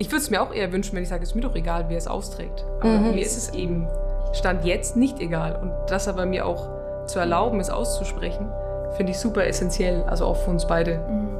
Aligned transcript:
Ich 0.00 0.06
würde 0.06 0.22
es 0.22 0.30
mir 0.30 0.40
auch 0.40 0.54
eher 0.54 0.72
wünschen, 0.72 0.96
wenn 0.96 1.02
ich 1.02 1.10
sage, 1.10 1.22
es 1.22 1.28
ist 1.28 1.34
mir 1.34 1.42
doch 1.42 1.54
egal, 1.54 1.90
wer 1.90 1.98
es 1.98 2.06
austrägt. 2.06 2.64
Aber 2.80 2.88
mhm. 2.88 3.16
mir 3.16 3.20
ist 3.20 3.36
es 3.36 3.52
eben 3.52 3.86
Stand 4.32 4.64
jetzt 4.64 4.96
nicht 4.96 5.20
egal. 5.20 5.60
Und 5.60 5.90
das 5.90 6.08
aber 6.08 6.24
mir 6.24 6.46
auch 6.46 7.06
zu 7.06 7.18
erlauben, 7.18 7.60
es 7.60 7.68
auszusprechen, 7.68 8.50
finde 8.96 9.12
ich 9.12 9.18
super 9.18 9.44
essentiell, 9.44 10.02
also 10.04 10.24
auch 10.24 10.38
für 10.38 10.48
uns 10.48 10.66
beide. 10.66 11.00
Mhm. 11.00 11.36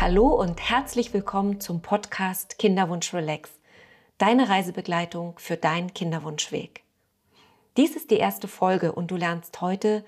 Hallo 0.00 0.28
und 0.28 0.58
herzlich 0.58 1.12
willkommen 1.12 1.60
zum 1.60 1.82
Podcast 1.82 2.58
Kinderwunsch 2.58 3.12
Relax, 3.12 3.50
deine 4.16 4.48
Reisebegleitung 4.48 5.34
für 5.36 5.58
deinen 5.58 5.92
Kinderwunschweg. 5.92 6.82
Dies 7.76 7.94
ist 7.94 8.10
die 8.10 8.16
erste 8.16 8.48
Folge 8.48 8.92
und 8.92 9.10
du 9.10 9.16
lernst 9.16 9.60
heute 9.60 10.02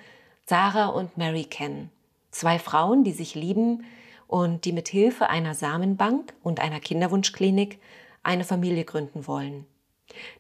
Sarah 0.46 0.86
und 0.86 1.18
Mary 1.18 1.45
kennen. 1.45 1.91
Zwei 2.30 2.59
Frauen, 2.59 3.04
die 3.04 3.12
sich 3.12 3.34
lieben 3.34 3.84
und 4.27 4.64
die 4.64 4.72
mit 4.72 4.88
Hilfe 4.88 5.29
einer 5.29 5.54
Samenbank 5.54 6.34
und 6.43 6.61
einer 6.61 6.80
Kinderwunschklinik 6.80 7.79
eine 8.22 8.44
Familie 8.44 8.84
gründen 8.84 9.26
wollen. 9.26 9.67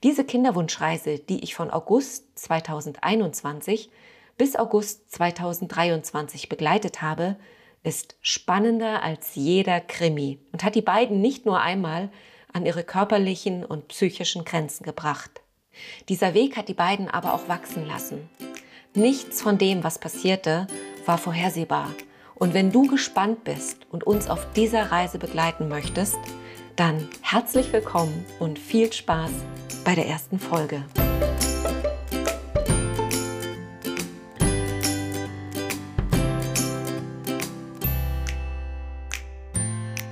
Diese 0.02 0.24
Kinderwunschreise, 0.24 1.18
die 1.18 1.42
ich 1.42 1.54
von 1.54 1.70
August 1.70 2.38
2021 2.38 3.90
bis 4.36 4.56
August 4.56 5.10
2023 5.12 6.48
begleitet 6.48 7.02
habe, 7.02 7.36
ist 7.82 8.16
spannender 8.20 9.02
als 9.02 9.34
jeder 9.34 9.80
Krimi 9.80 10.38
und 10.52 10.64
hat 10.64 10.74
die 10.74 10.82
beiden 10.82 11.20
nicht 11.20 11.46
nur 11.46 11.60
einmal 11.60 12.10
an 12.52 12.66
ihre 12.66 12.84
körperlichen 12.84 13.64
und 13.64 13.88
psychischen 13.88 14.44
Grenzen 14.44 14.84
gebracht. 14.84 15.42
Dieser 16.08 16.34
Weg 16.34 16.56
hat 16.56 16.68
die 16.68 16.74
beiden 16.74 17.08
aber 17.08 17.34
auch 17.34 17.48
wachsen 17.48 17.86
lassen. 17.86 18.28
Nichts 18.94 19.42
von 19.42 19.58
dem, 19.58 19.84
was 19.84 19.98
passierte, 19.98 20.66
war 21.04 21.18
vorhersehbar. 21.18 21.90
Und 22.38 22.52
wenn 22.52 22.70
du 22.70 22.86
gespannt 22.86 23.44
bist 23.44 23.86
und 23.90 24.04
uns 24.04 24.28
auf 24.28 24.46
dieser 24.52 24.92
Reise 24.92 25.18
begleiten 25.18 25.68
möchtest, 25.68 26.18
dann 26.76 27.08
herzlich 27.22 27.72
willkommen 27.72 28.26
und 28.38 28.58
viel 28.58 28.92
Spaß 28.92 29.30
bei 29.86 29.94
der 29.94 30.06
ersten 30.06 30.38
Folge. 30.38 30.84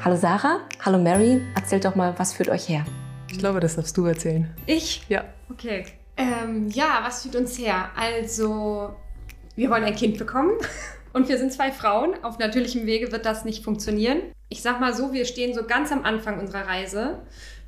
Hallo 0.02 0.16
Sarah, 0.16 0.60
hallo 0.80 0.98
Mary, 0.98 1.42
erzählt 1.54 1.84
doch 1.84 1.94
mal, 1.94 2.14
was 2.18 2.32
führt 2.32 2.48
euch 2.48 2.70
her? 2.70 2.86
Ich 3.30 3.38
glaube, 3.38 3.60
das 3.60 3.76
darfst 3.76 3.98
du 3.98 4.06
erzählen. 4.06 4.50
Ich? 4.64 5.04
Ja. 5.10 5.24
Okay. 5.50 5.84
Ähm, 6.16 6.70
ja, 6.70 7.00
was 7.02 7.22
führt 7.22 7.36
uns 7.36 7.58
her? 7.58 7.90
Also, 7.94 8.96
wir 9.56 9.68
wollen 9.68 9.84
ein 9.84 9.94
Kind 9.94 10.16
bekommen 10.16 10.52
und 11.14 11.28
wir 11.28 11.38
sind 11.38 11.52
zwei 11.52 11.72
Frauen. 11.72 12.12
Auf 12.22 12.38
natürlichem 12.38 12.86
Wege 12.86 13.10
wird 13.12 13.24
das 13.24 13.44
nicht 13.44 13.64
funktionieren. 13.64 14.18
Ich 14.50 14.60
sag 14.60 14.80
mal 14.80 14.94
so, 14.94 15.12
wir 15.12 15.24
stehen 15.24 15.54
so 15.54 15.64
ganz 15.64 15.90
am 15.90 16.04
Anfang 16.04 16.38
unserer 16.38 16.66
Reise. 16.66 17.20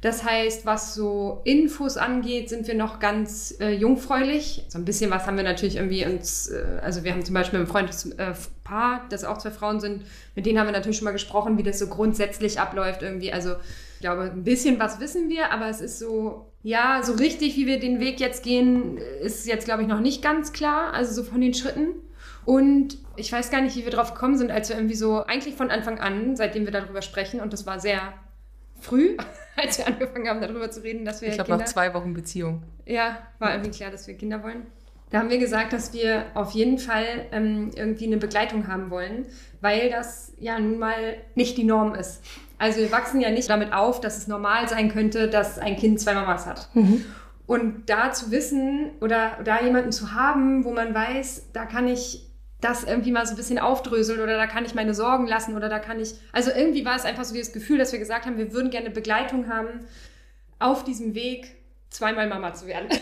Das 0.02 0.24
heißt, 0.24 0.66
was 0.66 0.94
so 0.94 1.40
Infos 1.44 1.96
angeht, 1.96 2.48
sind 2.48 2.68
wir 2.68 2.74
noch 2.74 3.00
ganz 3.00 3.56
äh, 3.60 3.70
jungfräulich. 3.70 4.64
So 4.68 4.78
ein 4.78 4.84
bisschen 4.84 5.10
was 5.10 5.26
haben 5.26 5.36
wir 5.36 5.44
natürlich 5.44 5.76
irgendwie 5.76 6.04
uns, 6.04 6.48
äh, 6.48 6.80
also 6.82 7.02
wir 7.02 7.12
haben 7.12 7.24
zum 7.24 7.34
Beispiel 7.34 7.60
ein 7.60 7.66
Freundespaar, 7.66 8.96
äh, 8.98 9.08
das 9.08 9.24
auch 9.24 9.38
zwei 9.38 9.50
Frauen 9.50 9.80
sind, 9.80 10.04
mit 10.34 10.44
denen 10.44 10.58
haben 10.58 10.66
wir 10.66 10.72
natürlich 10.72 10.98
schon 10.98 11.06
mal 11.06 11.12
gesprochen, 11.12 11.56
wie 11.56 11.62
das 11.62 11.78
so 11.78 11.86
grundsätzlich 11.86 12.60
abläuft 12.60 13.02
irgendwie. 13.02 13.32
Also 13.32 13.52
ich 13.94 14.00
glaube, 14.00 14.22
ein 14.24 14.44
bisschen 14.44 14.78
was 14.78 15.00
wissen 15.00 15.30
wir, 15.30 15.50
aber 15.50 15.68
es 15.68 15.80
ist 15.80 15.98
so, 15.98 16.52
ja, 16.62 17.00
so 17.02 17.14
richtig, 17.14 17.56
wie 17.56 17.66
wir 17.66 17.80
den 17.80 17.98
Weg 17.98 18.20
jetzt 18.20 18.42
gehen, 18.42 18.98
ist 19.22 19.46
jetzt, 19.46 19.64
glaube 19.64 19.82
ich, 19.82 19.88
noch 19.88 20.00
nicht 20.00 20.20
ganz 20.20 20.52
klar. 20.52 20.92
Also 20.92 21.22
so 21.22 21.28
von 21.28 21.40
den 21.40 21.54
Schritten. 21.54 21.94
Und 22.46 22.96
ich 23.16 23.30
weiß 23.30 23.50
gar 23.50 23.60
nicht, 23.60 23.76
wie 23.76 23.84
wir 23.84 23.90
drauf 23.90 24.14
gekommen 24.14 24.38
sind, 24.38 24.50
als 24.50 24.68
wir 24.68 24.76
irgendwie 24.76 24.94
so, 24.94 25.24
eigentlich 25.24 25.56
von 25.56 25.70
Anfang 25.70 25.98
an, 25.98 26.36
seitdem 26.36 26.64
wir 26.64 26.72
darüber 26.72 27.02
sprechen, 27.02 27.40
und 27.40 27.52
das 27.52 27.66
war 27.66 27.80
sehr 27.80 28.14
früh, 28.80 29.16
als 29.56 29.78
wir 29.78 29.86
angefangen 29.88 30.28
haben, 30.28 30.40
darüber 30.40 30.70
zu 30.70 30.82
reden, 30.82 31.04
dass 31.04 31.20
wir. 31.20 31.28
Ich 31.28 31.34
glaube, 31.34 31.50
nach 31.50 31.64
zwei 31.64 31.92
Wochen 31.92 32.14
Beziehung. 32.14 32.62
Ja, 32.86 33.18
war 33.40 33.52
irgendwie 33.52 33.76
klar, 33.76 33.90
dass 33.90 34.06
wir 34.06 34.14
Kinder 34.14 34.42
wollen. 34.42 34.66
Da 35.10 35.18
haben 35.18 35.30
wir 35.30 35.38
gesagt, 35.38 35.72
dass 35.72 35.92
wir 35.92 36.26
auf 36.34 36.52
jeden 36.52 36.78
Fall 36.78 37.26
ähm, 37.32 37.70
irgendwie 37.74 38.06
eine 38.06 38.16
Begleitung 38.16 38.66
haben 38.68 38.90
wollen, 38.90 39.26
weil 39.60 39.90
das 39.90 40.32
ja 40.38 40.58
nun 40.58 40.78
mal 40.78 41.16
nicht 41.34 41.56
die 41.56 41.64
Norm 41.64 41.94
ist. 41.94 42.22
Also 42.58 42.80
wir 42.80 42.90
wachsen 42.90 43.20
ja 43.20 43.30
nicht 43.30 43.48
damit 43.50 43.72
auf, 43.72 44.00
dass 44.00 44.16
es 44.16 44.26
normal 44.26 44.68
sein 44.68 44.88
könnte, 44.88 45.28
dass 45.28 45.58
ein 45.58 45.76
Kind 45.76 46.00
zwei 46.00 46.14
Mamas 46.14 46.46
hat. 46.46 46.68
Mhm. 46.74 47.04
Und 47.46 47.88
da 47.88 48.12
zu 48.12 48.32
wissen 48.32 48.90
oder 49.00 49.38
da 49.44 49.62
jemanden 49.62 49.92
zu 49.92 50.12
haben, 50.12 50.64
wo 50.64 50.72
man 50.72 50.92
weiß, 50.92 51.50
da 51.52 51.66
kann 51.66 51.86
ich 51.86 52.25
das 52.66 52.84
irgendwie 52.84 53.12
mal 53.12 53.26
so 53.26 53.32
ein 53.32 53.36
bisschen 53.36 53.58
aufdröseln 53.58 54.20
oder 54.20 54.36
da 54.36 54.46
kann 54.46 54.64
ich 54.64 54.74
meine 54.74 54.94
Sorgen 54.94 55.26
lassen 55.26 55.56
oder 55.56 55.68
da 55.68 55.78
kann 55.78 56.00
ich, 56.00 56.14
also 56.32 56.50
irgendwie 56.50 56.84
war 56.84 56.96
es 56.96 57.04
einfach 57.04 57.24
so 57.24 57.36
das 57.36 57.52
Gefühl, 57.52 57.78
dass 57.78 57.92
wir 57.92 57.98
gesagt 57.98 58.26
haben, 58.26 58.38
wir 58.38 58.52
würden 58.52 58.70
gerne 58.70 58.90
Begleitung 58.90 59.48
haben 59.48 59.86
auf 60.58 60.84
diesem 60.84 61.14
Weg, 61.14 61.54
zweimal 61.90 62.28
Mama 62.28 62.54
zu 62.54 62.66
werden. 62.66 62.88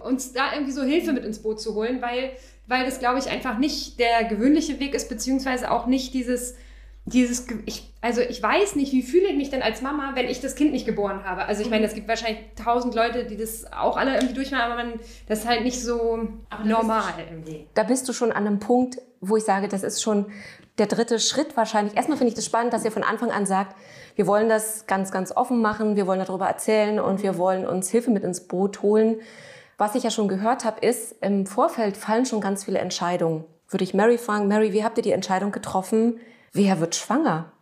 Uns 0.00 0.32
da 0.32 0.52
irgendwie 0.52 0.72
so 0.72 0.82
Hilfe 0.82 1.12
mit 1.12 1.24
ins 1.24 1.40
Boot 1.40 1.60
zu 1.60 1.74
holen, 1.74 2.02
weil, 2.02 2.32
weil 2.66 2.84
das, 2.84 2.98
glaube 2.98 3.18
ich, 3.18 3.30
einfach 3.30 3.58
nicht 3.58 4.00
der 4.00 4.24
gewöhnliche 4.24 4.80
Weg 4.80 4.94
ist, 4.94 5.08
beziehungsweise 5.08 5.70
auch 5.70 5.86
nicht 5.86 6.14
dieses, 6.14 6.56
dieses, 7.06 7.46
ich, 7.66 7.92
also 8.00 8.20
ich 8.20 8.42
weiß 8.42 8.76
nicht, 8.76 8.92
wie 8.92 9.02
fühle 9.02 9.28
ich 9.28 9.36
mich 9.36 9.50
denn 9.50 9.62
als 9.62 9.82
Mama, 9.82 10.12
wenn 10.14 10.28
ich 10.28 10.40
das 10.40 10.54
Kind 10.54 10.72
nicht 10.72 10.86
geboren 10.86 11.24
habe. 11.24 11.46
Also 11.46 11.62
ich 11.62 11.70
meine, 11.70 11.86
es 11.86 11.94
gibt 11.94 12.08
wahrscheinlich 12.08 12.40
tausend 12.62 12.94
Leute, 12.94 13.24
die 13.24 13.36
das 13.36 13.72
auch 13.72 13.96
alle 13.96 14.14
irgendwie 14.14 14.34
durchmachen, 14.34 14.64
aber 14.64 14.76
man, 14.76 15.00
das 15.26 15.40
ist 15.40 15.48
halt 15.48 15.64
nicht 15.64 15.80
so 15.80 16.28
normal 16.64 17.14
irgendwie. 17.18 17.66
Da 17.74 17.82
bist 17.82 18.08
du 18.08 18.12
schon 18.12 18.32
an 18.32 18.46
einem 18.46 18.58
Punkt, 18.60 18.98
wo 19.20 19.36
ich 19.36 19.44
sage, 19.44 19.68
das 19.68 19.82
ist 19.82 20.02
schon 20.02 20.26
der 20.78 20.86
dritte 20.86 21.18
Schritt 21.18 21.56
wahrscheinlich. 21.56 21.96
Erstmal 21.96 22.16
finde 22.16 22.30
ich 22.30 22.34
das 22.34 22.46
spannend, 22.46 22.72
dass 22.72 22.84
ihr 22.84 22.92
von 22.92 23.02
Anfang 23.02 23.30
an 23.30 23.44
sagt, 23.44 23.76
wir 24.14 24.26
wollen 24.26 24.48
das 24.48 24.86
ganz, 24.86 25.10
ganz 25.10 25.34
offen 25.34 25.60
machen, 25.60 25.96
wir 25.96 26.06
wollen 26.06 26.20
darüber 26.24 26.46
erzählen 26.46 27.00
und 27.00 27.22
wir 27.22 27.38
wollen 27.38 27.66
uns 27.66 27.90
Hilfe 27.90 28.10
mit 28.10 28.24
ins 28.24 28.46
Boot 28.46 28.82
holen. 28.82 29.20
Was 29.78 29.94
ich 29.94 30.02
ja 30.02 30.10
schon 30.10 30.28
gehört 30.28 30.64
habe, 30.64 30.86
ist, 30.86 31.16
im 31.22 31.46
Vorfeld 31.46 31.96
fallen 31.96 32.26
schon 32.26 32.40
ganz 32.40 32.64
viele 32.64 32.78
Entscheidungen. 32.78 33.44
Würde 33.68 33.84
ich 33.84 33.94
Mary 33.94 34.18
fragen, 34.18 34.48
Mary, 34.48 34.72
wie 34.72 34.84
habt 34.84 34.98
ihr 34.98 35.02
die 35.02 35.12
Entscheidung 35.12 35.52
getroffen, 35.52 36.20
wer 36.52 36.80
wird 36.80 36.94
schwanger? 36.94 37.52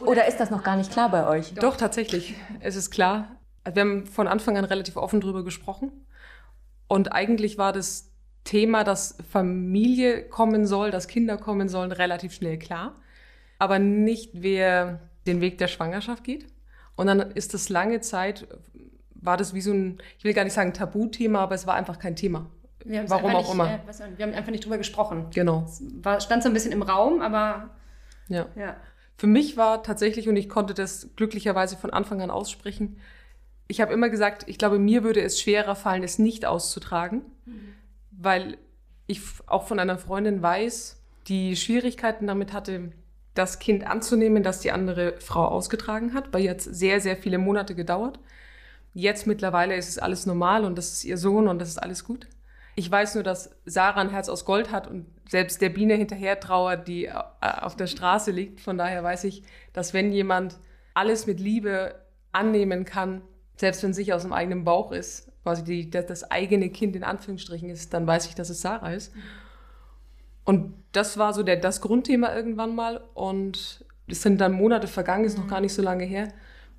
Oder 0.00 0.26
ist 0.26 0.38
das 0.38 0.50
noch 0.50 0.62
gar 0.62 0.76
nicht 0.76 0.92
klar 0.92 1.10
bei 1.10 1.26
euch? 1.26 1.54
Doch, 1.54 1.76
tatsächlich. 1.76 2.34
Es 2.60 2.76
ist 2.76 2.90
klar. 2.90 3.36
Wir 3.70 3.82
haben 3.82 4.06
von 4.06 4.28
Anfang 4.28 4.56
an 4.56 4.64
relativ 4.64 4.96
offen 4.96 5.20
drüber 5.20 5.44
gesprochen. 5.44 6.06
Und 6.88 7.12
eigentlich 7.12 7.58
war 7.58 7.72
das 7.72 8.10
Thema, 8.44 8.84
dass 8.84 9.18
Familie 9.30 10.28
kommen 10.28 10.66
soll, 10.66 10.90
dass 10.90 11.08
Kinder 11.08 11.36
kommen 11.36 11.68
sollen, 11.68 11.92
relativ 11.92 12.32
schnell 12.32 12.58
klar. 12.58 12.96
Aber 13.58 13.78
nicht, 13.78 14.30
wer 14.34 15.00
den 15.26 15.42
Weg 15.42 15.58
der 15.58 15.68
Schwangerschaft 15.68 16.24
geht. 16.24 16.46
Und 16.96 17.06
dann 17.06 17.20
ist 17.20 17.52
das 17.52 17.68
lange 17.68 18.00
Zeit, 18.00 18.48
war 19.14 19.36
das 19.36 19.52
wie 19.52 19.60
so 19.60 19.72
ein, 19.72 19.98
ich 20.18 20.24
will 20.24 20.32
gar 20.32 20.44
nicht 20.44 20.54
sagen 20.54 20.72
Tabuthema, 20.72 21.40
aber 21.40 21.54
es 21.54 21.66
war 21.66 21.74
einfach 21.74 21.98
kein 21.98 22.16
Thema. 22.16 22.50
Warum 23.06 23.34
auch 23.34 23.40
nicht, 23.40 23.52
immer. 23.52 23.70
Äh, 23.70 23.78
wir 24.16 24.26
haben 24.26 24.32
einfach 24.32 24.50
nicht 24.50 24.64
drüber 24.64 24.78
gesprochen. 24.78 25.26
Genau. 25.34 25.64
Es 25.66 25.82
war, 26.02 26.20
stand 26.20 26.42
so 26.42 26.48
ein 26.48 26.54
bisschen 26.54 26.72
im 26.72 26.82
Raum, 26.82 27.20
aber 27.20 27.70
ja. 28.30 28.48
ja. 28.56 28.76
Für 29.16 29.26
mich 29.26 29.58
war 29.58 29.82
tatsächlich, 29.82 30.28
und 30.30 30.36
ich 30.36 30.48
konnte 30.48 30.72
das 30.72 31.10
glücklicherweise 31.14 31.76
von 31.76 31.90
Anfang 31.90 32.22
an 32.22 32.30
aussprechen, 32.30 32.98
ich 33.68 33.80
habe 33.80 33.92
immer 33.92 34.08
gesagt, 34.08 34.44
ich 34.46 34.58
glaube, 34.58 34.78
mir 34.78 35.04
würde 35.04 35.20
es 35.20 35.40
schwerer 35.40 35.76
fallen, 35.76 36.02
es 36.02 36.18
nicht 36.18 36.46
auszutragen, 36.46 37.22
mhm. 37.44 37.74
weil 38.10 38.58
ich 39.06 39.20
auch 39.46 39.66
von 39.68 39.78
einer 39.78 39.98
Freundin 39.98 40.42
weiß, 40.42 41.02
die 41.28 41.54
Schwierigkeiten 41.54 42.26
damit 42.26 42.52
hatte, 42.52 42.92
das 43.34 43.58
Kind 43.58 43.86
anzunehmen, 43.86 44.42
das 44.42 44.60
die 44.60 44.72
andere 44.72 45.14
Frau 45.20 45.46
ausgetragen 45.46 46.14
hat, 46.14 46.32
weil 46.32 46.42
jetzt 46.42 46.64
sehr, 46.64 47.00
sehr 47.00 47.16
viele 47.16 47.38
Monate 47.38 47.74
gedauert. 47.74 48.18
Jetzt 48.92 49.26
mittlerweile 49.26 49.76
ist 49.76 49.88
es 49.88 49.98
alles 49.98 50.26
normal 50.26 50.64
und 50.64 50.76
das 50.76 50.92
ist 50.92 51.04
ihr 51.04 51.16
Sohn 51.16 51.46
und 51.46 51.60
das 51.60 51.68
ist 51.68 51.78
alles 51.78 52.04
gut. 52.04 52.26
Ich 52.74 52.90
weiß 52.90 53.14
nur, 53.14 53.24
dass 53.24 53.50
Sarah 53.66 54.00
ein 54.00 54.10
Herz 54.10 54.28
aus 54.28 54.44
Gold 54.44 54.72
hat 54.72 54.88
und 54.88 55.06
selbst 55.30 55.62
der 55.62 55.68
Biene 55.68 55.94
hinterher 55.94 56.40
trauert, 56.40 56.88
die 56.88 57.06
äh, 57.06 57.12
auf 57.40 57.76
der 57.76 57.86
Straße 57.86 58.32
liegt. 58.32 58.60
Von 58.60 58.76
daher 58.76 59.04
weiß 59.04 59.22
ich, 59.24 59.44
dass 59.72 59.94
wenn 59.94 60.10
jemand 60.10 60.58
alles 60.92 61.28
mit 61.28 61.38
Liebe 61.38 61.94
annehmen 62.32 62.84
kann, 62.84 63.22
selbst 63.54 63.84
wenn 63.84 63.90
es 63.90 63.96
sich 63.96 64.12
aus 64.12 64.22
dem 64.22 64.32
eigenen 64.32 64.64
Bauch 64.64 64.90
ist, 64.90 65.30
quasi 65.44 65.62
die, 65.62 65.88
das 65.88 66.28
eigene 66.32 66.70
Kind 66.70 66.96
in 66.96 67.04
Anführungsstrichen 67.04 67.70
ist, 67.70 67.94
dann 67.94 68.08
weiß 68.08 68.26
ich, 68.26 68.34
dass 68.34 68.50
es 68.50 68.60
Sarah 68.60 68.92
ist. 68.92 69.12
Und 70.42 70.74
das 70.90 71.16
war 71.16 71.32
so 71.32 71.44
der, 71.44 71.56
das 71.56 71.80
Grundthema 71.80 72.34
irgendwann 72.34 72.74
mal. 72.74 73.00
Und 73.14 73.84
es 74.08 74.22
sind 74.22 74.40
dann 74.40 74.50
Monate 74.50 74.88
vergangen, 74.88 75.24
ist 75.24 75.38
noch 75.38 75.46
gar 75.46 75.60
nicht 75.60 75.74
so 75.74 75.82
lange 75.82 76.04
her. 76.04 76.32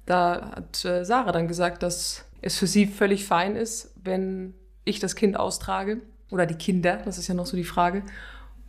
Da 0.06 0.52
hat 0.58 0.84
äh, 0.84 1.06
Sarah 1.06 1.32
dann 1.32 1.48
gesagt, 1.48 1.84
dass 1.84 2.26
es 2.42 2.58
für 2.58 2.68
sie 2.68 2.86
völlig 2.86 3.26
fein 3.26 3.56
ist, 3.56 3.94
wenn 4.04 4.56
ich 4.84 5.00
das 5.00 5.16
Kind 5.16 5.40
austrage 5.40 6.02
oder 6.32 6.46
die 6.46 6.56
Kinder, 6.56 6.98
das 7.06 7.18
ist 7.18 7.30
ja 7.30 7.34
noch 7.34 7.46
so 7.46 7.56
die 7.56 7.64
Frage. 7.64 8.04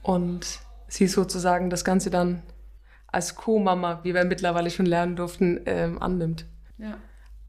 Und 0.03 0.61
sie 0.89 1.07
sozusagen 1.07 1.71
das 1.71 1.85
Ganze 1.85 2.11
dann 2.11 2.43
als 3.07 3.35
Co-Mama, 3.37 4.01
wie 4.03 4.15
wir 4.15 4.25
mittlerweile 4.25 4.71
schon 4.71 4.87
lernen 4.87 5.17
durften, 5.17 5.61
ähm, 5.67 6.03
annimmt. 6.03 6.47
Ja. 6.79 6.97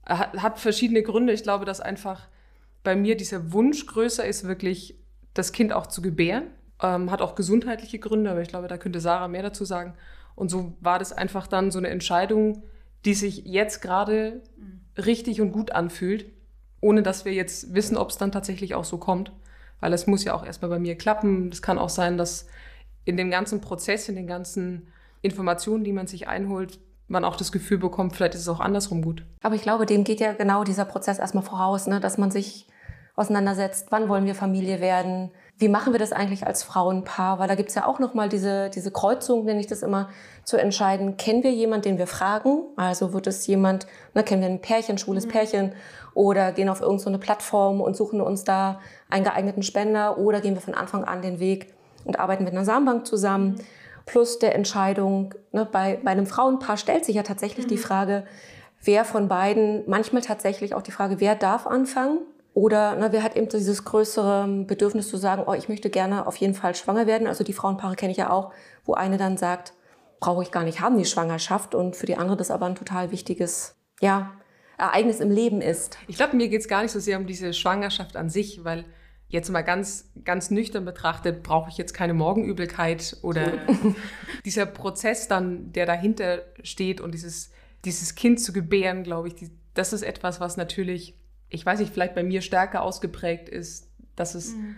Hat, 0.06 0.34
hat 0.42 0.60
verschiedene 0.60 1.02
Gründe. 1.02 1.34
Ich 1.34 1.44
glaube, 1.44 1.66
dass 1.66 1.80
einfach 1.80 2.28
bei 2.84 2.96
mir 2.96 3.16
dieser 3.16 3.54
Wunsch 3.54 3.86
größer 3.86 4.26
ist, 4.26 4.46
wirklich 4.46 5.00
das 5.34 5.52
Kind 5.52 5.74
auch 5.74 5.88
zu 5.88 6.02
gebären. 6.02 6.48
Ähm, 6.82 7.12
hat 7.12 7.22
auch 7.22 7.36
gesundheitliche 7.36 8.00
Gründe, 8.00 8.30
aber 8.30 8.42
ich 8.42 8.50
glaube, 8.50 8.68
da 8.68 8.78
könnte 8.78 9.00
Sarah 9.00 9.30
mehr 9.30 9.44
dazu 9.44 9.64
sagen. 9.64 9.94
Und 10.36 10.50
so 10.50 10.76
war 10.82 11.00
das 11.00 11.14
einfach 11.14 11.48
dann 11.48 11.72
so 11.72 11.80
eine 11.80 11.90
Entscheidung, 11.90 12.64
die 13.06 13.14
sich 13.14 13.46
jetzt 13.46 13.82
gerade 13.82 14.42
richtig 14.98 15.42
und 15.42 15.52
gut 15.52 15.72
anfühlt, 15.72 16.26
ohne 16.82 17.04
dass 17.04 17.26
wir 17.26 17.34
jetzt 17.34 17.74
wissen, 17.74 17.98
ob 17.98 18.10
es 18.10 18.18
dann 18.18 18.32
tatsächlich 18.32 18.76
auch 18.76 18.86
so 18.86 18.98
kommt. 18.98 19.32
Weil 19.84 19.92
es 19.92 20.08
muss 20.08 20.24
ja 20.24 20.34
auch 20.34 20.46
erstmal 20.46 20.70
bei 20.70 20.80
mir 20.80 20.96
klappen. 20.96 21.50
Das 21.50 21.62
kann 21.62 21.78
auch 21.78 21.90
sein, 21.90 22.18
dass 22.18 22.48
in 23.04 23.18
dem 23.18 23.30
ganzen 23.30 23.60
Prozess, 23.60 24.08
in 24.08 24.16
den 24.16 24.28
ganzen 24.28 24.88
Informationen, 25.22 25.84
die 25.84 25.92
man 25.92 26.08
sich 26.08 26.30
einholt, 26.30 26.80
man 27.10 27.26
auch 27.26 27.36
das 27.36 27.52
Gefühl 27.52 27.80
bekommt, 27.80 28.16
vielleicht 28.16 28.34
ist 28.34 28.40
es 28.40 28.48
auch 28.48 28.62
andersrum 28.62 29.02
gut. 29.02 29.26
Aber 29.42 29.56
ich 29.56 29.62
glaube, 29.62 29.86
dem 29.86 30.06
geht 30.06 30.22
ja 30.22 30.32
genau 30.32 30.64
dieser 30.64 30.86
Prozess 30.86 31.20
erstmal 31.20 31.44
voraus, 31.44 31.86
ne? 31.88 32.00
dass 32.00 32.18
man 32.18 32.32
sich 32.32 32.66
auseinandersetzt, 33.18 33.88
wann 33.90 34.08
wollen 34.08 34.26
wir 34.26 34.36
Familie 34.36 34.80
werden, 34.80 35.32
wie 35.58 35.68
machen 35.68 35.94
wir 35.94 36.00
das 36.00 36.14
eigentlich 36.14 36.48
als 36.48 36.64
Frauenpaar, 36.64 37.40
weil 37.40 37.50
da 37.50 37.56
gibt 37.56 37.68
es 37.68 37.76
ja 37.76 37.86
auch 37.86 38.00
nochmal 38.00 38.30
diese, 38.30 38.70
diese 38.70 38.90
Kreuzung, 38.90 39.44
nenne 39.44 39.60
ich 39.60 39.68
das 39.68 39.84
immer, 39.84 40.10
zu 40.46 40.56
entscheiden, 40.56 41.18
kennen 41.18 41.44
wir 41.44 41.52
jemanden, 41.52 41.90
den 41.90 41.98
wir 41.98 42.08
fragen, 42.08 42.64
also 42.78 43.12
wird 43.12 43.28
es 43.28 43.46
jemand, 43.48 43.86
ne, 44.14 44.24
kennen 44.24 44.42
wir 44.42 44.50
ein 44.50 44.62
Pärchen, 44.62 44.98
schwules 44.98 45.26
mhm. 45.26 45.32
Pärchen, 45.32 45.74
oder 46.14 46.52
gehen 46.52 46.70
auf 46.70 46.82
irgendeine 46.82 47.18
so 47.18 47.22
Plattform 47.22 47.82
und 47.82 47.96
suchen 47.96 48.22
uns 48.22 48.44
da 48.44 48.80
einen 49.10 49.24
geeigneten 49.24 49.64
Spender, 49.64 50.18
oder 50.18 50.42
gehen 50.42 50.54
wir 50.54 50.62
von 50.62 50.74
Anfang 50.74 51.04
an 51.04 51.22
den 51.22 51.40
Weg 51.40 51.74
und 52.06 52.20
arbeiten 52.20 52.44
mit 52.44 52.54
einer 52.54 52.66
Samenbank 52.66 53.08
zusammen. 53.08 53.54
Mhm 53.54 53.60
plus 54.06 54.40
der 54.40 54.56
Entscheidung. 54.56 55.34
Ne, 55.52 55.68
bei, 55.70 56.00
bei 56.04 56.12
einem 56.12 56.26
Frauenpaar 56.26 56.78
stellt 56.78 57.06
sich 57.06 57.16
ja 57.16 57.24
tatsächlich 57.24 57.66
mhm. 57.66 57.70
die 57.70 57.78
Frage, 57.78 58.26
wer 58.84 59.06
von 59.06 59.28
beiden, 59.28 59.84
manchmal 59.88 60.22
tatsächlich 60.22 60.74
auch 60.74 60.82
die 60.82 60.92
Frage, 60.92 61.20
wer 61.20 61.36
darf 61.36 61.68
anfangen? 61.68 62.20
Oder 62.54 62.96
ne, 62.96 63.12
wer 63.12 63.24
hat 63.24 63.36
eben 63.36 63.50
dieses 63.50 63.84
größere 63.84 64.48
Bedürfnis 64.68 65.10
zu 65.10 65.18
sagen, 65.18 65.44
oh, 65.48 65.54
ich 65.54 65.70
möchte 65.70 65.90
gerne 65.90 66.28
auf 66.28 66.36
jeden 66.36 66.54
Fall 66.54 66.76
schwanger 66.76 67.08
werden. 67.08 67.28
Also 67.28 67.44
die 67.44 67.54
Frauenpaare 67.54 67.96
kenne 67.96 68.12
ich 68.12 68.18
ja 68.18 68.30
auch, 68.30 68.52
wo 68.86 68.94
eine 68.94 69.18
dann 69.18 69.38
sagt, 69.38 69.74
brauche 70.20 70.44
ich 70.44 70.52
gar 70.52 70.64
nicht 70.64 70.80
haben, 70.80 70.98
die 70.98 71.06
Schwangerschaft. 71.06 71.74
Und 71.74 71.96
für 71.96 72.06
die 72.06 72.18
andere 72.18 72.38
das 72.38 72.52
aber 72.52 72.68
ein 72.68 72.76
total 72.76 73.12
wichtiges, 73.12 73.76
ja, 74.02 74.32
Ereignis 74.78 75.20
im 75.20 75.32
Leben 75.32 75.62
ist. 75.62 75.98
Ich 76.08 76.16
glaube, 76.16 76.36
mir 76.36 76.50
geht 76.50 76.62
es 76.62 76.68
gar 76.68 76.82
nicht 76.82 76.92
so 76.92 77.00
sehr 77.00 77.20
um 77.20 77.28
diese 77.28 77.54
Schwangerschaft 77.54 78.16
an 78.16 78.30
sich, 78.30 78.64
weil 78.64 78.86
jetzt 79.34 79.50
mal 79.50 79.64
ganz, 79.64 80.12
ganz 80.24 80.52
nüchtern 80.52 80.86
betrachtet, 80.86 81.42
brauche 81.42 81.70
ich 81.70 81.78
jetzt 81.78 81.94
keine 81.94 82.14
Morgenübelkeit 82.14 83.18
oder 83.24 83.54
dieser 84.46 84.68
Prozess 84.68 85.28
dann, 85.28 85.72
der 85.74 85.88
dahinter 85.88 86.44
steht 86.64 87.02
und 87.02 87.14
dieses, 87.14 87.52
dieses 87.84 88.14
Kind 88.14 88.40
zu 88.40 88.54
gebären, 88.54 89.04
glaube 89.04 89.28
ich, 89.28 89.36
die, 89.36 89.50
das 89.74 89.92
ist 89.92 90.04
etwas, 90.04 90.40
was 90.40 90.56
natürlich, 90.56 91.18
ich 91.50 91.66
weiß 91.66 91.80
nicht, 91.80 91.92
vielleicht 91.92 92.14
bei 92.14 92.24
mir 92.24 92.42
stärker 92.42 92.84
ausgeprägt 92.84 93.50
ist, 93.50 93.92
dass 94.16 94.36
es, 94.36 94.54
mhm. 94.54 94.76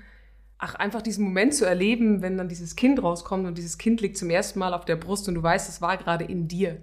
ach, 0.57 0.75
einfach 0.75 1.01
diesen 1.01 1.25
Moment 1.25 1.53
zu 1.53 1.65
erleben, 1.65 2.21
wenn 2.21 2.37
dann 2.37 2.47
dieses 2.47 2.77
Kind 2.77 3.03
rauskommt 3.03 3.45
und 3.45 3.57
dieses 3.57 3.77
Kind 3.77 3.99
liegt 3.99 4.17
zum 4.17 4.29
ersten 4.29 4.59
Mal 4.59 4.73
auf 4.73 4.85
der 4.85 4.95
Brust 4.95 5.27
und 5.27 5.35
du 5.35 5.43
weißt, 5.43 5.67
es 5.67 5.81
war 5.81 5.97
gerade 5.97 6.23
in 6.23 6.47
dir. 6.47 6.81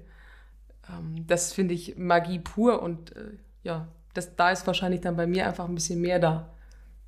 Ähm, 0.92 1.26
das 1.26 1.52
finde 1.52 1.74
ich 1.74 1.96
Magie 1.96 2.38
pur 2.38 2.82
und 2.82 3.16
äh, 3.16 3.36
ja, 3.62 3.88
das, 4.14 4.36
da 4.36 4.50
ist 4.50 4.66
wahrscheinlich 4.66 5.00
dann 5.00 5.16
bei 5.16 5.26
mir 5.26 5.46
einfach 5.46 5.68
ein 5.68 5.74
bisschen 5.74 6.00
mehr 6.00 6.18
da. 6.18 6.54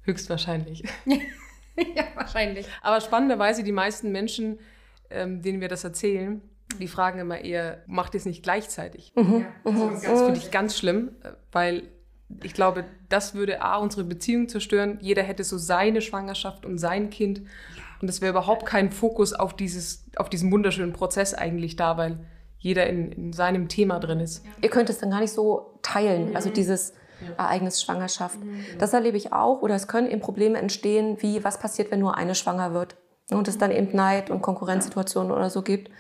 Höchstwahrscheinlich. 0.03 0.85
ja, 1.07 2.05
wahrscheinlich. 2.15 2.67
Aber 2.83 3.01
spannenderweise, 3.01 3.63
die 3.63 3.73
meisten 3.73 4.13
Menschen, 4.13 4.59
ähm, 5.11 5.43
denen 5.43 5.61
wir 5.61 5.69
das 5.69 5.85
erzählen, 5.85 6.43
die 6.79 6.89
fragen 6.89 7.19
immer 7.19 7.41
eher, 7.41 7.83
macht 7.87 8.15
ihr 8.15 8.19
es 8.19 8.27
nicht 8.27 8.43
gleichzeitig? 8.43 9.13
Mhm. 9.17 9.47
Ja, 9.65 9.91
das, 9.91 10.03
das 10.03 10.23
finde 10.23 10.39
ich 10.39 10.51
ganz 10.51 10.77
schlimm, 10.77 11.13
weil 11.53 11.89
ich 12.43 12.55
glaube, 12.55 12.85
das 13.09 13.35
würde 13.35 13.63
A, 13.63 13.77
unsere 13.77 14.05
Beziehung 14.05 14.49
zerstören. 14.49 14.99
Jeder 15.01 15.23
hätte 15.23 15.45
so 15.45 15.59
seine 15.59 16.01
Schwangerschaft 16.01 16.67
und 16.67 16.79
sein 16.79 17.11
Kind. 17.11 17.43
Und 18.01 18.09
es 18.09 18.21
wäre 18.21 18.31
überhaupt 18.31 18.67
kein 18.67 18.91
Fokus 18.91 19.33
auf, 19.33 19.55
dieses, 19.55 20.07
auf 20.17 20.29
diesen 20.29 20.51
wunderschönen 20.51 20.93
Prozess 20.93 21.35
eigentlich 21.35 21.77
da, 21.77 21.97
weil 21.97 22.19
jeder 22.65 22.87
in, 22.87 23.13
in 23.13 23.33
seinem 23.35 23.69
Thema 23.69 24.01
drin 24.01 24.21
ist. 24.21 24.43
Ihr 24.63 24.71
könnt 24.71 24.89
es 24.89 24.99
dann 24.99 25.11
gar 25.11 25.21
nicht 25.21 25.33
so 25.33 25.79
teilen. 25.83 26.35
Also 26.35 26.49
dieses 26.49 26.95
Ereignis 27.37 27.83
Schwangerschaft. 27.83 28.43
Mhm. 28.43 28.65
Das 28.79 28.95
erlebe 28.95 29.19
ich 29.19 29.35
auch. 29.35 29.61
Oder 29.61 29.75
es 29.75 29.87
können 29.87 30.11
eben 30.11 30.23
Probleme 30.23 30.59
entstehen, 30.59 31.19
wie 31.21 31.45
was 31.45 31.59
passiert, 31.59 31.91
wenn 31.91 32.01
nur 32.01 32.17
eine 32.17 32.35
schwanger 32.35 32.73
wird. 32.73 32.97
Und 33.31 33.49
es 33.49 33.59
dann 33.59 33.71
eben 33.71 33.95
Neid 33.95 34.31
und 34.31 34.41
Konkurrenzsituationen 34.41 35.31
oder 35.31 35.51
so 35.51 35.61
gibt. 35.61 35.91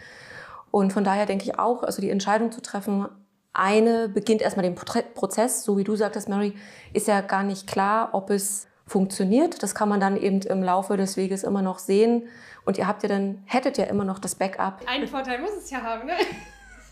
Und 0.71 0.95
von 0.95 1.05
daher 1.05 1.27
denke 1.27 1.45
ich 1.45 1.59
auch, 1.59 1.83
also 1.83 2.01
die 2.01 2.09
Entscheidung 2.09 2.51
zu 2.51 2.63
treffen, 2.63 3.07
eine 3.53 4.09
beginnt 4.09 4.41
erstmal 4.41 4.65
den 4.65 4.75
Prozess, 4.75 5.65
so 5.65 5.77
wie 5.77 5.85
du 5.85 5.97
sagtest, 5.97 6.31
Mary, 6.31 6.55
ist 6.95 7.07
ja 7.07 7.21
gar 7.21 7.45
nicht 7.45 7.67
klar, 7.67 8.09
ob 8.13 8.31
es 8.31 8.67
funktioniert. 8.87 9.63
Das 9.63 9.75
kann 9.75 9.91
man 9.91 10.01
dann 10.01 10.17
eben 10.17 10.41
im 10.41 10.63
Laufe 10.63 10.97
des 10.97 11.19
Weges 11.19 11.45
immer 11.45 11.61
noch 11.61 11.79
sehen. 11.79 12.27
Und 12.65 12.79
ihr 12.79 12.87
habt 12.87 13.03
ja 13.03 13.09
dann, 13.11 13.43
hättet 13.45 13.77
ja 13.77 13.85
immer 13.85 14.05
noch 14.05 14.19
das 14.19 14.35
Backup. 14.35 14.81
Einen 14.87 15.07
Vorteil 15.07 15.41
muss 15.43 15.53
es 15.59 15.71
ja 15.71 15.83
haben, 15.83 16.07
ne? 16.07 16.15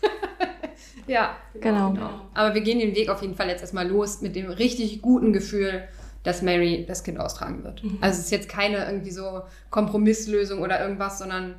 Ja, 1.07 1.35
genau. 1.59 1.91
genau. 1.91 2.09
Aber 2.33 2.53
wir 2.53 2.61
gehen 2.61 2.79
den 2.79 2.95
Weg 2.95 3.09
auf 3.09 3.21
jeden 3.21 3.35
Fall 3.35 3.49
jetzt 3.49 3.61
erstmal 3.61 3.87
los 3.87 4.21
mit 4.21 4.35
dem 4.35 4.49
richtig 4.49 5.01
guten 5.01 5.33
Gefühl, 5.33 5.83
dass 6.23 6.41
Mary 6.41 6.85
das 6.87 7.03
Kind 7.03 7.19
austragen 7.19 7.63
wird. 7.63 7.83
Mhm. 7.83 7.97
Also 8.01 8.19
es 8.19 8.25
ist 8.25 8.31
jetzt 8.31 8.49
keine 8.49 8.85
irgendwie 8.85 9.11
so 9.11 9.41
Kompromisslösung 9.69 10.61
oder 10.61 10.79
irgendwas, 10.81 11.19
sondern 11.19 11.55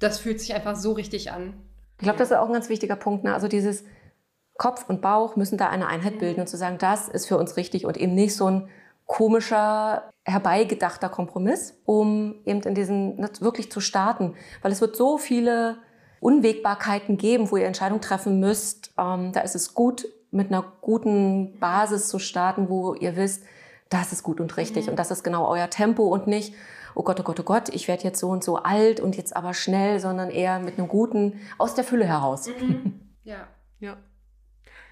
das 0.00 0.18
fühlt 0.18 0.40
sich 0.40 0.54
einfach 0.54 0.76
so 0.76 0.92
richtig 0.92 1.30
an. 1.30 1.54
Ich 1.98 2.04
glaube, 2.04 2.18
das 2.18 2.30
ist 2.30 2.36
auch 2.36 2.46
ein 2.46 2.52
ganz 2.52 2.68
wichtiger 2.68 2.96
Punkt. 2.96 3.24
Ne? 3.24 3.34
Also 3.34 3.48
dieses 3.48 3.84
Kopf 4.56 4.88
und 4.88 5.00
Bauch 5.00 5.36
müssen 5.36 5.58
da 5.58 5.68
eine 5.68 5.86
Einheit 5.86 6.18
bilden 6.18 6.40
und 6.40 6.48
zu 6.48 6.56
sagen, 6.56 6.78
das 6.78 7.08
ist 7.08 7.26
für 7.26 7.38
uns 7.38 7.56
richtig 7.56 7.86
und 7.86 7.96
eben 7.96 8.14
nicht 8.14 8.34
so 8.34 8.46
ein 8.46 8.68
komischer, 9.06 10.10
herbeigedachter 10.24 11.08
Kompromiss, 11.08 11.80
um 11.86 12.34
eben 12.44 12.60
in 12.60 12.74
diesen 12.74 13.16
ne, 13.16 13.30
wirklich 13.40 13.72
zu 13.72 13.80
starten. 13.80 14.34
Weil 14.60 14.72
es 14.72 14.80
wird 14.80 14.96
so 14.96 15.16
viele 15.16 15.78
Unwägbarkeiten 16.20 17.16
geben, 17.16 17.50
wo 17.50 17.56
ihr 17.56 17.66
Entscheidungen 17.66 18.00
treffen 18.00 18.40
müsst. 18.40 18.92
Ähm, 18.98 19.32
da 19.32 19.40
ist 19.40 19.54
es 19.54 19.74
gut, 19.74 20.06
mit 20.30 20.48
einer 20.48 20.64
guten 20.80 21.58
Basis 21.58 22.08
zu 22.08 22.18
starten, 22.18 22.68
wo 22.68 22.94
ihr 22.94 23.16
wisst, 23.16 23.44
das 23.88 24.12
ist 24.12 24.22
gut 24.22 24.40
und 24.40 24.56
richtig 24.56 24.84
mhm. 24.84 24.90
und 24.90 24.98
das 24.98 25.10
ist 25.10 25.24
genau 25.24 25.48
euer 25.48 25.70
Tempo 25.70 26.04
und 26.08 26.26
nicht, 26.26 26.54
oh 26.94 27.02
Gott, 27.02 27.18
oh 27.20 27.22
Gott, 27.22 27.40
oh 27.40 27.44
Gott, 27.44 27.68
ich 27.70 27.88
werde 27.88 28.04
jetzt 28.04 28.20
so 28.20 28.28
und 28.28 28.44
so 28.44 28.56
alt 28.56 29.00
und 29.00 29.16
jetzt 29.16 29.34
aber 29.34 29.54
schnell, 29.54 30.00
sondern 30.00 30.30
eher 30.30 30.58
mit 30.58 30.78
einem 30.78 30.88
guten, 30.88 31.40
aus 31.56 31.74
der 31.74 31.84
Fülle 31.84 32.04
heraus. 32.04 32.48
Mhm. 32.48 33.00
Ja. 33.24 33.46
Ja. 33.80 33.96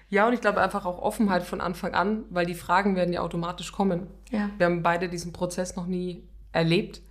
Ja, 0.09 0.27
und 0.27 0.33
ich 0.33 0.41
glaube 0.41 0.61
einfach 0.61 0.85
auch 0.85 0.99
Offenheit 0.99 1.43
von 1.43 1.59
Anfang 1.59 1.93
an, 1.93 2.23
weil 2.29 2.45
die 2.45 2.53
Fragen 2.53 2.95
werden 2.95 3.13
ja 3.13 3.21
automatisch 3.21 3.73
kommen. 3.73 4.07
Ja. 4.31 4.49
Wir 4.57 4.67
haben 4.67 4.81
beide 4.81 5.09
diesen 5.09 5.33
Prozess 5.33 5.75
noch 5.75 5.85
nie 5.85 6.27
erlebt. 6.53 7.01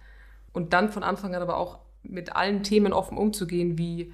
Und 0.55 0.73
dann 0.73 0.91
von 0.91 1.03
Anfang 1.03 1.35
an 1.35 1.43
aber 1.43 1.59
auch 1.59 1.81
mit 2.09 2.35
allen 2.35 2.63
Themen 2.63 2.93
offen 2.93 3.19
umzugehen, 3.19 3.79
wie 3.79 4.13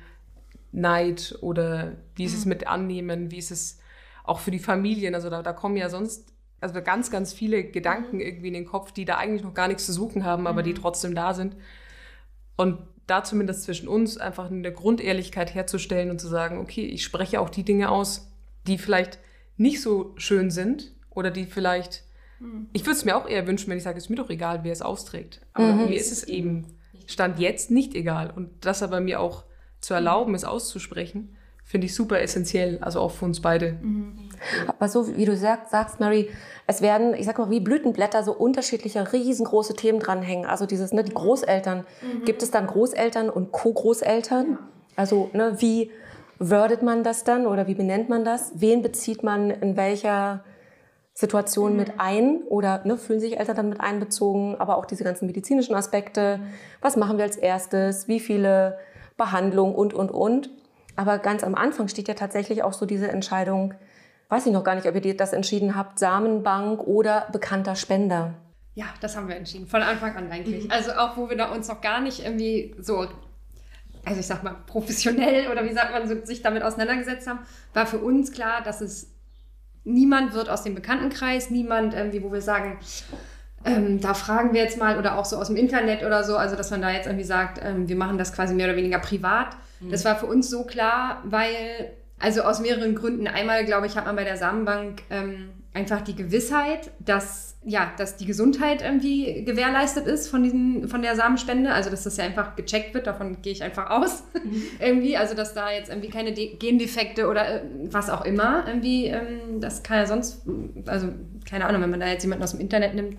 Neid 0.72 1.36
oder 1.40 1.92
wie 2.14 2.24
ist 2.24 2.34
es 2.34 2.44
mhm. 2.44 2.50
mit 2.50 2.66
Annehmen, 2.66 3.30
wie 3.30 3.38
ist 3.38 3.50
es 3.50 3.78
auch 4.24 4.40
für 4.40 4.50
die 4.50 4.58
Familien. 4.58 5.14
Also 5.14 5.30
da, 5.30 5.42
da 5.42 5.52
kommen 5.52 5.76
ja 5.76 5.88
sonst 5.88 6.32
also 6.60 6.80
ganz, 6.80 7.10
ganz 7.10 7.32
viele 7.32 7.64
Gedanken 7.64 8.16
mhm. 8.16 8.22
irgendwie 8.22 8.48
in 8.48 8.54
den 8.54 8.66
Kopf, 8.66 8.92
die 8.92 9.04
da 9.04 9.16
eigentlich 9.16 9.42
noch 9.42 9.54
gar 9.54 9.68
nichts 9.68 9.84
zu 9.86 9.92
suchen 9.92 10.24
haben, 10.24 10.46
aber 10.46 10.62
die 10.62 10.70
mhm. 10.70 10.76
trotzdem 10.76 11.14
da 11.14 11.34
sind. 11.34 11.56
Und 12.56 12.78
da 13.06 13.24
zumindest 13.24 13.64
zwischen 13.64 13.88
uns 13.88 14.16
einfach 14.16 14.50
eine 14.50 14.72
Grundehrlichkeit 14.72 15.54
herzustellen 15.54 16.10
und 16.10 16.20
zu 16.20 16.28
sagen, 16.28 16.58
okay, 16.58 16.86
ich 16.86 17.02
spreche 17.02 17.40
auch 17.40 17.50
die 17.50 17.64
Dinge 17.64 17.90
aus, 17.90 18.32
die 18.66 18.78
vielleicht 18.78 19.18
nicht 19.56 19.82
so 19.82 20.14
schön 20.16 20.50
sind 20.50 20.92
oder 21.10 21.30
die 21.30 21.44
vielleicht, 21.44 22.04
ich 22.72 22.82
würde 22.82 22.96
es 22.96 23.04
mir 23.04 23.16
auch 23.16 23.28
eher 23.28 23.46
wünschen, 23.46 23.68
wenn 23.68 23.76
ich 23.76 23.82
sage, 23.82 23.98
es 23.98 24.04
ist 24.04 24.10
mir 24.10 24.16
doch 24.16 24.30
egal, 24.30 24.62
wer 24.62 24.72
es 24.72 24.82
austrägt. 24.82 25.40
Aber 25.52 25.72
mhm. 25.72 25.88
mir 25.88 25.96
ist 25.96 26.12
es 26.12 26.24
eben 26.24 26.78
Stand 27.06 27.38
jetzt 27.38 27.70
nicht 27.70 27.94
egal. 27.94 28.32
Und 28.34 28.50
das 28.60 28.82
aber 28.82 29.00
mir 29.00 29.20
auch 29.20 29.44
zu 29.80 29.94
erlauben, 29.94 30.34
es 30.34 30.44
auszusprechen, 30.44 31.36
finde 31.64 31.86
ich 31.86 31.94
super 31.94 32.20
essentiell, 32.20 32.78
also 32.80 33.00
auch 33.00 33.12
für 33.12 33.24
uns 33.24 33.40
beide. 33.40 33.78
Mhm. 33.80 34.30
Aber 34.66 34.88
so 34.88 35.16
wie 35.16 35.24
du 35.24 35.36
sagst, 35.36 36.00
Mary, 36.00 36.28
es 36.66 36.82
werden, 36.82 37.14
ich 37.14 37.26
sag 37.26 37.38
mal, 37.38 37.50
wie 37.50 37.60
Blütenblätter 37.60 38.22
so 38.22 38.32
unterschiedliche, 38.32 39.12
riesengroße 39.12 39.74
Themen 39.74 40.00
dranhängen. 40.00 40.46
Also 40.46 40.66
dieses, 40.66 40.92
ne, 40.92 41.02
die 41.04 41.14
Großeltern. 41.14 41.84
Mhm. 42.02 42.24
Gibt 42.24 42.42
es 42.42 42.50
dann 42.50 42.66
Großeltern 42.66 43.30
und 43.30 43.52
Co-Großeltern? 43.52 44.58
Also, 44.96 45.30
ne, 45.32 45.56
wie 45.58 45.90
wordet 46.38 46.82
man 46.82 47.04
das 47.04 47.24
dann 47.24 47.46
oder 47.46 47.66
wie 47.66 47.74
benennt 47.74 48.08
man 48.08 48.24
das? 48.24 48.52
Wen 48.56 48.82
bezieht 48.82 49.22
man 49.22 49.50
in 49.50 49.76
welcher 49.76 50.44
Situationen 51.14 51.76
mit 51.76 51.94
ein 51.98 52.42
oder 52.48 52.82
ne, 52.84 52.96
fühlen 52.96 53.20
sich 53.20 53.38
Eltern 53.38 53.56
dann 53.56 53.68
mit 53.68 53.80
einbezogen, 53.80 54.56
aber 54.58 54.76
auch 54.76 54.86
diese 54.86 55.04
ganzen 55.04 55.26
medizinischen 55.26 55.74
Aspekte. 55.74 56.40
Was 56.80 56.96
machen 56.96 57.18
wir 57.18 57.24
als 57.24 57.36
erstes? 57.36 58.08
Wie 58.08 58.20
viele 58.20 58.78
Behandlungen 59.16 59.74
und, 59.74 59.92
und, 59.92 60.10
und. 60.10 60.50
Aber 60.96 61.18
ganz 61.18 61.44
am 61.44 61.54
Anfang 61.54 61.88
steht 61.88 62.08
ja 62.08 62.14
tatsächlich 62.14 62.62
auch 62.62 62.72
so 62.72 62.86
diese 62.86 63.10
Entscheidung, 63.10 63.74
weiß 64.28 64.46
ich 64.46 64.52
noch 64.52 64.64
gar 64.64 64.74
nicht, 64.74 64.86
ob 64.86 64.94
ihr 64.94 65.16
das 65.16 65.32
entschieden 65.32 65.76
habt, 65.76 65.98
Samenbank 65.98 66.80
oder 66.86 67.28
bekannter 67.32 67.76
Spender. 67.76 68.34
Ja, 68.74 68.86
das 69.02 69.16
haben 69.16 69.28
wir 69.28 69.36
entschieden, 69.36 69.66
von 69.66 69.82
Anfang 69.82 70.16
an 70.16 70.30
eigentlich. 70.30 70.64
Mhm. 70.64 70.70
Also 70.70 70.92
auch, 70.92 71.16
wo 71.18 71.28
wir 71.28 71.36
da 71.36 71.52
uns 71.52 71.68
noch 71.68 71.82
gar 71.82 72.00
nicht 72.00 72.24
irgendwie 72.24 72.74
so, 72.78 73.06
also 74.04 74.20
ich 74.20 74.26
sag 74.26 74.42
mal, 74.42 74.56
professionell 74.66 75.50
oder 75.50 75.64
wie 75.64 75.74
sagt 75.74 75.92
man, 75.92 76.08
so, 76.08 76.24
sich 76.24 76.40
damit 76.40 76.62
auseinandergesetzt 76.62 77.26
haben, 77.26 77.40
war 77.74 77.84
für 77.84 77.98
uns 77.98 78.32
klar, 78.32 78.62
dass 78.62 78.80
es 78.80 79.11
niemand 79.84 80.34
wird 80.34 80.48
aus 80.48 80.62
dem 80.62 80.74
Bekanntenkreis, 80.74 81.50
niemand 81.50 81.94
irgendwie, 81.94 82.22
wo 82.22 82.32
wir 82.32 82.42
sagen, 82.42 82.78
ähm, 83.64 84.00
da 84.00 84.14
fragen 84.14 84.52
wir 84.52 84.62
jetzt 84.62 84.78
mal 84.78 84.98
oder 84.98 85.18
auch 85.18 85.24
so 85.24 85.36
aus 85.36 85.48
dem 85.48 85.56
Internet 85.56 86.02
oder 86.04 86.24
so, 86.24 86.36
also 86.36 86.56
dass 86.56 86.70
man 86.70 86.82
da 86.82 86.90
jetzt 86.90 87.06
irgendwie 87.06 87.24
sagt, 87.24 87.60
ähm, 87.62 87.88
wir 87.88 87.96
machen 87.96 88.18
das 88.18 88.32
quasi 88.32 88.54
mehr 88.54 88.66
oder 88.66 88.76
weniger 88.76 88.98
privat. 88.98 89.56
Das 89.90 90.04
war 90.04 90.16
für 90.16 90.26
uns 90.26 90.48
so 90.48 90.64
klar, 90.64 91.22
weil, 91.24 91.92
also 92.20 92.42
aus 92.42 92.60
mehreren 92.60 92.94
Gründen. 92.94 93.26
Einmal, 93.26 93.64
glaube 93.64 93.86
ich, 93.86 93.96
hat 93.96 94.06
man 94.06 94.14
bei 94.14 94.24
der 94.24 94.36
Samenbank 94.36 95.02
ähm, 95.10 95.50
einfach 95.74 96.02
die 96.02 96.14
Gewissheit, 96.14 96.90
dass, 96.98 97.56
ja, 97.64 97.92
dass 97.96 98.16
die 98.16 98.26
Gesundheit 98.26 98.82
irgendwie 98.82 99.44
gewährleistet 99.44 100.06
ist 100.06 100.28
von, 100.28 100.42
diesen, 100.42 100.88
von 100.88 101.00
der 101.00 101.16
Samenspende. 101.16 101.72
Also, 101.72 101.88
dass 101.88 102.04
das 102.04 102.18
ja 102.18 102.24
einfach 102.24 102.56
gecheckt 102.56 102.92
wird, 102.92 103.06
davon 103.06 103.40
gehe 103.40 103.52
ich 103.52 103.62
einfach 103.62 103.88
aus. 103.90 104.24
Mhm. 104.34 104.62
irgendwie, 104.80 105.16
also, 105.16 105.34
dass 105.34 105.54
da 105.54 105.70
jetzt 105.70 105.88
irgendwie 105.88 106.10
keine 106.10 106.32
De 106.32 106.56
Gendefekte 106.56 107.26
oder 107.26 107.62
äh, 107.62 107.62
was 107.84 108.10
auch 108.10 108.24
immer 108.24 108.64
irgendwie, 108.66 109.06
ähm, 109.06 109.60
das 109.60 109.82
kann 109.82 109.98
ja 109.98 110.06
sonst, 110.06 110.42
also, 110.86 111.08
keine 111.48 111.66
Ahnung, 111.66 111.82
wenn 111.82 111.90
man 111.90 112.00
da 112.00 112.06
jetzt 112.06 112.22
jemanden 112.22 112.44
aus 112.44 112.50
dem 112.50 112.60
Internet 112.60 112.94
nimmt, 112.94 113.16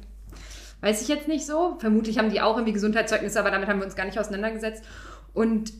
weiß 0.82 1.02
ich 1.02 1.08
jetzt 1.08 1.28
nicht 1.28 1.46
so. 1.46 1.78
Vermutlich 1.80 2.20
haben 2.20 2.30
die 2.30 2.42
auch 2.42 2.56
irgendwie 2.56 2.74
Gesundheitszeugnisse, 2.74 3.40
aber 3.40 3.50
damit 3.50 3.68
haben 3.68 3.80
wir 3.80 3.86
uns 3.86 3.96
gar 3.96 4.06
nicht 4.06 4.20
auseinandergesetzt. 4.20 4.84
Und 5.34 5.74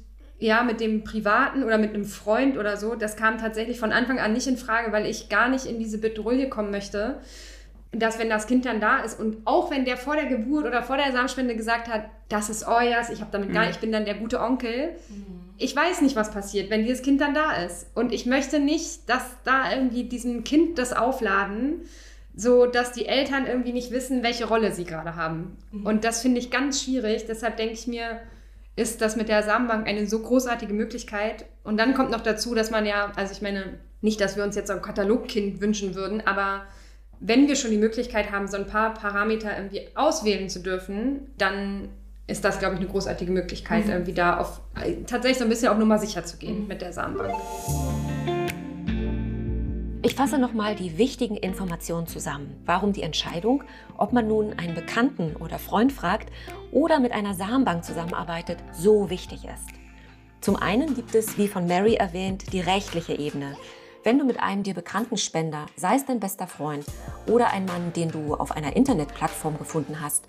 ja, 0.44 0.62
mit 0.64 0.82
dem 0.82 1.06
Privaten 1.06 1.64
oder 1.64 1.78
mit 1.78 1.94
einem 1.94 2.04
Freund 2.04 2.58
oder 2.58 2.76
so, 2.76 2.96
das 2.96 3.16
kam 3.16 3.38
tatsächlich 3.38 3.80
von 3.80 3.94
Anfang 3.94 4.20
an 4.20 4.34
nicht 4.34 4.46
in 4.46 4.58
Frage, 4.58 4.92
weil 4.92 5.06
ich 5.06 5.30
gar 5.30 5.48
nicht 5.48 5.66
in 5.66 5.80
diese 5.80 6.00
Bedrulle 6.00 6.50
kommen 6.50 6.70
möchte, 6.70 7.22
dass 7.94 8.20
wenn 8.20 8.30
das 8.30 8.46
Kind 8.46 8.66
dann 8.66 8.82
da 8.82 8.98
ist 8.98 9.18
und 9.18 9.38
auch 9.46 9.72
wenn 9.72 9.86
der 9.86 9.96
vor 9.96 10.18
der 10.18 10.26
Geburt 10.26 10.66
oder 10.66 10.84
vor 10.84 10.98
der 10.98 11.14
Samenspende 11.14 11.56
gesagt 11.56 11.88
hat, 11.88 12.08
das 12.28 12.50
ist 12.50 12.68
euers, 12.68 13.10
ich 13.10 13.22
habe 13.22 13.32
damit 13.32 13.50
mhm. 13.50 13.54
gar, 13.54 13.70
ich 13.70 13.78
bin 13.78 13.94
dann 13.94 14.04
der 14.04 14.16
gute 14.16 14.42
Onkel. 14.42 14.90
Mhm. 15.08 15.54
Ich 15.60 15.74
weiß 15.74 16.02
nicht, 16.02 16.18
was 16.18 16.32
passiert, 16.32 16.70
wenn 16.70 16.84
dieses 16.84 17.04
Kind 17.04 17.22
dann 17.22 17.34
da 17.34 17.54
ist. 17.64 17.88
Und 17.96 18.12
ich 18.12 18.26
möchte 18.26 18.60
nicht, 18.60 19.08
dass 19.08 19.24
da 19.46 19.72
irgendwie 19.74 20.04
diesem 20.04 20.44
Kind 20.44 20.78
das 20.78 20.92
aufladen, 20.92 21.84
so 22.36 22.66
dass 22.66 22.92
die 22.92 23.06
Eltern 23.06 23.46
irgendwie 23.46 23.72
nicht 23.72 23.92
wissen, 23.92 24.24
welche 24.24 24.46
Rolle 24.46 24.74
sie 24.74 24.84
gerade 24.84 25.16
haben. 25.16 25.56
Mhm. 25.72 25.86
Und 25.86 26.04
das 26.04 26.22
finde 26.22 26.40
ich 26.40 26.52
ganz 26.52 26.84
schwierig. 26.84 27.28
Deshalb 27.28 27.56
denke 27.56 27.76
ich 27.76 27.88
mir, 27.88 28.20
ist 28.76 29.02
das 29.02 29.16
mit 29.16 29.30
der 29.30 29.44
Samenbank 29.44 29.88
eine 29.88 30.08
so 30.08 30.20
großartige 30.20 30.74
Möglichkeit. 30.74 31.46
Und 31.64 31.78
dann 31.78 31.94
kommt 31.94 32.12
noch 32.12 32.22
dazu, 32.22 32.56
dass 32.56 32.72
man 32.72 32.86
ja, 32.86 33.12
also 33.16 33.32
ich 33.32 33.42
meine, 33.42 33.78
nicht, 34.02 34.20
dass 34.20 34.36
wir 34.36 34.44
uns 34.44 34.56
jetzt 34.56 34.68
so 34.68 34.74
ein 34.74 34.82
Katalogkind 34.82 35.62
wünschen 35.62 35.96
würden, 35.96 36.22
aber 36.26 36.64
wenn 37.20 37.48
wir 37.48 37.56
schon 37.56 37.72
die 37.72 37.78
Möglichkeit 37.78 38.32
haben, 38.32 38.48
so 38.48 38.58
ein 38.58 38.68
paar 38.68 38.94
Parameter 38.94 39.56
irgendwie 39.56 39.88
auswählen 39.96 40.50
zu 40.50 40.60
dürfen, 40.60 41.32
dann 41.38 41.90
ist 42.28 42.44
das, 42.44 42.60
glaube 42.60 42.76
ich, 42.76 42.82
eine 42.82 42.90
großartige 42.90 43.32
Möglichkeit, 43.32 43.86
mhm. 43.86 43.92
irgendwie 43.92 44.14
da 44.14 44.38
auf 44.38 44.62
tatsächlich 45.08 45.38
so 45.38 45.44
ein 45.44 45.50
bisschen 45.50 45.70
auch 45.70 45.78
nur 45.78 45.88
mal 45.88 46.00
sicher 46.00 46.26
zu 46.26 46.38
gehen 46.38 46.64
mhm. 46.64 46.68
mit 46.68 46.82
der 46.82 46.92
Samenbank. 46.92 47.34
Ich 50.14 50.18
fasse 50.18 50.38
nochmal 50.38 50.76
die 50.76 51.00
wichtigen 51.00 51.36
Informationen 51.38 52.06
zusammen, 52.06 52.62
warum 52.68 52.94
die 52.94 53.02
Entscheidung, 53.02 53.64
ob 53.98 54.14
man 54.14 54.28
nun 54.28 54.54
einen 54.60 54.76
Bekannten 54.76 55.36
oder 55.38 55.58
Freund 55.58 55.92
fragt 55.92 56.32
oder 56.72 57.00
mit 57.00 57.12
einer 57.12 57.34
Samenbank 57.34 57.84
zusammenarbeitet, 57.84 58.60
so 58.74 59.10
wichtig 59.10 59.46
ist. 59.46 59.70
Zum 60.40 60.56
einen 60.56 60.94
gibt 60.94 61.16
es, 61.16 61.40
wie 61.40 61.48
von 61.48 61.66
Mary 61.66 61.96
erwähnt, 61.96 62.54
die 62.54 62.60
rechtliche 62.60 63.18
Ebene. 63.18 63.58
Wenn 64.04 64.20
du 64.20 64.26
mit 64.26 64.40
einem 64.40 64.62
dir 64.62 64.76
bekannten 64.76 65.18
Spender, 65.18 65.66
sei 65.78 65.96
es 65.96 66.06
dein 66.06 66.20
bester 66.20 66.46
Freund 66.46 66.86
oder 67.26 67.50
ein 67.50 67.66
Mann, 67.66 67.92
den 67.94 68.12
du 68.12 68.36
auf 68.36 68.52
einer 68.52 68.76
Internetplattform 68.76 69.58
gefunden 69.58 70.00
hast, 70.00 70.26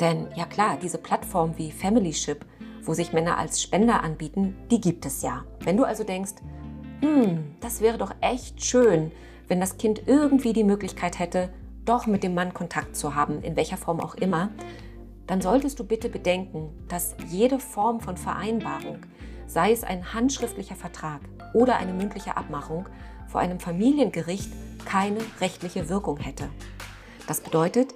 denn 0.00 0.28
ja 0.36 0.46
klar, 0.46 0.78
diese 0.80 0.96
Plattform 0.96 1.52
wie 1.58 1.70
Familyship, 1.70 2.46
wo 2.82 2.94
sich 2.94 3.12
Männer 3.12 3.36
als 3.36 3.60
Spender 3.60 4.02
anbieten, 4.02 4.56
die 4.70 4.80
gibt 4.80 5.04
es 5.04 5.20
ja. 5.20 5.44
Wenn 5.60 5.76
du 5.76 5.84
also 5.84 6.02
denkst, 6.02 6.36
hm, 7.00 7.54
das 7.60 7.80
wäre 7.80 7.98
doch 7.98 8.14
echt 8.20 8.64
schön, 8.64 9.12
wenn 9.46 9.60
das 9.60 9.78
Kind 9.78 10.02
irgendwie 10.06 10.52
die 10.52 10.64
Möglichkeit 10.64 11.18
hätte, 11.18 11.50
doch 11.84 12.06
mit 12.06 12.22
dem 12.22 12.34
Mann 12.34 12.52
Kontakt 12.52 12.96
zu 12.96 13.14
haben, 13.14 13.42
in 13.42 13.56
welcher 13.56 13.76
Form 13.76 14.00
auch 14.00 14.14
immer, 14.14 14.50
dann 15.26 15.40
solltest 15.40 15.78
du 15.78 15.84
bitte 15.84 16.08
bedenken, 16.08 16.70
dass 16.88 17.14
jede 17.28 17.58
Form 17.58 18.00
von 18.00 18.16
Vereinbarung, 18.16 18.98
sei 19.46 19.72
es 19.72 19.84
ein 19.84 20.12
handschriftlicher 20.12 20.74
Vertrag 20.74 21.20
oder 21.54 21.76
eine 21.76 21.92
mündliche 21.92 22.36
Abmachung, 22.36 22.86
vor 23.26 23.40
einem 23.40 23.60
Familiengericht 23.60 24.50
keine 24.84 25.20
rechtliche 25.40 25.88
Wirkung 25.88 26.18
hätte. 26.18 26.48
Das 27.26 27.40
bedeutet, 27.40 27.94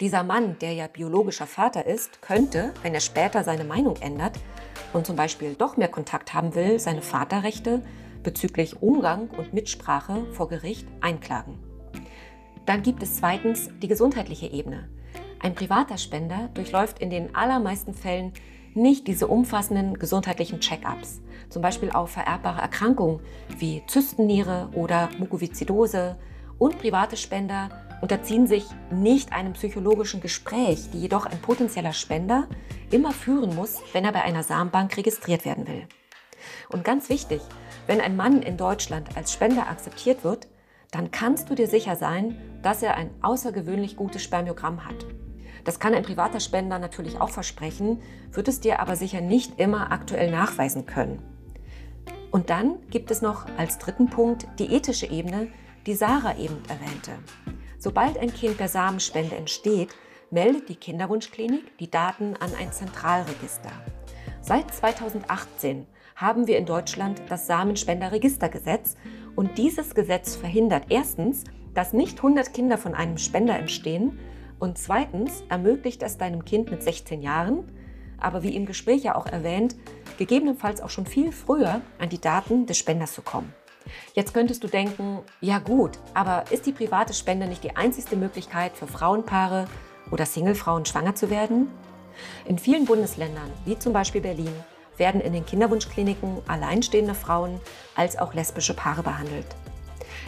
dieser 0.00 0.22
Mann, 0.24 0.58
der 0.60 0.72
ja 0.72 0.86
biologischer 0.86 1.46
Vater 1.46 1.86
ist, 1.86 2.20
könnte, 2.20 2.74
wenn 2.82 2.94
er 2.94 3.00
später 3.00 3.44
seine 3.44 3.64
Meinung 3.64 3.96
ändert 3.96 4.38
und 4.92 5.06
zum 5.06 5.16
Beispiel 5.16 5.54
doch 5.54 5.76
mehr 5.76 5.88
Kontakt 5.88 6.34
haben 6.34 6.54
will, 6.54 6.78
seine 6.78 7.00
Vaterrechte 7.00 7.82
bezüglich 8.24 8.82
Umgang 8.82 9.30
und 9.30 9.54
Mitsprache 9.54 10.26
vor 10.32 10.48
Gericht 10.48 10.88
einklagen. 11.00 11.58
Dann 12.66 12.82
gibt 12.82 13.02
es 13.02 13.16
zweitens 13.16 13.70
die 13.82 13.88
gesundheitliche 13.88 14.46
Ebene. 14.46 14.88
Ein 15.38 15.54
privater 15.54 15.98
Spender 15.98 16.48
durchläuft 16.54 16.98
in 16.98 17.10
den 17.10 17.34
allermeisten 17.34 17.94
Fällen 17.94 18.32
nicht 18.74 19.06
diese 19.06 19.28
umfassenden 19.28 19.98
gesundheitlichen 19.98 20.60
Check-ups, 20.60 21.20
zum 21.48 21.62
Beispiel 21.62 21.90
auf 21.90 22.10
vererbbare 22.10 22.60
Erkrankungen 22.60 23.20
wie 23.58 23.82
Zystenniere 23.86 24.70
oder 24.74 25.10
Mukoviszidose. 25.18 26.16
Und 26.58 26.78
private 26.78 27.16
Spender 27.16 27.68
unterziehen 28.00 28.46
sich 28.46 28.64
nicht 28.90 29.32
einem 29.32 29.52
psychologischen 29.52 30.20
Gespräch, 30.20 30.90
die 30.92 31.00
jedoch 31.00 31.26
ein 31.26 31.38
potenzieller 31.40 31.92
Spender 31.92 32.48
immer 32.90 33.12
führen 33.12 33.54
muss, 33.54 33.80
wenn 33.92 34.04
er 34.04 34.12
bei 34.12 34.22
einer 34.22 34.42
Samenbank 34.42 34.96
registriert 34.96 35.44
werden 35.44 35.66
will. 35.66 35.86
Und 36.70 36.84
ganz 36.84 37.08
wichtig, 37.08 37.40
wenn 37.86 38.00
ein 38.00 38.16
Mann 38.16 38.42
in 38.42 38.56
Deutschland 38.56 39.16
als 39.16 39.32
Spender 39.32 39.68
akzeptiert 39.68 40.24
wird, 40.24 40.48
dann 40.90 41.10
kannst 41.10 41.50
du 41.50 41.54
dir 41.54 41.66
sicher 41.66 41.96
sein, 41.96 42.38
dass 42.62 42.82
er 42.82 42.96
ein 42.96 43.10
außergewöhnlich 43.22 43.96
gutes 43.96 44.22
Spermiogramm 44.22 44.84
hat. 44.84 45.06
Das 45.64 45.80
kann 45.80 45.94
ein 45.94 46.04
privater 46.04 46.40
Spender 46.40 46.78
natürlich 46.78 47.20
auch 47.20 47.30
versprechen, 47.30 48.02
wird 48.30 48.48
es 48.48 48.60
dir 48.60 48.80
aber 48.80 48.96
sicher 48.96 49.20
nicht 49.20 49.58
immer 49.58 49.90
aktuell 49.90 50.30
nachweisen 50.30 50.86
können. 50.86 51.22
Und 52.30 52.50
dann 52.50 52.76
gibt 52.90 53.10
es 53.10 53.22
noch 53.22 53.46
als 53.56 53.78
dritten 53.78 54.10
Punkt 54.10 54.46
die 54.58 54.72
ethische 54.74 55.06
Ebene, 55.06 55.48
die 55.86 55.94
Sarah 55.94 56.36
eben 56.36 56.62
erwähnte. 56.68 57.12
Sobald 57.78 58.18
ein 58.18 58.32
Kind 58.32 58.58
per 58.58 58.68
Samenspende 58.68 59.36
entsteht, 59.36 59.94
meldet 60.30 60.68
die 60.68 60.76
Kinderwunschklinik 60.76 61.78
die 61.78 61.90
Daten 61.90 62.34
an 62.36 62.50
ein 62.58 62.72
Zentralregister. 62.72 63.70
Seit 64.40 64.74
2018 64.74 65.86
haben 66.14 66.46
wir 66.46 66.58
in 66.58 66.66
Deutschland 66.66 67.22
das 67.28 67.46
Samenspenderregistergesetz 67.46 68.96
und 69.36 69.58
dieses 69.58 69.94
Gesetz 69.94 70.36
verhindert 70.36 70.86
erstens, 70.88 71.44
dass 71.74 71.92
nicht 71.92 72.18
100 72.18 72.54
Kinder 72.54 72.78
von 72.78 72.94
einem 72.94 73.18
Spender 73.18 73.58
entstehen 73.58 74.18
und 74.58 74.78
zweitens 74.78 75.42
ermöglicht 75.48 76.02
es 76.02 76.16
deinem 76.16 76.44
Kind 76.44 76.70
mit 76.70 76.82
16 76.82 77.20
Jahren, 77.20 77.70
aber 78.18 78.42
wie 78.42 78.54
im 78.54 78.64
Gespräch 78.64 79.02
ja 79.02 79.16
auch 79.16 79.26
erwähnt, 79.26 79.76
gegebenenfalls 80.16 80.80
auch 80.80 80.90
schon 80.90 81.06
viel 81.06 81.32
früher 81.32 81.80
an 81.98 82.08
die 82.08 82.20
Daten 82.20 82.66
des 82.66 82.78
Spenders 82.78 83.12
zu 83.12 83.22
kommen. 83.22 83.52
Jetzt 84.14 84.32
könntest 84.32 84.64
du 84.64 84.68
denken, 84.68 85.18
ja 85.40 85.58
gut, 85.58 85.98
aber 86.14 86.44
ist 86.50 86.64
die 86.64 86.72
private 86.72 87.12
Spende 87.12 87.46
nicht 87.46 87.64
die 87.64 87.76
einzigste 87.76 88.16
Möglichkeit 88.16 88.72
für 88.76 88.86
Frauenpaare 88.86 89.66
oder 90.10 90.24
Singlefrauen 90.24 90.86
schwanger 90.86 91.14
zu 91.14 91.28
werden? 91.28 91.68
In 92.46 92.58
vielen 92.58 92.84
Bundesländern, 92.84 93.50
wie 93.64 93.78
zum 93.78 93.92
Beispiel 93.92 94.20
Berlin, 94.20 94.54
werden 94.96 95.20
in 95.20 95.32
den 95.32 95.46
Kinderwunschkliniken 95.46 96.38
alleinstehende 96.46 97.14
Frauen 97.14 97.60
als 97.94 98.16
auch 98.18 98.34
lesbische 98.34 98.74
Paare 98.74 99.02
behandelt. 99.02 99.46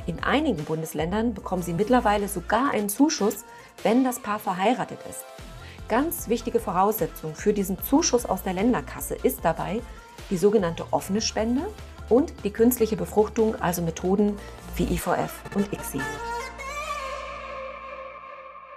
In 0.07 0.23
einigen 0.23 0.65
Bundesländern 0.65 1.35
bekommen 1.35 1.63
sie 1.63 1.73
mittlerweile 1.73 2.29
sogar 2.29 2.71
einen 2.71 2.89
Zuschuss, 2.89 3.45
wenn 3.83 4.05
das 4.05 4.21
Paar 4.21 4.39
verheiratet 4.39 4.99
ist. 5.09 5.25
Ganz 5.89 6.29
wichtige 6.29 6.61
Voraussetzung 6.61 7.35
für 7.35 7.53
diesen 7.53 7.81
Zuschuss 7.83 8.27
aus 8.27 8.43
der 8.43 8.53
Länderkasse 8.53 9.15
ist 9.15 9.41
dabei 9.45 9.81
die 10.31 10.37
sogenannte 10.37 10.85
offene 10.93 11.21
Spende 11.21 11.63
und 12.09 12.33
die 12.45 12.51
künstliche 12.51 12.97
Befruchtung, 12.97 13.61
also 13.61 13.83
Methoden 13.83 14.37
wie 14.77 14.85
IVF 14.85 15.43
und 15.55 15.73
ICSI. 15.73 16.01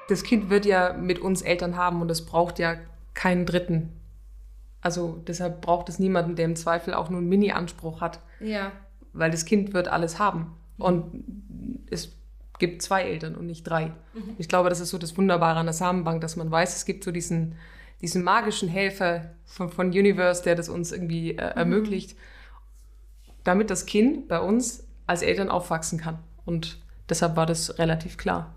Das 0.07 0.23
Kind 0.23 0.49
wird 0.49 0.65
ja 0.65 0.93
mit 0.93 1.19
uns 1.19 1.43
Eltern 1.43 1.77
haben 1.77 2.01
und 2.01 2.09
es 2.09 2.25
braucht 2.25 2.57
ja 2.57 2.77
keinen 3.13 3.45
Dritten. 3.45 3.98
Also 4.81 5.21
deshalb 5.27 5.61
braucht 5.61 5.89
es 5.89 5.99
niemanden, 5.99 6.35
der 6.35 6.45
im 6.45 6.55
Zweifel 6.55 6.93
auch 6.93 7.09
nur 7.09 7.19
einen 7.19 7.29
Mini-Anspruch 7.29 8.01
hat. 8.01 8.19
Ja. 8.39 8.71
Weil 9.13 9.31
das 9.31 9.45
Kind 9.45 9.73
wird 9.73 9.87
alles 9.87 10.19
haben. 10.19 10.55
Und 10.77 11.23
es 11.89 12.15
gibt 12.59 12.81
zwei 12.81 13.03
Eltern 13.03 13.35
und 13.35 13.45
nicht 13.45 13.63
drei. 13.63 13.87
Mhm. 14.13 14.35
Ich 14.37 14.47
glaube, 14.47 14.69
das 14.69 14.79
ist 14.79 14.89
so 14.89 14.97
das 14.97 15.17
Wunderbare 15.17 15.59
an 15.59 15.65
der 15.65 15.73
Samenbank, 15.73 16.21
dass 16.21 16.35
man 16.35 16.49
weiß, 16.51 16.75
es 16.75 16.85
gibt 16.85 17.03
so 17.03 17.11
diesen, 17.11 17.55
diesen 18.01 18.23
magischen 18.23 18.69
Helfer 18.69 19.31
von, 19.45 19.69
von 19.69 19.87
Universe, 19.87 20.43
der 20.43 20.55
das 20.55 20.69
uns 20.69 20.91
irgendwie 20.91 21.31
äh, 21.31 21.33
mhm. 21.33 21.57
ermöglicht, 21.57 22.17
damit 23.43 23.69
das 23.69 23.85
Kind 23.85 24.27
bei 24.27 24.39
uns 24.39 24.87
als 25.07 25.21
Eltern 25.21 25.49
aufwachsen 25.49 25.99
kann. 25.99 26.19
Und 26.45 26.79
deshalb 27.09 27.35
war 27.35 27.45
das 27.45 27.79
relativ 27.79 28.17
klar. 28.17 28.53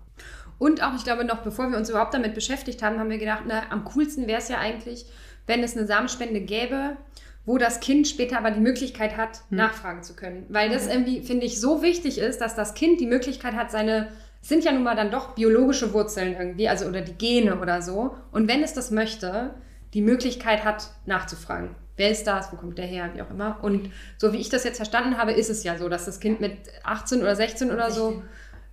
Und 0.59 0.83
auch, 0.83 0.95
ich 0.95 1.03
glaube, 1.03 1.25
noch 1.25 1.41
bevor 1.41 1.69
wir 1.69 1.77
uns 1.77 1.89
überhaupt 1.89 2.13
damit 2.13 2.35
beschäftigt 2.35 2.83
haben, 2.83 2.99
haben 2.99 3.09
wir 3.09 3.17
gedacht, 3.17 3.43
na, 3.47 3.63
am 3.69 3.83
coolsten 3.85 4.27
wäre 4.27 4.39
es 4.39 4.49
ja 4.49 4.59
eigentlich, 4.59 5.05
wenn 5.47 5.63
es 5.63 5.77
eine 5.77 5.87
Samenspende 5.87 6.41
gäbe, 6.41 6.97
wo 7.45 7.57
das 7.57 7.79
Kind 7.79 8.07
später 8.07 8.37
aber 8.37 8.51
die 8.51 8.61
Möglichkeit 8.61 9.17
hat, 9.17 9.41
hm. 9.49 9.57
nachfragen 9.57 10.03
zu 10.03 10.15
können. 10.15 10.45
Weil 10.49 10.69
das 10.69 10.87
irgendwie, 10.87 11.21
finde 11.21 11.45
ich, 11.45 11.59
so 11.59 11.81
wichtig 11.81 12.17
ist, 12.17 12.39
dass 12.39 12.55
das 12.55 12.73
Kind 12.73 13.01
die 13.01 13.07
Möglichkeit 13.07 13.53
hat, 13.53 13.71
seine, 13.71 14.09
es 14.41 14.49
sind 14.49 14.63
ja 14.63 14.71
nun 14.71 14.83
mal 14.83 14.95
dann 14.95 15.11
doch 15.11 15.35
biologische 15.35 15.93
Wurzeln 15.93 16.35
irgendwie, 16.37 16.69
also 16.69 16.85
oder 16.85 17.01
die 17.01 17.13
Gene 17.13 17.59
oder 17.59 17.81
so. 17.81 18.15
Und 18.31 18.47
wenn 18.47 18.63
es 18.63 18.73
das 18.73 18.91
möchte, 18.91 19.53
die 19.93 20.01
Möglichkeit 20.01 20.63
hat, 20.63 20.89
nachzufragen. 21.05 21.75
wer 21.95 22.09
ist 22.09 22.25
das, 22.25 22.51
wo 22.51 22.55
kommt 22.55 22.79
der 22.79 22.87
her, 22.87 23.11
wie 23.13 23.21
auch 23.21 23.29
immer. 23.29 23.59
Und 23.61 23.91
so 24.17 24.33
wie 24.33 24.37
ich 24.37 24.49
das 24.49 24.63
jetzt 24.63 24.77
verstanden 24.77 25.17
habe, 25.17 25.31
ist 25.33 25.49
es 25.49 25.63
ja 25.63 25.77
so, 25.77 25.89
dass 25.89 26.05
das 26.05 26.19
Kind 26.19 26.41
mit 26.41 26.57
18 26.83 27.21
oder 27.21 27.35
16 27.35 27.69
oder 27.69 27.91
so 27.91 28.23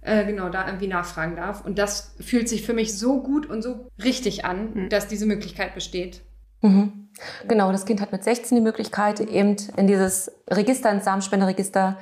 äh, 0.01 0.25
genau 0.25 0.49
da 0.49 0.67
irgendwie 0.67 0.87
nachfragen 0.87 1.37
darf. 1.37 1.65
Und 1.65 1.79
das 1.79 2.15
fühlt 2.21 2.49
sich 2.49 2.63
für 2.63 2.73
mich 2.73 2.97
so 2.97 3.23
gut 3.23 3.45
und 3.47 3.61
so 3.61 3.91
richtig 4.03 4.47
an, 4.47 4.71
mhm. 4.73 4.89
dass 4.89 5.09
diese 5.09 5.27
Möglichkeit 5.27 5.75
besteht. 5.75 6.23
Mhm. 6.63 7.09
Genau, 7.47 7.71
das 7.73 7.85
Kind 7.85 8.01
hat 8.01 8.13
mit 8.13 8.25
16 8.25 8.57
die 8.57 8.63
Möglichkeit, 8.63 9.21
eben 9.21 9.57
in 9.77 9.87
dieses 9.87 10.33
Register, 10.49 10.91
ins 10.91 11.05
Samenspenderegister 11.05 11.99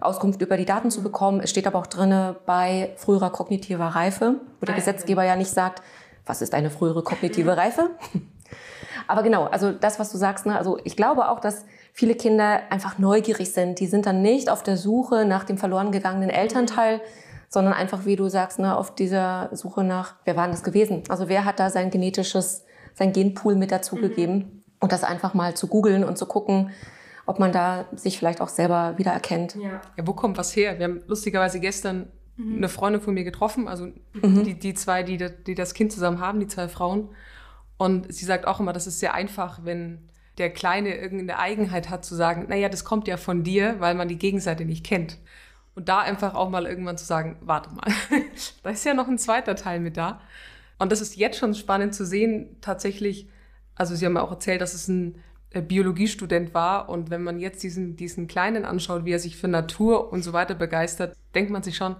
Auskunft 0.00 0.40
über 0.42 0.56
die 0.56 0.64
Daten 0.64 0.90
zu 0.90 1.02
bekommen. 1.02 1.40
Es 1.40 1.50
steht 1.50 1.66
aber 1.66 1.78
auch 1.78 1.86
drin 1.86 2.34
bei 2.46 2.92
früherer 2.96 3.30
kognitiver 3.30 3.86
Reife, 3.86 4.36
wo 4.60 4.66
der 4.66 4.74
Gesetzgeber 4.74 5.24
ja 5.24 5.36
nicht 5.36 5.50
sagt, 5.50 5.82
was 6.26 6.42
ist 6.42 6.54
eine 6.54 6.70
frühere 6.70 7.02
kognitive 7.02 7.56
Reife? 7.56 7.90
Aber 9.06 9.22
genau, 9.22 9.46
also 9.46 9.72
das, 9.72 9.98
was 9.98 10.12
du 10.12 10.18
sagst, 10.18 10.44
ne, 10.44 10.58
also 10.58 10.78
ich 10.84 10.94
glaube 10.94 11.30
auch, 11.30 11.40
dass 11.40 11.64
viele 11.94 12.14
Kinder 12.14 12.60
einfach 12.68 12.98
neugierig 12.98 13.52
sind. 13.52 13.80
Die 13.80 13.86
sind 13.86 14.04
dann 14.04 14.20
nicht 14.20 14.50
auf 14.50 14.62
der 14.62 14.76
Suche 14.76 15.24
nach 15.24 15.44
dem 15.44 15.56
verloren 15.56 15.92
gegangenen 15.92 16.28
Elternteil, 16.28 17.00
sondern 17.48 17.72
einfach, 17.72 18.04
wie 18.04 18.16
du 18.16 18.28
sagst, 18.28 18.58
ne, 18.58 18.76
auf 18.76 18.94
dieser 18.94 19.48
Suche 19.52 19.82
nach, 19.82 20.16
wer 20.24 20.36
war 20.36 20.44
denn 20.44 20.52
das 20.52 20.62
gewesen? 20.62 21.04
Also 21.08 21.30
wer 21.30 21.46
hat 21.46 21.58
da 21.58 21.70
sein 21.70 21.90
genetisches, 21.90 22.66
sein 22.98 23.12
Genpool 23.12 23.54
mit 23.54 23.70
dazugegeben? 23.70 24.34
Mhm. 24.34 24.62
Und 24.80 24.92
das 24.92 25.02
einfach 25.02 25.34
mal 25.34 25.56
zu 25.56 25.66
googeln 25.66 26.04
und 26.04 26.18
zu 26.18 26.26
gucken, 26.26 26.70
ob 27.26 27.38
man 27.38 27.52
da 27.52 27.86
sich 27.92 28.16
vielleicht 28.16 28.40
auch 28.40 28.48
selber 28.48 28.94
wiedererkennt. 28.96 29.56
Ja. 29.56 29.80
ja, 29.96 30.06
wo 30.06 30.12
kommt 30.12 30.38
was 30.38 30.54
her? 30.54 30.78
Wir 30.78 30.84
haben 30.84 31.02
lustigerweise 31.06 31.60
gestern 31.60 32.06
mhm. 32.36 32.56
eine 32.58 32.68
Freundin 32.68 33.02
von 33.02 33.14
mir 33.14 33.24
getroffen, 33.24 33.68
also 33.68 33.86
mhm. 34.14 34.44
die, 34.44 34.54
die 34.54 34.74
zwei, 34.74 35.02
die, 35.02 35.18
die 35.46 35.54
das 35.54 35.74
Kind 35.74 35.92
zusammen 35.92 36.20
haben, 36.20 36.40
die 36.40 36.46
zwei 36.46 36.68
Frauen. 36.68 37.08
Und 37.76 38.12
sie 38.12 38.24
sagt 38.24 38.46
auch 38.46 38.60
immer, 38.60 38.72
das 38.72 38.86
ist 38.86 39.00
sehr 39.00 39.14
einfach, 39.14 39.60
wenn 39.64 40.08
der 40.38 40.50
Kleine 40.50 40.96
irgendeine 40.96 41.38
Eigenheit 41.38 41.90
hat, 41.90 42.04
zu 42.04 42.14
sagen, 42.14 42.46
naja, 42.48 42.68
das 42.68 42.84
kommt 42.84 43.08
ja 43.08 43.16
von 43.16 43.42
dir, 43.42 43.76
weil 43.78 43.94
man 43.94 44.08
die 44.08 44.18
Gegenseite 44.18 44.64
nicht 44.64 44.86
kennt. 44.86 45.18
Und 45.74 45.88
da 45.88 45.98
einfach 46.00 46.34
auch 46.34 46.48
mal 46.48 46.66
irgendwann 46.66 46.96
zu 46.96 47.04
sagen, 47.04 47.36
warte 47.40 47.70
mal, 47.74 47.92
da 48.62 48.70
ist 48.70 48.84
ja 48.84 48.94
noch 48.94 49.08
ein 49.08 49.18
zweiter 49.18 49.54
Teil 49.54 49.80
mit 49.80 49.96
da. 49.96 50.20
Und 50.78 50.92
das 50.92 51.00
ist 51.00 51.16
jetzt 51.16 51.38
schon 51.38 51.54
spannend 51.54 51.94
zu 51.94 52.06
sehen, 52.06 52.56
tatsächlich, 52.60 53.28
also 53.74 53.94
Sie 53.94 54.06
haben 54.06 54.16
ja 54.16 54.22
auch 54.22 54.30
erzählt, 54.30 54.60
dass 54.60 54.74
es 54.74 54.88
ein 54.88 55.16
äh, 55.50 55.62
Biologiestudent 55.62 56.54
war. 56.54 56.88
Und 56.88 57.10
wenn 57.10 57.22
man 57.22 57.38
jetzt 57.38 57.62
diesen, 57.62 57.96
diesen 57.96 58.28
Kleinen 58.28 58.64
anschaut, 58.64 59.04
wie 59.04 59.12
er 59.12 59.18
sich 59.18 59.36
für 59.36 59.48
Natur 59.48 60.12
und 60.12 60.22
so 60.22 60.32
weiter 60.32 60.54
begeistert, 60.54 61.16
denkt 61.34 61.50
man 61.50 61.62
sich 61.62 61.76
schon, 61.76 61.96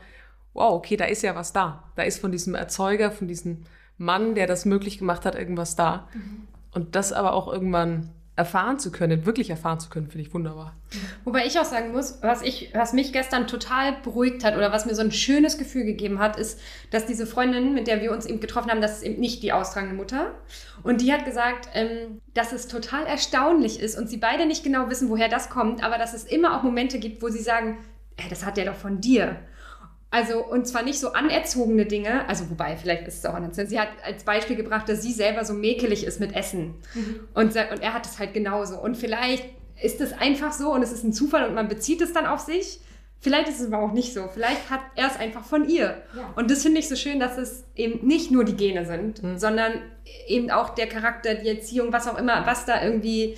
wow, 0.52 0.72
okay, 0.72 0.96
da 0.96 1.06
ist 1.06 1.22
ja 1.22 1.34
was 1.34 1.52
da. 1.52 1.90
Da 1.96 2.02
ist 2.02 2.20
von 2.20 2.32
diesem 2.32 2.54
Erzeuger, 2.54 3.10
von 3.10 3.28
diesem 3.28 3.64
Mann, 3.96 4.34
der 4.34 4.46
das 4.46 4.64
möglich 4.64 4.98
gemacht 4.98 5.24
hat, 5.24 5.34
irgendwas 5.34 5.76
da. 5.76 6.08
Mhm. 6.14 6.48
Und 6.72 6.94
das 6.94 7.12
aber 7.12 7.32
auch 7.32 7.52
irgendwann 7.52 8.10
erfahren 8.38 8.78
zu 8.78 8.92
können, 8.92 9.26
wirklich 9.26 9.50
erfahren 9.50 9.80
zu 9.80 9.90
können, 9.90 10.08
finde 10.08 10.26
ich 10.26 10.32
wunderbar. 10.32 10.76
Wobei 11.24 11.44
ich 11.44 11.58
auch 11.58 11.64
sagen 11.64 11.90
muss, 11.90 12.18
was, 12.22 12.40
ich, 12.42 12.70
was 12.72 12.92
mich 12.92 13.12
gestern 13.12 13.48
total 13.48 13.96
beruhigt 14.04 14.44
hat 14.44 14.56
oder 14.56 14.70
was 14.70 14.86
mir 14.86 14.94
so 14.94 15.02
ein 15.02 15.10
schönes 15.10 15.58
Gefühl 15.58 15.84
gegeben 15.84 16.20
hat, 16.20 16.38
ist, 16.38 16.60
dass 16.92 17.04
diese 17.04 17.26
Freundin, 17.26 17.74
mit 17.74 17.88
der 17.88 18.00
wir 18.00 18.12
uns 18.12 18.26
eben 18.26 18.38
getroffen 18.38 18.70
haben, 18.70 18.80
das 18.80 18.98
ist 18.98 19.02
eben 19.02 19.20
nicht 19.20 19.42
die 19.42 19.52
austragende 19.52 19.96
Mutter. 19.96 20.34
Und 20.84 21.00
die 21.00 21.12
hat 21.12 21.24
gesagt, 21.24 21.68
ähm, 21.74 22.20
dass 22.32 22.52
es 22.52 22.68
total 22.68 23.06
erstaunlich 23.06 23.80
ist 23.80 23.98
und 23.98 24.08
sie 24.08 24.18
beide 24.18 24.46
nicht 24.46 24.62
genau 24.62 24.88
wissen, 24.88 25.08
woher 25.08 25.28
das 25.28 25.50
kommt, 25.50 25.82
aber 25.82 25.98
dass 25.98 26.14
es 26.14 26.22
immer 26.22 26.56
auch 26.56 26.62
Momente 26.62 27.00
gibt, 27.00 27.20
wo 27.20 27.28
sie 27.28 27.42
sagen, 27.42 27.78
das 28.30 28.46
hat 28.46 28.56
der 28.56 28.66
doch 28.66 28.76
von 28.76 29.00
dir. 29.00 29.36
Also, 30.10 30.42
und 30.42 30.66
zwar 30.66 30.82
nicht 30.82 30.98
so 30.98 31.12
anerzogene 31.12 31.84
Dinge, 31.84 32.26
also 32.28 32.48
wobei, 32.48 32.76
vielleicht 32.76 33.06
ist 33.06 33.18
es 33.18 33.26
auch 33.26 33.34
anders. 33.34 33.56
Sie 33.56 33.78
hat 33.78 33.88
als 34.02 34.24
Beispiel 34.24 34.56
gebracht, 34.56 34.88
dass 34.88 35.02
sie 35.02 35.12
selber 35.12 35.44
so 35.44 35.52
mäkelig 35.52 36.04
ist 36.04 36.18
mit 36.18 36.34
Essen. 36.34 36.76
Mhm. 36.94 37.20
Und, 37.34 37.48
und 37.48 37.82
er 37.82 37.92
hat 37.92 38.06
es 38.06 38.18
halt 38.18 38.32
genauso. 38.32 38.78
Und 38.78 38.96
vielleicht 38.96 39.44
ist 39.80 40.00
es 40.00 40.12
einfach 40.12 40.52
so 40.52 40.72
und 40.72 40.82
es 40.82 40.92
ist 40.92 41.04
ein 41.04 41.12
Zufall 41.12 41.46
und 41.46 41.54
man 41.54 41.68
bezieht 41.68 42.00
es 42.00 42.12
dann 42.14 42.26
auf 42.26 42.40
sich. 42.40 42.80
Vielleicht 43.20 43.48
ist 43.48 43.60
es 43.60 43.66
aber 43.66 43.82
auch 43.82 43.92
nicht 43.92 44.14
so. 44.14 44.28
Vielleicht 44.32 44.70
hat 44.70 44.80
er 44.94 45.08
es 45.08 45.16
einfach 45.16 45.44
von 45.44 45.68
ihr. 45.68 46.02
Ja. 46.16 46.32
Und 46.36 46.50
das 46.50 46.62
finde 46.62 46.78
ich 46.78 46.88
so 46.88 46.96
schön, 46.96 47.18
dass 47.18 47.36
es 47.36 47.64
eben 47.74 48.06
nicht 48.06 48.30
nur 48.30 48.44
die 48.44 48.56
Gene 48.56 48.86
sind, 48.86 49.22
mhm. 49.22 49.38
sondern 49.38 49.72
eben 50.26 50.50
auch 50.50 50.70
der 50.70 50.86
Charakter, 50.86 51.34
die 51.34 51.48
Erziehung, 51.48 51.92
was 51.92 52.06
auch 52.06 52.16
immer, 52.16 52.46
was 52.46 52.64
da 52.64 52.82
irgendwie 52.82 53.36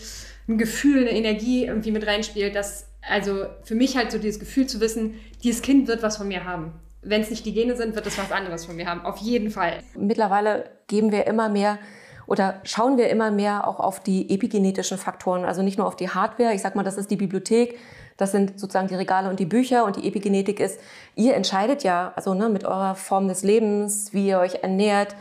ein 0.49 0.59
Gefühl, 0.59 1.01
eine 1.01 1.13
Energie 1.13 1.65
irgendwie 1.65 1.93
mit 1.93 2.07
reinspielt, 2.07 2.55
dass 2.55 2.90
also 3.09 3.47
für 3.63 3.75
mich 3.75 3.97
halt 3.97 4.13
so 4.13 4.19
dieses 4.19 4.39
Gefühl 4.41 4.67
zu 4.67 4.81
wissen, 4.81 5.15
dieses 5.43 5.63
Kind 5.63 5.89
wird 5.89 6.03
was 6.03 6.17
von 6.17 6.29
mir 6.29 6.45
haben. 6.45 6.73
Wenn 7.03 7.23
es 7.23 7.31
nicht 7.31 7.47
die 7.47 7.55
Gene 7.55 7.77
sind, 7.77 7.95
wird 7.95 8.07
es 8.07 8.19
was 8.19 8.31
anderes 8.31 8.67
von 8.67 8.77
mir 8.77 8.87
haben. 8.87 9.03
Auf 9.05 9.17
jeden 9.19 9.51
Fall. 9.51 9.79
Mittlerweile 9.97 10.71
geben 10.87 11.13
wir 11.13 11.27
immer 11.27 11.49
mehr 11.49 11.79
oder 12.27 12.61
schauen 12.63 12.97
wir 12.97 13.09
immer 13.09 13.31
mehr 13.31 13.67
auch 13.67 13.81
auf 13.81 14.01
die 14.01 14.33
epigenetischen 14.33 14.99
Faktoren, 14.99 15.45
also 15.45 15.63
nicht 15.63 15.79
nur 15.79 15.87
auf 15.87 15.97
die 15.97 16.11
Hardware. 16.11 16.55
Ich 16.55 16.63
sag 16.63 16.77
mal, 16.77 16.85
das 16.85 16.97
ist 16.97 17.11
die 17.11 17.17
Bibliothek, 17.17 17.79
das 18.19 18.33
sind 18.33 18.61
sozusagen 18.61 18.87
die 18.87 18.95
Regale 18.95 19.29
und 19.31 19.41
die 19.41 19.47
Bücher 19.47 19.85
und 19.85 19.97
die 19.97 20.07
Epigenetik 20.07 20.61
ist, 20.61 20.79
ihr 21.17 21.35
entscheidet 21.35 21.83
ja, 21.83 22.13
also 22.15 22.35
ne, 22.35 22.49
mit 22.49 22.65
eurer 22.65 22.95
Form 22.95 23.27
des 23.27 23.43
Lebens, 23.43 24.13
wie 24.13 24.29
ihr 24.29 24.39
euch 24.39 24.63
ernährt, 24.63 25.17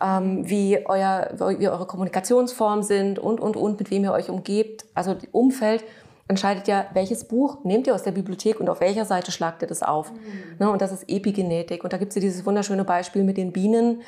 ähm, 0.00 0.48
wie, 0.48 0.84
euer, 0.86 1.28
wie 1.58 1.68
eure 1.68 1.86
Kommunikationsformen 1.86 2.82
sind 2.82 3.18
und, 3.18 3.38
und, 3.38 3.56
und, 3.56 3.78
mit 3.78 3.90
wem 3.90 4.04
ihr 4.04 4.12
euch 4.12 4.30
umgebt, 4.30 4.86
also 4.94 5.16
Umfeld 5.30 5.84
entscheidet 6.28 6.68
ja, 6.68 6.86
welches 6.92 7.24
Buch 7.24 7.64
nehmt 7.64 7.86
ihr 7.86 7.94
aus 7.94 8.02
der 8.02 8.12
Bibliothek 8.12 8.60
und 8.60 8.68
auf 8.68 8.80
welcher 8.80 9.04
Seite 9.04 9.32
schlagt 9.32 9.62
ihr 9.62 9.68
das 9.68 9.82
auf. 9.82 10.12
Mhm. 10.12 10.18
Ne, 10.58 10.70
und 10.70 10.80
das 10.82 10.92
ist 10.92 11.08
Epigenetik. 11.08 11.82
Und 11.82 11.92
da 11.92 11.96
gibt 11.96 12.10
es 12.10 12.16
ja 12.16 12.20
dieses 12.20 12.46
wunderschöne 12.46 12.84
Beispiel 12.84 13.24
mit 13.24 13.38
den 13.38 13.52
Bienen, 13.52 14.02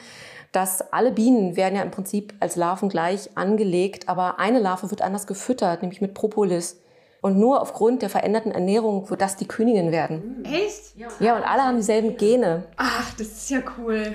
dass 0.52 0.92
alle 0.92 1.12
Bienen 1.12 1.56
werden 1.56 1.76
ja 1.76 1.82
im 1.82 1.90
Prinzip 1.90 2.34
als 2.40 2.56
Larven 2.56 2.88
gleich 2.88 3.30
angelegt, 3.36 4.08
aber 4.08 4.38
eine 4.38 4.58
Larve 4.58 4.90
wird 4.90 5.02
anders 5.02 5.26
gefüttert, 5.26 5.82
nämlich 5.82 6.00
mit 6.00 6.14
Propolis. 6.14 6.80
Und 7.22 7.38
nur 7.38 7.60
aufgrund 7.60 8.02
der 8.02 8.08
veränderten 8.08 8.50
Ernährung 8.50 9.08
wird 9.10 9.20
das 9.20 9.36
die 9.36 9.46
Königin 9.46 9.92
werden. 9.92 10.42
Echt? 10.44 10.96
Ja, 11.20 11.36
und 11.36 11.42
alle 11.42 11.62
haben 11.62 11.76
dieselben 11.76 12.16
Gene. 12.16 12.64
Ach, 12.76 13.12
das 13.18 13.28
ist 13.28 13.50
ja 13.50 13.58
cool. 13.78 14.14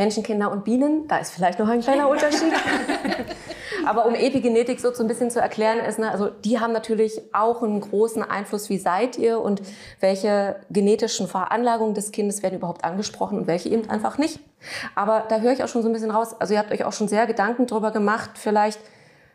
Menschenkinder 0.00 0.50
und 0.50 0.64
Bienen, 0.64 1.06
da 1.08 1.18
ist 1.18 1.30
vielleicht 1.30 1.58
noch 1.58 1.68
ein 1.68 1.82
kleiner 1.82 2.08
Unterschied. 2.08 2.54
Aber 3.86 4.06
um 4.06 4.14
Epigenetik 4.14 4.80
so 4.80 4.90
ein 4.98 5.06
bisschen 5.06 5.30
zu 5.30 5.40
erklären, 5.40 5.78
ist, 5.78 5.98
ne, 5.98 6.10
also 6.10 6.30
die 6.30 6.58
haben 6.58 6.72
natürlich 6.72 7.20
auch 7.34 7.62
einen 7.62 7.82
großen 7.82 8.22
Einfluss, 8.22 8.70
wie 8.70 8.78
seid 8.78 9.18
ihr 9.18 9.40
und 9.40 9.60
welche 10.00 10.56
genetischen 10.70 11.28
Veranlagungen 11.28 11.92
des 11.92 12.12
Kindes 12.12 12.42
werden 12.42 12.56
überhaupt 12.56 12.82
angesprochen 12.82 13.40
und 13.40 13.46
welche 13.46 13.68
eben 13.68 13.90
einfach 13.90 14.16
nicht. 14.16 14.40
Aber 14.94 15.24
da 15.28 15.40
höre 15.40 15.52
ich 15.52 15.62
auch 15.62 15.68
schon 15.68 15.82
so 15.82 15.90
ein 15.90 15.92
bisschen 15.92 16.10
raus, 16.10 16.34
also 16.38 16.54
ihr 16.54 16.60
habt 16.60 16.72
euch 16.72 16.84
auch 16.84 16.94
schon 16.94 17.08
sehr 17.08 17.26
Gedanken 17.26 17.66
darüber 17.66 17.90
gemacht, 17.90 18.30
vielleicht, 18.34 18.80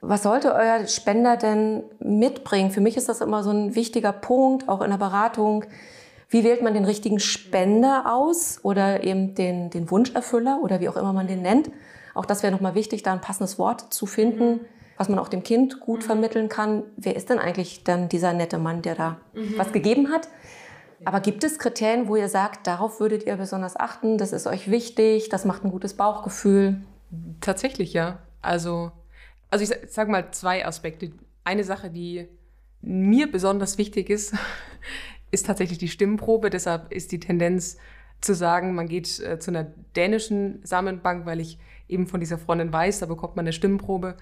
was 0.02 0.24
sollte 0.24 0.56
euer 0.56 0.88
Spender 0.88 1.38
denn 1.38 1.84
mitbringen? 2.00 2.72
Für 2.72 2.82
mich 2.82 2.98
ist 2.98 3.08
das 3.08 3.22
immer 3.22 3.44
so 3.44 3.52
ein 3.52 3.76
wichtiger 3.76 4.14
Punkt, 4.14 4.68
auch 4.68 4.82
in 4.82 4.90
der 4.90 4.98
Beratung. 4.98 5.66
Wie 6.36 6.44
wählt 6.44 6.62
man 6.62 6.74
den 6.74 6.84
richtigen 6.84 7.22
Spender 7.22 8.14
aus 8.14 8.60
oder 8.62 9.06
eben 9.06 9.36
den, 9.36 9.70
den 9.70 9.90
Wunscherfüller 9.90 10.60
oder 10.62 10.82
wie 10.82 10.90
auch 10.90 10.98
immer 10.98 11.14
man 11.14 11.28
den 11.28 11.42
nennt? 11.42 11.72
Auch 12.14 12.26
das 12.26 12.44
wäre 12.44 12.52
nochmal 12.52 12.76
wichtig, 12.76 13.04
da 13.04 13.14
ein 13.14 13.22
passendes 13.22 13.58
Wort 13.58 13.94
zu 13.94 14.06
finden, 14.06 14.50
mhm. 14.50 14.60
was 14.98 15.08
man 15.08 15.18
auch 15.18 15.30
dem 15.30 15.44
Kind 15.44 15.80
gut 15.80 16.02
mhm. 16.02 16.06
vermitteln 16.08 16.50
kann. 16.50 16.84
Wer 16.98 17.16
ist 17.16 17.30
denn 17.30 17.40
eigentlich 17.40 17.86
dann 17.86 18.10
dieser 18.10 18.34
nette 18.34 18.58
Mann, 18.58 18.82
der 18.82 18.96
da 18.96 19.18
mhm. 19.34 19.54
was 19.56 19.72
gegeben 19.72 20.12
hat? 20.12 20.28
Aber 21.06 21.22
gibt 21.22 21.46
es 21.46 21.58
Kriterien, 21.58 22.10
wo 22.10 22.18
ihr 22.18 22.28
sagt, 22.28 22.68
darauf 22.68 23.00
würdet 23.00 23.26
ihr 23.26 23.38
besonders 23.38 23.78
achten, 23.78 24.18
das 24.18 24.34
ist 24.34 24.46
euch 24.46 24.70
wichtig, 24.70 25.30
das 25.30 25.46
macht 25.46 25.64
ein 25.64 25.72
gutes 25.72 25.94
Bauchgefühl? 25.94 26.82
Tatsächlich, 27.40 27.94
ja. 27.94 28.20
Also, 28.42 28.92
also 29.50 29.64
ich 29.64 29.90
sage 29.90 30.12
mal 30.12 30.32
zwei 30.32 30.66
Aspekte. 30.66 31.14
Eine 31.46 31.64
Sache, 31.64 31.90
die 31.90 32.28
mir 32.82 33.32
besonders 33.32 33.78
wichtig 33.78 34.10
ist, 34.10 34.34
ist 35.32 35.46
tatsächlich 35.46 35.78
die 35.78 35.88
Stimmprobe. 35.88 36.50
Deshalb 36.50 36.92
ist 36.92 37.12
die 37.12 37.20
Tendenz 37.20 37.78
zu 38.22 38.34
sagen, 38.34 38.76
man 38.76 38.88
geht 38.88 39.20
äh, 39.20 39.40
zu 39.40 39.52
einer 39.52 39.66
dänischen 39.96 40.60
Samenbank, 40.64 41.26
weil 41.26 41.40
ich 41.40 41.60
eben 41.88 42.08
von 42.08 42.20
dieser 42.20 42.38
Freundin 42.38 42.74
weiß, 42.74 43.00
da 43.00 43.06
bekommt 43.06 43.36
man 43.36 43.44
eine 43.44 43.54
Stimmprobe 43.54 44.18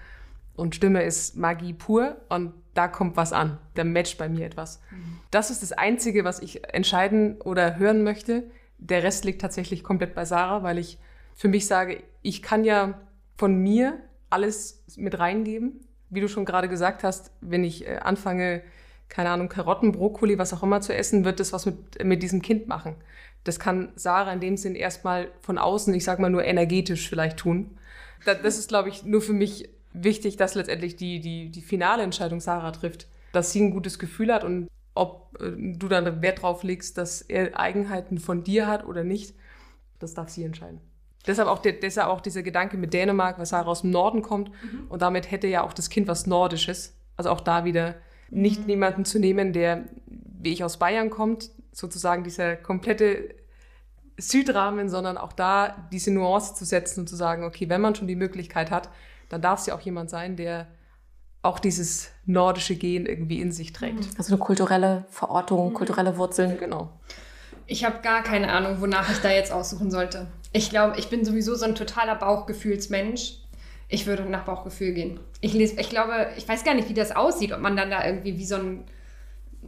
und 0.56 0.74
Stimme 0.74 1.02
ist 1.02 1.36
Magie 1.36 1.72
pur 1.72 2.16
und 2.28 2.52
da 2.74 2.88
kommt 2.88 3.16
was 3.16 3.32
an, 3.32 3.58
da 3.74 3.84
matcht 3.84 4.18
bei 4.18 4.28
mir 4.28 4.46
etwas. 4.46 4.80
Mhm. 4.90 5.18
Das 5.30 5.50
ist 5.50 5.62
das 5.62 5.72
Einzige, 5.72 6.24
was 6.24 6.40
ich 6.40 6.64
entscheiden 6.72 7.40
oder 7.40 7.76
hören 7.78 8.02
möchte. 8.02 8.44
Der 8.78 9.02
Rest 9.02 9.24
liegt 9.24 9.40
tatsächlich 9.40 9.82
komplett 9.82 10.14
bei 10.14 10.24
Sarah, 10.24 10.62
weil 10.62 10.78
ich 10.78 10.98
für 11.34 11.48
mich 11.48 11.66
sage, 11.66 12.02
ich 12.22 12.42
kann 12.42 12.64
ja 12.64 13.00
von 13.36 13.56
mir 13.56 13.98
alles 14.30 14.84
mit 14.96 15.18
reingeben. 15.18 15.80
Wie 16.10 16.20
du 16.20 16.28
schon 16.28 16.44
gerade 16.44 16.68
gesagt 16.68 17.02
hast, 17.02 17.32
wenn 17.40 17.64
ich 17.64 17.88
äh, 17.88 17.96
anfange, 17.96 18.62
keine 19.08 19.30
Ahnung, 19.30 19.48
Karotten, 19.48 19.92
Brokkoli, 19.92 20.38
was 20.38 20.52
auch 20.52 20.62
immer 20.62 20.80
zu 20.80 20.94
essen, 20.94 21.24
wird 21.24 21.40
das 21.40 21.52
was 21.52 21.66
mit, 21.66 22.04
mit 22.04 22.22
diesem 22.22 22.42
Kind 22.42 22.68
machen. 22.68 22.96
Das 23.44 23.60
kann 23.60 23.92
Sarah 23.94 24.32
in 24.32 24.40
dem 24.40 24.56
Sinn 24.56 24.74
erstmal 24.74 25.28
von 25.40 25.58
außen, 25.58 25.92
ich 25.94 26.04
sag 26.04 26.18
mal 26.18 26.30
nur 26.30 26.44
energetisch 26.44 27.08
vielleicht 27.08 27.36
tun. 27.36 27.78
Das 28.24 28.58
ist, 28.58 28.68
glaube 28.68 28.88
ich, 28.88 29.04
nur 29.04 29.20
für 29.20 29.34
mich 29.34 29.68
wichtig, 29.92 30.36
dass 30.36 30.54
letztendlich 30.54 30.96
die, 30.96 31.20
die, 31.20 31.50
die 31.50 31.60
finale 31.60 32.02
Entscheidung 32.02 32.40
Sarah 32.40 32.72
trifft. 32.72 33.06
Dass 33.32 33.52
sie 33.52 33.60
ein 33.60 33.70
gutes 33.70 33.98
Gefühl 33.98 34.32
hat 34.32 34.44
und 34.44 34.68
ob 34.94 35.36
äh, 35.40 35.52
du 35.56 35.88
dann 35.88 36.22
Wert 36.22 36.42
drauf 36.42 36.62
legst, 36.62 36.98
dass 36.98 37.20
er 37.20 37.58
Eigenheiten 37.58 38.18
von 38.18 38.44
dir 38.44 38.66
hat 38.66 38.86
oder 38.86 39.04
nicht, 39.04 39.34
das 39.98 40.14
darf 40.14 40.28
sie 40.28 40.44
entscheiden. 40.44 40.80
Deshalb 41.26 41.48
auch, 41.48 41.58
der, 41.58 41.72
deshalb 41.72 42.08
auch 42.08 42.20
dieser 42.20 42.42
Gedanke 42.42 42.76
mit 42.76 42.92
Dänemark, 42.92 43.38
weil 43.38 43.46
Sarah 43.46 43.70
aus 43.70 43.80
dem 43.80 43.90
Norden 43.90 44.22
kommt 44.22 44.50
mhm. 44.50 44.86
und 44.88 45.02
damit 45.02 45.30
hätte 45.30 45.46
ja 45.46 45.62
auch 45.62 45.72
das 45.72 45.88
Kind 45.90 46.06
was 46.06 46.26
Nordisches 46.26 46.96
Also 47.16 47.30
auch 47.30 47.40
da 47.40 47.64
wieder 47.64 47.94
nicht 48.30 48.62
mhm. 48.62 48.68
jemanden 48.70 49.04
zu 49.04 49.18
nehmen, 49.18 49.52
der, 49.52 49.84
wie 50.06 50.52
ich 50.52 50.64
aus 50.64 50.78
Bayern 50.78 51.10
kommt, 51.10 51.50
sozusagen 51.72 52.24
dieser 52.24 52.56
komplette 52.56 53.34
Südrahmen, 54.16 54.88
sondern 54.88 55.18
auch 55.18 55.32
da 55.32 55.88
diese 55.92 56.12
Nuance 56.12 56.54
zu 56.54 56.64
setzen 56.64 57.00
und 57.00 57.08
zu 57.08 57.16
sagen, 57.16 57.44
okay, 57.44 57.68
wenn 57.68 57.80
man 57.80 57.94
schon 57.94 58.06
die 58.06 58.16
Möglichkeit 58.16 58.70
hat, 58.70 58.88
dann 59.28 59.42
darf 59.42 59.60
es 59.60 59.66
ja 59.66 59.74
auch 59.74 59.80
jemand 59.80 60.10
sein, 60.10 60.36
der 60.36 60.68
auch 61.42 61.58
dieses 61.58 62.10
nordische 62.24 62.74
Gen 62.76 63.06
irgendwie 63.06 63.40
in 63.40 63.52
sich 63.52 63.72
trägt. 63.72 64.00
Mhm. 64.00 64.10
Also 64.16 64.34
eine 64.34 64.42
kulturelle 64.42 65.04
Verortung, 65.10 65.70
mhm. 65.70 65.74
kulturelle 65.74 66.16
Wurzeln. 66.16 66.58
Genau. 66.58 66.90
Ich 67.66 67.84
habe 67.84 68.00
gar 68.02 68.22
keine 68.22 68.52
Ahnung, 68.52 68.80
wonach 68.80 69.10
ich 69.10 69.18
da 69.18 69.30
jetzt 69.30 69.52
aussuchen 69.52 69.90
sollte. 69.90 70.26
Ich 70.52 70.70
glaube, 70.70 70.98
ich 70.98 71.08
bin 71.08 71.24
sowieso 71.24 71.54
so 71.54 71.64
ein 71.64 71.74
totaler 71.74 72.14
Bauchgefühlsmensch. 72.14 73.38
Ich 73.94 74.06
würde 74.06 74.24
nach 74.24 74.44
Bauchgefühl 74.44 74.92
gehen. 74.92 75.20
Ich 75.40 75.52
lese, 75.54 75.80
ich 75.80 75.88
glaube, 75.88 76.28
ich 76.36 76.48
weiß 76.48 76.64
gar 76.64 76.74
nicht, 76.74 76.88
wie 76.88 76.94
das 76.94 77.14
aussieht, 77.14 77.52
ob 77.52 77.60
man 77.60 77.76
dann 77.76 77.90
da 77.90 78.04
irgendwie 78.04 78.38
wie 78.38 78.44
so 78.44 78.56
ein 78.56 78.84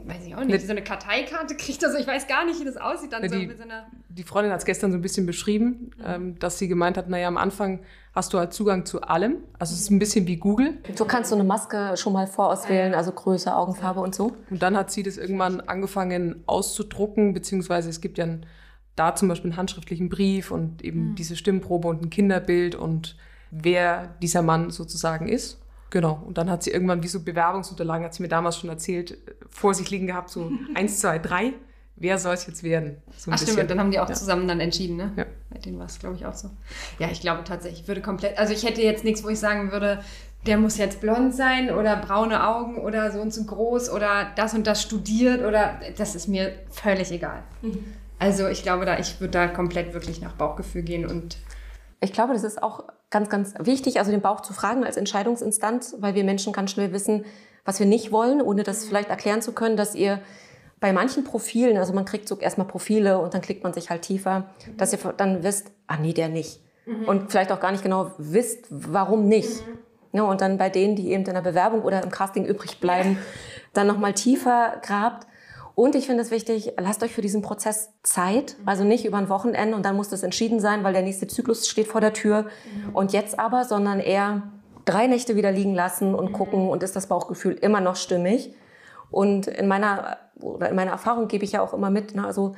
weiß 0.05 0.27
ich 0.27 0.35
auch 0.35 0.45
nicht, 0.45 0.65
so 0.65 0.71
eine 0.71 0.83
Karteikarte 0.83 1.57
kriegt. 1.57 1.83
Also 1.85 1.97
ich 1.97 2.07
weiß 2.07 2.27
gar 2.27 2.45
nicht, 2.45 2.61
wie 2.61 2.65
das 2.65 2.77
aussieht. 2.77 3.13
Dann 3.13 3.23
die, 3.23 3.29
so 3.29 3.37
mit 3.37 3.57
so 3.57 3.63
einer 3.63 3.87
die 4.09 4.23
Freundin 4.23 4.53
hat 4.53 4.61
es 4.61 4.65
gestern 4.65 4.93
so 4.93 4.99
ein 4.99 5.03
bisschen 5.03 5.27
beschrieben, 5.27 5.91
mhm. 5.97 6.05
ähm, 6.05 6.39
dass 6.39 6.59
sie 6.59 6.69
gemeint 6.69 6.97
hat, 6.97 7.09
naja, 7.09 7.29
am 7.29 7.37
Anfang 7.37 7.81
hast 8.15 8.33
du 8.33 8.39
halt 8.39 8.53
Zugang 8.53 8.87
zu 8.87 9.03
allem. 9.03 9.37
Also 9.59 9.75
es 9.75 9.81
ist 9.81 9.91
ein 9.91 9.99
bisschen 9.99 10.27
wie 10.27 10.37
Google. 10.37 10.79
Du 10.97 11.05
kannst 11.05 11.31
so 11.31 11.37
eine 11.37 11.45
Maske 11.45 11.95
schon 11.97 12.13
mal 12.13 12.27
vorauswählen, 12.27 12.95
also 12.95 13.13
Größe, 13.13 13.55
Augenfarbe 13.55 14.01
und 14.01 14.15
so. 14.15 14.37
Und 14.51 14.63
dann 14.63 14.77
hat 14.77 14.91
sie 14.91 15.03
das 15.03 15.19
irgendwann 15.19 15.61
angefangen 15.61 16.43
auszudrucken, 16.47 17.35
beziehungsweise 17.35 17.91
es 17.91 18.01
gibt 18.01 18.19
ja 18.19 18.25
ein, 18.25 18.47
da 18.97 19.15
zum 19.15 19.29
Beispiel 19.29 19.51
einen 19.51 19.59
handschriftlichen 19.59 20.09
Brief 20.09 20.51
und 20.51 20.83
eben 20.83 21.11
mhm. 21.11 21.15
diese 21.15 21.37
Stimmprobe 21.37 21.89
und 21.89 22.03
ein 22.03 22.11
Kinderbild 22.11 22.75
und 22.75 23.17
wer 23.51 24.17
dieser 24.23 24.43
Mann 24.43 24.71
sozusagen 24.71 25.29
ist. 25.29 25.61
Genau. 25.91 26.23
Und 26.27 26.39
dann 26.39 26.51
hat 26.51 26.63
sie 26.63 26.71
irgendwann 26.71 27.03
wie 27.03 27.09
so 27.09 27.23
Bewerbungsunterlagen, 27.23 28.05
hat 28.05 28.15
sie 28.15 28.23
mir 28.23 28.29
damals 28.29 28.59
schon 28.59 28.71
erzählt, 28.71 29.19
vor 29.49 29.73
sich 29.75 29.89
liegen 29.91 30.07
gehabt, 30.07 30.31
so 30.31 30.51
eins, 30.75 31.01
zwei, 31.01 31.19
drei. 31.19 31.55
Wer 31.99 32.19
soll 32.19 32.35
es 32.35 32.47
jetzt 32.47 32.63
werden? 32.63 32.99
So 33.17 33.31
Ach 33.31 33.39
stimmt, 33.39 33.59
und 33.59 33.71
dann 33.71 33.81
haben 33.81 33.91
die 33.91 33.99
auch 33.99 34.09
ja. 34.09 34.15
zusammen 34.15 34.47
dann 34.47 34.61
entschieden, 34.61 34.97
ne? 34.97 35.13
Ja. 35.17 35.25
Bei 35.49 35.59
denen 35.59 35.79
war 35.79 35.87
es, 35.87 35.99
glaube 35.99 36.17
ich, 36.17 36.27
auch 36.27 36.35
so. 36.35 36.51
Ja, 36.99 37.09
ich 37.11 37.23
glaube 37.23 37.43
tatsächlich, 37.45 37.83
ich 37.83 37.89
würde 37.89 38.03
komplett, 38.03 38.39
also 38.39 38.53
ich 38.53 38.65
hätte 38.67 38.83
jetzt 38.83 39.03
nichts, 39.03 39.25
wo 39.25 39.31
ich 39.31 39.39
sagen 39.39 39.73
würde, 39.73 40.03
der 40.45 40.59
muss 40.59 40.77
jetzt 40.77 41.01
blond 41.01 41.35
sein 41.35 41.71
oder 41.71 41.97
braune 41.97 42.47
Augen 42.47 42.77
oder 42.79 43.11
so 43.11 43.21
und 43.21 43.33
so 43.33 43.45
groß 43.45 43.91
oder 43.91 44.31
das 44.37 44.53
und 44.53 44.67
das 44.67 44.83
studiert 44.83 45.43
oder 45.43 45.81
das 45.97 46.15
ist 46.15 46.29
mir 46.29 46.53
völlig 46.71 47.11
egal. 47.11 47.43
Mhm. 47.63 47.85
Also 48.19 48.47
ich 48.47 48.63
glaube 48.63 48.85
da, 48.85 48.99
ich 48.99 49.21
würde 49.21 49.33
da 49.33 49.47
komplett 49.49 49.95
wirklich 49.95 50.21
nach 50.21 50.33
Bauchgefühl 50.35 50.83
gehen 50.83 51.07
und 51.07 51.39
ich 52.01 52.13
glaube, 52.13 52.35
das 52.35 52.45
ist 52.45 52.63
auch 52.63 52.85
ganz, 53.11 53.29
ganz 53.29 53.55
wichtig, 53.59 53.99
also 53.99 54.11
den 54.11 54.21
Bauch 54.21 54.41
zu 54.41 54.53
fragen 54.53 54.85
als 54.85 54.97
Entscheidungsinstanz, 54.97 55.97
weil 55.99 56.15
wir 56.15 56.25
Menschen 56.25 56.53
ganz 56.53 56.71
schnell 56.71 56.93
wissen, 56.93 57.25
was 57.65 57.79
wir 57.79 57.87
nicht 57.87 58.13
wollen, 58.13 58.41
ohne 58.41 58.63
das 58.63 58.85
vielleicht 58.85 59.11
erklären 59.11 59.43
zu 59.43 59.53
können, 59.53 59.77
dass 59.77 59.95
ihr 59.95 60.21
bei 60.79 60.93
manchen 60.93 61.25
Profilen, 61.25 61.79
also 61.79 61.93
man 61.93 62.05
kriegt 62.05 62.29
so 62.29 62.39
erstmal 62.39 62.67
Profile 62.67 63.19
und 63.19 63.35
dann 63.35 63.41
klickt 63.41 63.65
man 63.65 63.73
sich 63.73 63.91
halt 63.91 64.03
tiefer, 64.03 64.51
dass 64.77 64.93
ihr 64.93 64.99
dann 65.17 65.43
wisst, 65.43 65.73
ah 65.87 65.97
nee, 65.97 66.13
der 66.13 66.29
nicht. 66.29 66.61
Mhm. 66.85 67.05
Und 67.07 67.31
vielleicht 67.31 67.51
auch 67.51 67.61
gar 67.61 67.73
nicht 67.73 67.83
genau 67.83 68.13
wisst, 68.19 68.67
warum 68.71 69.27
nicht. 69.27 69.67
Mhm. 69.67 69.79
Ja, 70.13 70.23
und 70.23 70.41
dann 70.41 70.59
bei 70.59 70.71
denen, 70.71 70.97
die 70.97 71.13
eben 71.13 71.25
in 71.25 71.35
der 71.35 71.43
Bewerbung 71.43 71.83
oder 71.83 72.03
im 72.03 72.11
Casting 72.11 72.45
übrig 72.45 72.81
bleiben, 72.81 73.19
dann 73.73 73.87
nochmal 73.87 74.15
tiefer 74.15 74.81
grabt 74.83 75.27
und 75.77 75.95
ich 75.95 76.07
finde 76.07 76.23
es 76.23 76.31
wichtig, 76.31 76.73
lasst 76.79 77.03
euch 77.03 77.13
für 77.13 77.21
diesen 77.21 77.43
Prozess 77.43 77.91
Zeit, 78.03 78.57
also 78.65 78.83
nicht 78.83 79.05
über 79.05 79.19
ein 79.19 79.29
Wochenende 79.29 79.77
und 79.77 79.85
dann 79.85 79.95
muss 79.95 80.09
das 80.09 80.23
entschieden 80.23 80.59
sein, 80.59 80.83
weil 80.85 80.95
der 80.95 81.03
nächste 81.03 81.27
Zyklus 81.27 81.69
steht 81.69 81.87
vor 81.87 82.01
der 82.01 82.15
Tür 82.15 82.45
mhm. 82.45 82.95
und 82.95 83.13
jetzt 83.13 83.39
aber, 83.39 83.65
sondern 83.65 84.01
eher 84.01 84.41
drei 84.87 85.07
Nächte 85.07 85.37
wieder 85.37 85.53
liegen 85.53 85.75
lassen 85.75 86.15
und 86.15 86.31
mhm. 86.31 86.33
gucken 86.33 86.69
und 86.71 86.83
ist 86.83 86.97
das 86.97 87.09
Bauchgefühl 87.09 87.53
immer 87.53 87.83
noch 87.83 87.97
stimmig. 87.97 88.55
Und 89.11 89.49
in 89.49 89.69
meiner, 89.69 90.17
oder 90.41 90.71
in 90.71 90.77
meiner 90.77 90.93
Erfahrung 90.93 91.29
gebe 91.29 91.45
ich 91.45 91.53
ja 91.53 91.61
auch 91.61 91.75
immer 91.75 91.91
mit, 91.91 92.15
ne, 92.15 92.27
also 92.27 92.55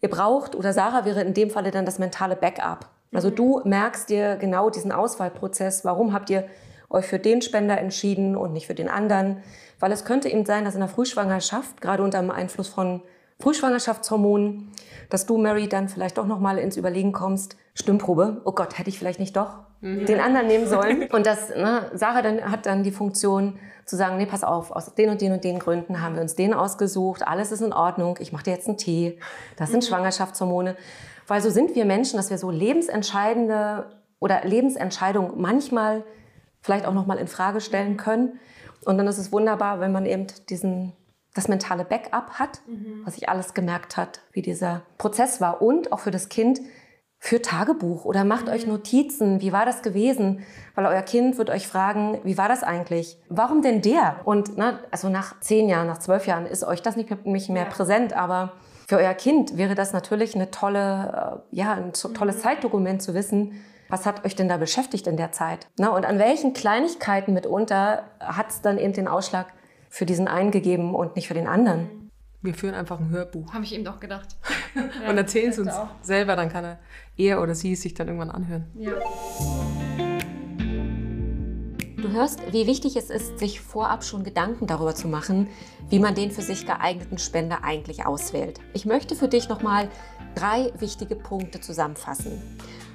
ihr 0.00 0.08
braucht, 0.08 0.54
oder 0.54 0.72
Sarah 0.72 1.04
wäre 1.04 1.22
in 1.22 1.34
dem 1.34 1.50
Falle 1.50 1.72
dann 1.72 1.84
das 1.84 1.98
mentale 1.98 2.36
Backup. 2.36 2.88
Also 3.12 3.30
mhm. 3.30 3.34
du 3.34 3.60
merkst 3.64 4.08
dir 4.08 4.36
genau 4.36 4.70
diesen 4.70 4.92
Auswahlprozess, 4.92 5.84
warum 5.84 6.12
habt 6.12 6.30
ihr 6.30 6.44
euch 6.88 7.06
für 7.06 7.18
den 7.18 7.40
Spender 7.40 7.78
entschieden 7.78 8.36
und 8.36 8.52
nicht 8.52 8.66
für 8.66 8.74
den 8.74 8.88
anderen. 8.88 9.42
Weil 9.80 9.92
es 9.92 10.04
könnte 10.04 10.28
eben 10.28 10.46
sein, 10.46 10.64
dass 10.64 10.74
in 10.74 10.80
der 10.80 10.88
Frühschwangerschaft, 10.88 11.80
gerade 11.80 12.02
unter 12.02 12.20
dem 12.20 12.30
Einfluss 12.30 12.68
von 12.68 13.02
Frühschwangerschaftshormonen, 13.40 14.70
dass 15.08 15.26
du, 15.26 15.38
Mary, 15.38 15.68
dann 15.68 15.88
vielleicht 15.88 16.18
doch 16.18 16.26
nochmal 16.26 16.58
ins 16.58 16.76
Überlegen 16.76 17.12
kommst, 17.12 17.56
Stimmprobe, 17.74 18.42
oh 18.44 18.52
Gott, 18.52 18.78
hätte 18.78 18.90
ich 18.90 18.98
vielleicht 18.98 19.18
nicht 19.18 19.36
doch 19.36 19.60
mhm. 19.80 20.06
den 20.06 20.20
anderen 20.20 20.46
nehmen 20.46 20.68
sollen. 20.68 21.08
Und 21.10 21.26
das, 21.26 21.48
ne, 21.50 21.90
Sarah 21.94 22.22
dann, 22.22 22.50
hat 22.50 22.66
dann 22.66 22.82
die 22.82 22.92
Funktion 22.92 23.58
zu 23.86 23.96
sagen, 23.96 24.18
nee, 24.18 24.26
pass 24.26 24.44
auf, 24.44 24.70
aus 24.70 24.94
den 24.94 25.08
und 25.10 25.20
den 25.20 25.32
und 25.32 25.42
den 25.42 25.58
Gründen 25.58 26.00
haben 26.00 26.14
wir 26.14 26.22
uns 26.22 26.34
den 26.34 26.54
ausgesucht, 26.54 27.26
alles 27.26 27.50
ist 27.50 27.62
in 27.62 27.72
Ordnung, 27.72 28.18
ich 28.20 28.32
mache 28.32 28.44
dir 28.44 28.52
jetzt 28.52 28.68
einen 28.68 28.76
Tee, 28.76 29.18
das 29.56 29.70
sind 29.70 29.82
mhm. 29.82 29.88
Schwangerschaftshormone. 29.88 30.76
Weil 31.26 31.40
so 31.40 31.50
sind 31.50 31.74
wir 31.74 31.84
Menschen, 31.84 32.16
dass 32.16 32.30
wir 32.30 32.38
so 32.38 32.50
lebensentscheidende 32.50 33.86
oder 34.18 34.44
Lebensentscheidungen 34.44 35.32
manchmal 35.36 36.04
vielleicht 36.60 36.86
auch 36.86 36.92
nochmal 36.92 37.18
in 37.18 37.26
Frage 37.26 37.60
stellen 37.60 37.96
können. 37.96 38.38
Und 38.84 38.98
dann 38.98 39.06
ist 39.06 39.18
es 39.18 39.32
wunderbar, 39.32 39.80
wenn 39.80 39.92
man 39.92 40.06
eben 40.06 40.26
diesen, 40.48 40.92
das 41.34 41.48
mentale 41.48 41.84
Backup 41.84 42.32
hat, 42.32 42.60
mhm. 42.66 43.02
was 43.04 43.14
sich 43.14 43.28
alles 43.28 43.54
gemerkt 43.54 43.96
hat, 43.96 44.20
wie 44.32 44.42
dieser 44.42 44.82
Prozess 44.98 45.40
war. 45.40 45.62
Und 45.62 45.92
auch 45.92 46.00
für 46.00 46.10
das 46.10 46.28
Kind 46.28 46.60
für 47.22 47.42
Tagebuch 47.42 48.06
oder 48.06 48.24
macht 48.24 48.46
mhm. 48.46 48.52
euch 48.52 48.66
Notizen. 48.66 49.42
Wie 49.42 49.52
war 49.52 49.66
das 49.66 49.82
gewesen? 49.82 50.42
Weil 50.74 50.86
euer 50.86 51.02
Kind 51.02 51.36
wird 51.36 51.50
euch 51.50 51.68
fragen, 51.68 52.18
wie 52.24 52.38
war 52.38 52.48
das 52.48 52.62
eigentlich? 52.62 53.18
Warum 53.28 53.60
denn 53.60 53.82
der? 53.82 54.16
Und 54.24 54.56
na, 54.56 54.80
also 54.90 55.10
nach 55.10 55.38
zehn 55.40 55.68
Jahren, 55.68 55.86
nach 55.86 55.98
zwölf 55.98 56.26
Jahren 56.26 56.46
ist 56.46 56.64
euch 56.64 56.80
das 56.80 56.96
nicht 56.96 57.10
mehr, 57.50 57.64
ja. 57.64 57.68
präsent, 57.68 58.14
aber 58.14 58.54
für 58.88 58.96
euer 58.96 59.12
Kind 59.12 59.58
wäre 59.58 59.74
das 59.74 59.92
natürlich 59.92 60.34
eine 60.34 60.50
tolle, 60.50 61.42
äh, 61.52 61.56
ja, 61.56 61.74
ein 61.74 61.92
tolles 61.92 62.38
mhm. 62.38 62.40
Zeitdokument 62.40 63.02
zu 63.02 63.12
wissen, 63.12 63.52
was 63.90 64.06
hat 64.06 64.24
euch 64.24 64.36
denn 64.36 64.48
da 64.48 64.56
beschäftigt 64.56 65.06
in 65.06 65.16
der 65.16 65.32
Zeit? 65.32 65.66
Na, 65.78 65.88
und 65.90 66.06
an 66.06 66.18
welchen 66.18 66.52
Kleinigkeiten 66.52 67.34
mitunter 67.34 68.04
hat 68.20 68.50
es 68.50 68.62
dann 68.62 68.78
eben 68.78 68.92
den 68.92 69.08
Ausschlag 69.08 69.52
für 69.88 70.06
diesen 70.06 70.28
einen 70.28 70.52
gegeben 70.52 70.94
und 70.94 71.16
nicht 71.16 71.28
für 71.28 71.34
den 71.34 71.48
anderen? 71.48 72.10
Wir 72.40 72.54
führen 72.54 72.74
einfach 72.74 73.00
ein 73.00 73.10
Hörbuch. 73.10 73.52
Habe 73.52 73.64
ich 73.64 73.74
eben 73.74 73.84
doch 73.84 74.00
gedacht. 74.00 74.36
und 75.08 75.18
erzählen 75.18 75.50
es 75.50 75.58
uns 75.58 75.72
auch. 75.72 75.88
selber, 76.00 76.36
dann 76.36 76.48
kann 76.48 76.64
er, 76.64 76.78
er 77.16 77.42
oder 77.42 77.54
sie 77.54 77.72
es 77.72 77.82
sich 77.82 77.92
dann 77.92 78.06
irgendwann 78.06 78.30
anhören. 78.30 78.66
Ja. 78.78 78.92
Du 81.96 82.10
hörst, 82.12 82.40
wie 82.50 82.66
wichtig 82.66 82.96
es 82.96 83.10
ist, 83.10 83.38
sich 83.38 83.60
vorab 83.60 84.04
schon 84.04 84.24
Gedanken 84.24 84.66
darüber 84.66 84.94
zu 84.94 85.06
machen, 85.06 85.48
wie 85.90 85.98
man 85.98 86.14
den 86.14 86.30
für 86.30 86.40
sich 86.40 86.64
geeigneten 86.64 87.18
Spender 87.18 87.62
eigentlich 87.62 88.06
auswählt. 88.06 88.60
Ich 88.72 88.86
möchte 88.86 89.14
für 89.14 89.28
dich 89.28 89.50
nochmal 89.50 89.90
drei 90.34 90.72
wichtige 90.78 91.16
Punkte 91.16 91.60
zusammenfassen. 91.60 92.40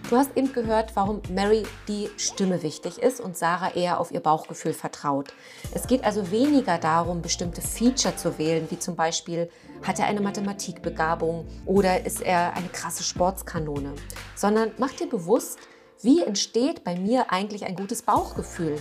Du 0.07 0.17
hast 0.17 0.37
eben 0.37 0.53
gehört, 0.53 0.95
warum 0.95 1.23
Mary 1.31 1.63
die 1.87 2.09
Stimme 2.17 2.61
wichtig 2.61 2.99
ist 2.99 3.19
und 3.19 3.35
Sarah 3.35 3.73
eher 3.73 3.99
auf 3.99 4.11
ihr 4.11 4.19
Bauchgefühl 4.19 4.73
vertraut. 4.73 5.33
Es 5.73 5.87
geht 5.87 6.03
also 6.03 6.29
weniger 6.29 6.77
darum, 6.77 7.23
bestimmte 7.23 7.61
Feature 7.61 8.15
zu 8.15 8.37
wählen, 8.37 8.67
wie 8.69 8.77
zum 8.77 8.95
Beispiel, 8.95 9.49
hat 9.81 9.97
er 9.97 10.05
eine 10.05 10.21
Mathematikbegabung 10.21 11.47
oder 11.65 12.05
ist 12.05 12.21
er 12.21 12.53
eine 12.53 12.67
krasse 12.67 13.01
Sportskanone, 13.01 13.93
sondern 14.35 14.69
mach 14.77 14.91
dir 14.91 15.09
bewusst, 15.09 15.57
wie 16.03 16.21
entsteht 16.21 16.83
bei 16.83 16.95
mir 16.95 17.31
eigentlich 17.31 17.65
ein 17.65 17.75
gutes 17.75 18.03
Bauchgefühl. 18.03 18.79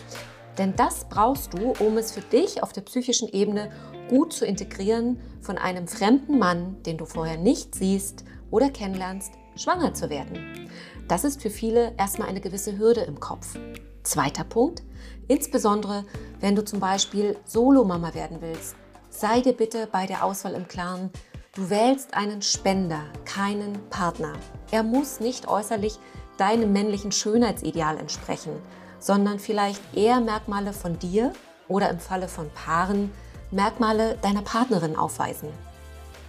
Denn 0.58 0.76
das 0.76 1.08
brauchst 1.08 1.54
du, 1.54 1.72
um 1.78 1.96
es 1.96 2.12
für 2.12 2.20
dich 2.20 2.62
auf 2.62 2.74
der 2.74 2.82
psychischen 2.82 3.30
Ebene 3.30 3.72
gut 4.10 4.34
zu 4.34 4.44
integrieren, 4.44 5.18
von 5.40 5.56
einem 5.56 5.88
fremden 5.88 6.38
Mann, 6.38 6.82
den 6.82 6.98
du 6.98 7.06
vorher 7.06 7.38
nicht 7.38 7.74
siehst 7.74 8.24
oder 8.50 8.68
kennenlernst, 8.68 9.32
schwanger 9.56 9.94
zu 9.94 10.10
werden. 10.10 10.68
Das 11.08 11.24
ist 11.24 11.42
für 11.42 11.50
viele 11.50 11.94
erstmal 11.98 12.28
eine 12.28 12.40
gewisse 12.40 12.78
Hürde 12.78 13.02
im 13.02 13.20
Kopf. 13.20 13.58
Zweiter 14.02 14.44
Punkt, 14.44 14.82
insbesondere 15.28 16.04
wenn 16.40 16.56
du 16.56 16.64
zum 16.64 16.80
Beispiel 16.80 17.36
Solomama 17.44 18.14
werden 18.14 18.38
willst, 18.40 18.74
sei 19.10 19.40
dir 19.40 19.52
bitte 19.52 19.86
bei 19.90 20.06
der 20.06 20.24
Auswahl 20.24 20.54
im 20.54 20.66
Klaren, 20.66 21.10
du 21.54 21.68
wählst 21.68 22.14
einen 22.14 22.42
Spender, 22.42 23.02
keinen 23.24 23.78
Partner. 23.90 24.32
Er 24.70 24.82
muss 24.82 25.20
nicht 25.20 25.46
äußerlich 25.46 25.98
deinem 26.38 26.72
männlichen 26.72 27.12
Schönheitsideal 27.12 27.98
entsprechen, 27.98 28.52
sondern 28.98 29.38
vielleicht 29.38 29.82
eher 29.94 30.20
Merkmale 30.20 30.72
von 30.72 30.98
dir 30.98 31.32
oder 31.68 31.90
im 31.90 31.98
Falle 31.98 32.28
von 32.28 32.50
Paaren 32.50 33.10
Merkmale 33.50 34.16
deiner 34.20 34.42
Partnerin 34.42 34.96
aufweisen. 34.96 35.48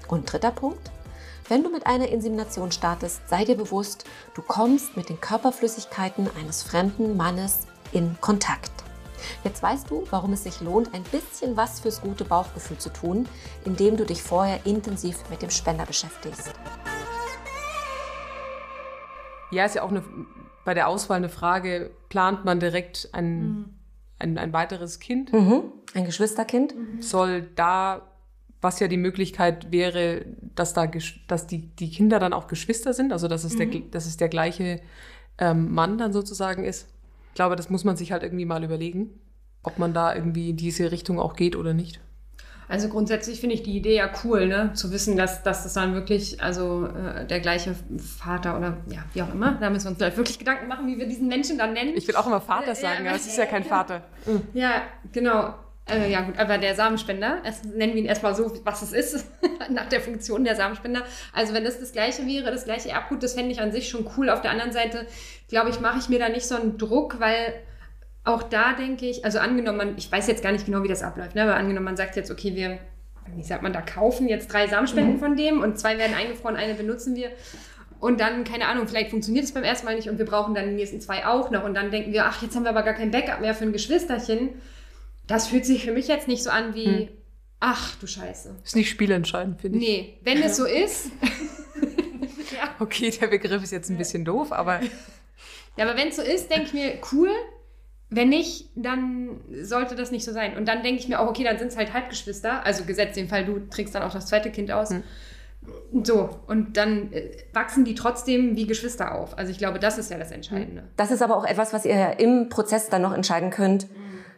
Und 0.08 0.32
dritter 0.32 0.52
Punkt, 0.52 0.92
wenn 1.48 1.64
du 1.64 1.70
mit 1.70 1.86
einer 1.86 2.10
Insemination 2.10 2.72
startest, 2.72 3.28
sei 3.30 3.46
dir 3.46 3.56
bewusst, 3.56 4.06
du 4.34 4.42
kommst 4.42 4.98
mit 4.98 5.10
den 5.10 5.22
Körperflüssigkeiten 5.22 6.28
eines 6.40 6.64
fremden 6.64 7.16
Mannes 7.18 7.68
in 7.92 8.16
Kontakt. 8.20 8.72
Jetzt 9.44 9.62
weißt 9.62 9.90
du, 9.90 10.04
warum 10.10 10.34
es 10.34 10.44
sich 10.44 10.62
lohnt, 10.62 10.94
ein 10.94 11.04
bisschen 11.04 11.56
was 11.56 11.80
fürs 11.80 12.02
gute 12.02 12.26
Bauchgefühl 12.26 12.78
zu 12.78 12.90
tun, 12.90 13.28
indem 13.64 13.96
du 13.96 14.06
dich 14.06 14.22
vorher 14.22 14.66
intensiv 14.66 15.18
mit 15.30 15.42
dem 15.42 15.50
Spender 15.50 15.86
beschäftigst. 15.86 16.52
Ja, 19.52 19.66
ist 19.66 19.76
ja 19.76 19.84
auch 19.84 19.92
eine, 19.92 20.04
bei 20.66 20.74
der 20.74 20.88
Auswahl 20.88 21.18
eine 21.18 21.30
Frage, 21.30 21.92
plant 22.10 22.44
man 22.44 22.60
direkt 22.60 23.10
einen, 23.14 23.48
mhm. 23.48 23.74
ein, 24.20 24.38
ein 24.38 24.54
weiteres 24.54 25.00
Kind. 25.00 25.32
Mhm. 25.32 25.72
Ein 25.94 26.06
Geschwisterkind. 26.06 26.74
Soll 27.00 27.44
da, 27.56 28.02
was 28.66 28.80
ja 28.80 28.88
die 28.90 28.98
Möglichkeit 28.98 29.72
wäre, 29.72 30.26
dass, 30.56 30.74
da, 30.74 30.90
dass 31.28 31.48
die, 31.48 31.60
die 31.76 31.90
Kinder 31.90 32.20
dann 32.20 32.34
auch 32.34 32.48
Geschwister 32.48 32.94
sind, 32.94 33.14
also 33.14 33.28
dass 33.28 33.44
es, 33.44 33.56
der, 33.56 33.68
dass 33.92 34.06
es 34.06 34.18
der 34.18 34.28
gleiche 34.30 34.82
ähm, 35.38 35.74
Mann 35.74 35.98
dann 35.98 36.12
sozusagen 36.12 36.64
ist. 36.66 36.88
Ich 37.30 37.36
glaube, 37.36 37.56
das 37.56 37.70
muss 37.70 37.84
man 37.84 37.96
sich 37.96 38.12
halt 38.12 38.24
irgendwie 38.24 38.46
mal 38.46 38.64
überlegen, 38.64 39.10
ob 39.64 39.78
man 39.78 39.94
da 39.94 40.14
irgendwie 40.16 40.50
in 40.52 40.58
diese 40.58 40.92
Richtung 40.92 41.20
auch 41.20 41.36
geht 41.36 41.56
oder 41.56 41.74
nicht. 41.74 42.00
Also 42.68 42.90
grundsätzlich 42.90 43.40
finde 43.40 43.54
ich 43.54 43.62
die 43.62 43.78
Idee 43.78 43.96
ja 43.98 44.10
cool, 44.24 44.48
ne? 44.48 44.72
Zu 44.74 44.92
wissen, 44.92 45.16
dass, 45.18 45.44
dass 45.44 45.62
das 45.64 45.74
dann 45.74 45.94
wirklich, 45.94 46.42
also 46.42 46.88
äh, 46.88 47.24
der 47.28 47.40
gleiche 47.40 47.76
Vater 48.00 48.58
oder 48.58 48.78
ja, 48.90 49.04
wie 49.14 49.22
auch 49.22 49.32
immer. 49.32 49.52
Da 49.60 49.70
müssen 49.70 49.86
wir 49.86 49.90
uns 49.92 50.00
vielleicht 50.00 50.18
wirklich 50.18 50.40
Gedanken 50.40 50.68
machen, 50.68 50.88
wie 50.88 50.98
wir 50.98 51.08
diesen 51.08 51.28
Menschen 51.28 51.60
dann 51.60 51.74
nennen. 51.74 51.92
Ich 51.96 52.08
will 52.08 52.16
auch 52.16 52.26
immer 52.26 52.42
Vater 52.42 52.70
Ja, 52.70 52.76
sagen, 52.76 53.02
aber- 53.02 53.10
aber 53.10 53.18
es 53.18 53.28
ist 53.28 53.38
ja 53.38 53.46
kein 53.46 53.64
Vater. 53.76 54.02
Ja, 54.56 54.82
genau. 55.12 55.54
Äh, 55.88 56.12
ja 56.12 56.22
gut, 56.22 56.40
aber 56.40 56.58
der 56.58 56.74
Samenspender, 56.74 57.42
es, 57.44 57.64
nennen 57.64 57.94
wir 57.94 58.02
ihn 58.02 58.08
erstmal 58.08 58.34
so, 58.34 58.52
was 58.64 58.82
es 58.82 58.92
ist, 58.92 59.28
nach 59.70 59.88
der 59.88 60.02
Funktion 60.02 60.44
der 60.44 60.56
Samenspender. 60.56 61.04
Also 61.32 61.54
wenn 61.54 61.64
das 61.64 61.80
das 61.80 61.92
gleiche 61.92 62.26
wäre, 62.26 62.52
das 62.52 62.66
gleiche 62.66 62.90
Erbgut, 62.90 63.22
das 63.22 63.34
fände 63.36 63.52
ich 63.52 63.62
an 63.62 63.72
sich 63.72 63.88
schon 63.88 64.10
cool. 64.18 64.30
Auf 64.30 64.42
der 64.42 64.52
anderen 64.52 64.72
Seite, 64.72 65.06
glaube 65.48 65.70
ich, 65.70 65.80
mache 65.80 66.00
ich 66.00 66.10
mir 66.10 66.18
da 66.18 66.30
nicht 66.30 66.48
so 66.48 66.56
einen 66.56 66.80
Druck, 66.80 67.20
weil 67.20 67.54
auch 68.24 68.42
da 68.42 68.74
denke 68.74 69.06
ich, 69.06 69.24
also 69.24 69.38
angenommen, 69.38 69.94
ich 69.98 70.12
weiß 70.12 70.26
jetzt 70.28 70.42
gar 70.42 70.52
nicht 70.52 70.66
genau, 70.66 70.82
wie 70.82 70.88
das 70.88 71.04
abläuft, 71.04 71.36
ne? 71.36 71.44
aber 71.44 71.56
angenommen, 71.56 71.86
man 71.86 71.98
sagt 71.98 72.16
jetzt, 72.16 72.32
okay, 72.32 72.56
wir, 72.56 72.80
wie 73.36 73.44
sagt 73.44 73.62
man 73.62 73.72
da, 73.72 73.82
kaufen 73.82 74.28
jetzt 74.28 74.52
drei 74.52 74.68
Samenspenden 74.68 75.20
von 75.20 75.38
dem 75.38 75.62
und 75.62 75.78
zwei 75.78 76.00
werden 76.00 76.16
eingefroren, 76.16 76.56
eine 76.56 76.74
benutzen 76.74 77.16
wir. 77.16 77.30
Und 78.00 78.20
dann, 78.20 78.44
keine 78.44 78.68
Ahnung, 78.68 78.88
vielleicht 78.88 79.12
funktioniert 79.12 79.46
es 79.46 79.54
beim 79.54 79.64
ersten 79.64 79.86
Mal 79.86 79.96
nicht 79.96 80.10
und 80.10 80.18
wir 80.18 80.26
brauchen 80.26 80.56
dann 80.56 80.68
die 80.68 80.76
nächsten 80.76 81.00
zwei 81.00 81.26
auch 81.26 81.52
noch. 81.52 81.64
Und 81.64 81.76
dann 81.76 81.92
denken 81.92 82.12
wir, 82.12 82.26
ach, 82.26 82.42
jetzt 82.42 82.56
haben 82.56 82.64
wir 82.64 82.72
aber 82.72 82.84
gar 82.84 82.94
kein 82.94 83.12
Backup 83.12 83.42
mehr 83.42 83.54
für 83.54 83.64
ein 83.64 83.72
Geschwisterchen. 83.72 84.50
Das 85.28 85.48
fühlt 85.48 85.66
sich 85.66 85.84
für 85.86 85.92
mich 85.92 86.08
jetzt 86.08 86.28
nicht 86.28 86.44
so 86.44 86.50
an 86.50 86.76
wie, 86.76 87.10
ach 87.60 87.96
du 87.96 88.08
Scheiße. 88.08 88.56
Ist 88.64 88.76
nicht 88.76 88.90
spielentscheidend, 88.90 89.62
finde 89.62 89.80
ich. 89.80 89.88
Nee, 89.88 90.18
wenn 90.22 90.42
es 90.42 90.58
so 90.58 90.66
ist. 90.66 91.08
ja. 92.56 92.76
Okay, 92.80 93.12
der 93.12 93.28
Begriff 93.28 93.64
ist 93.64 93.72
jetzt 93.72 93.90
ein 93.90 93.98
bisschen 93.98 94.26
doof, 94.26 94.52
aber 94.52 94.82
ja, 95.78 95.86
aber 95.86 95.98
wenn 95.98 96.10
es 96.10 96.16
so 96.16 96.22
ist, 96.22 96.50
denke 96.50 96.66
ich 96.68 96.74
mir, 96.74 96.94
cool. 97.12 97.30
Wenn 98.10 98.30
nicht, 98.30 98.70
dann 98.76 99.42
sollte 99.62 99.96
das 99.96 100.12
nicht 100.12 100.24
so 100.24 100.32
sein. 100.32 100.56
Und 100.56 100.68
dann 100.68 100.84
denke 100.84 101.02
ich 101.02 101.08
mir 101.08 101.20
auch, 101.20 101.28
okay, 101.28 101.44
dann 101.44 101.58
sind 101.58 101.70
es 101.70 101.78
halt 101.78 101.92
Halbgeschwister. 101.92 102.64
Also 102.64 102.86
gesetzt 102.86 103.18
den 103.18 103.28
Fall, 103.28 103.46
du 103.46 103.68
trägst 103.68 103.96
dann 103.96 104.04
auch 104.04 104.14
das 104.14 104.28
zweite 104.28 104.52
Kind 104.52 104.72
aus. 104.72 104.94
So, 106.04 106.30
und 106.46 106.78
dann 106.78 107.12
äh, 107.12 107.32
wachsen 107.52 107.84
die 107.84 107.96
trotzdem 107.96 108.56
wie 108.56 108.68
Geschwister 108.68 109.16
auf. 109.16 109.38
Also 109.38 109.52
ich 109.52 109.58
glaube, 109.58 109.80
das 109.80 109.98
ist 109.98 110.12
ja 110.12 110.20
das 110.20 110.32
Entscheidende. 110.32 110.84
Das 110.96 111.10
ist 111.10 111.24
aber 111.24 111.36
auch 111.36 111.46
etwas, 111.46 111.74
was 111.74 111.84
ihr 111.84 111.96
ja 111.96 112.10
im 112.12 112.50
Prozess 112.50 112.90
dann 112.90 113.02
noch 113.02 113.14
entscheiden 113.14 113.50
könnt. 113.50 113.88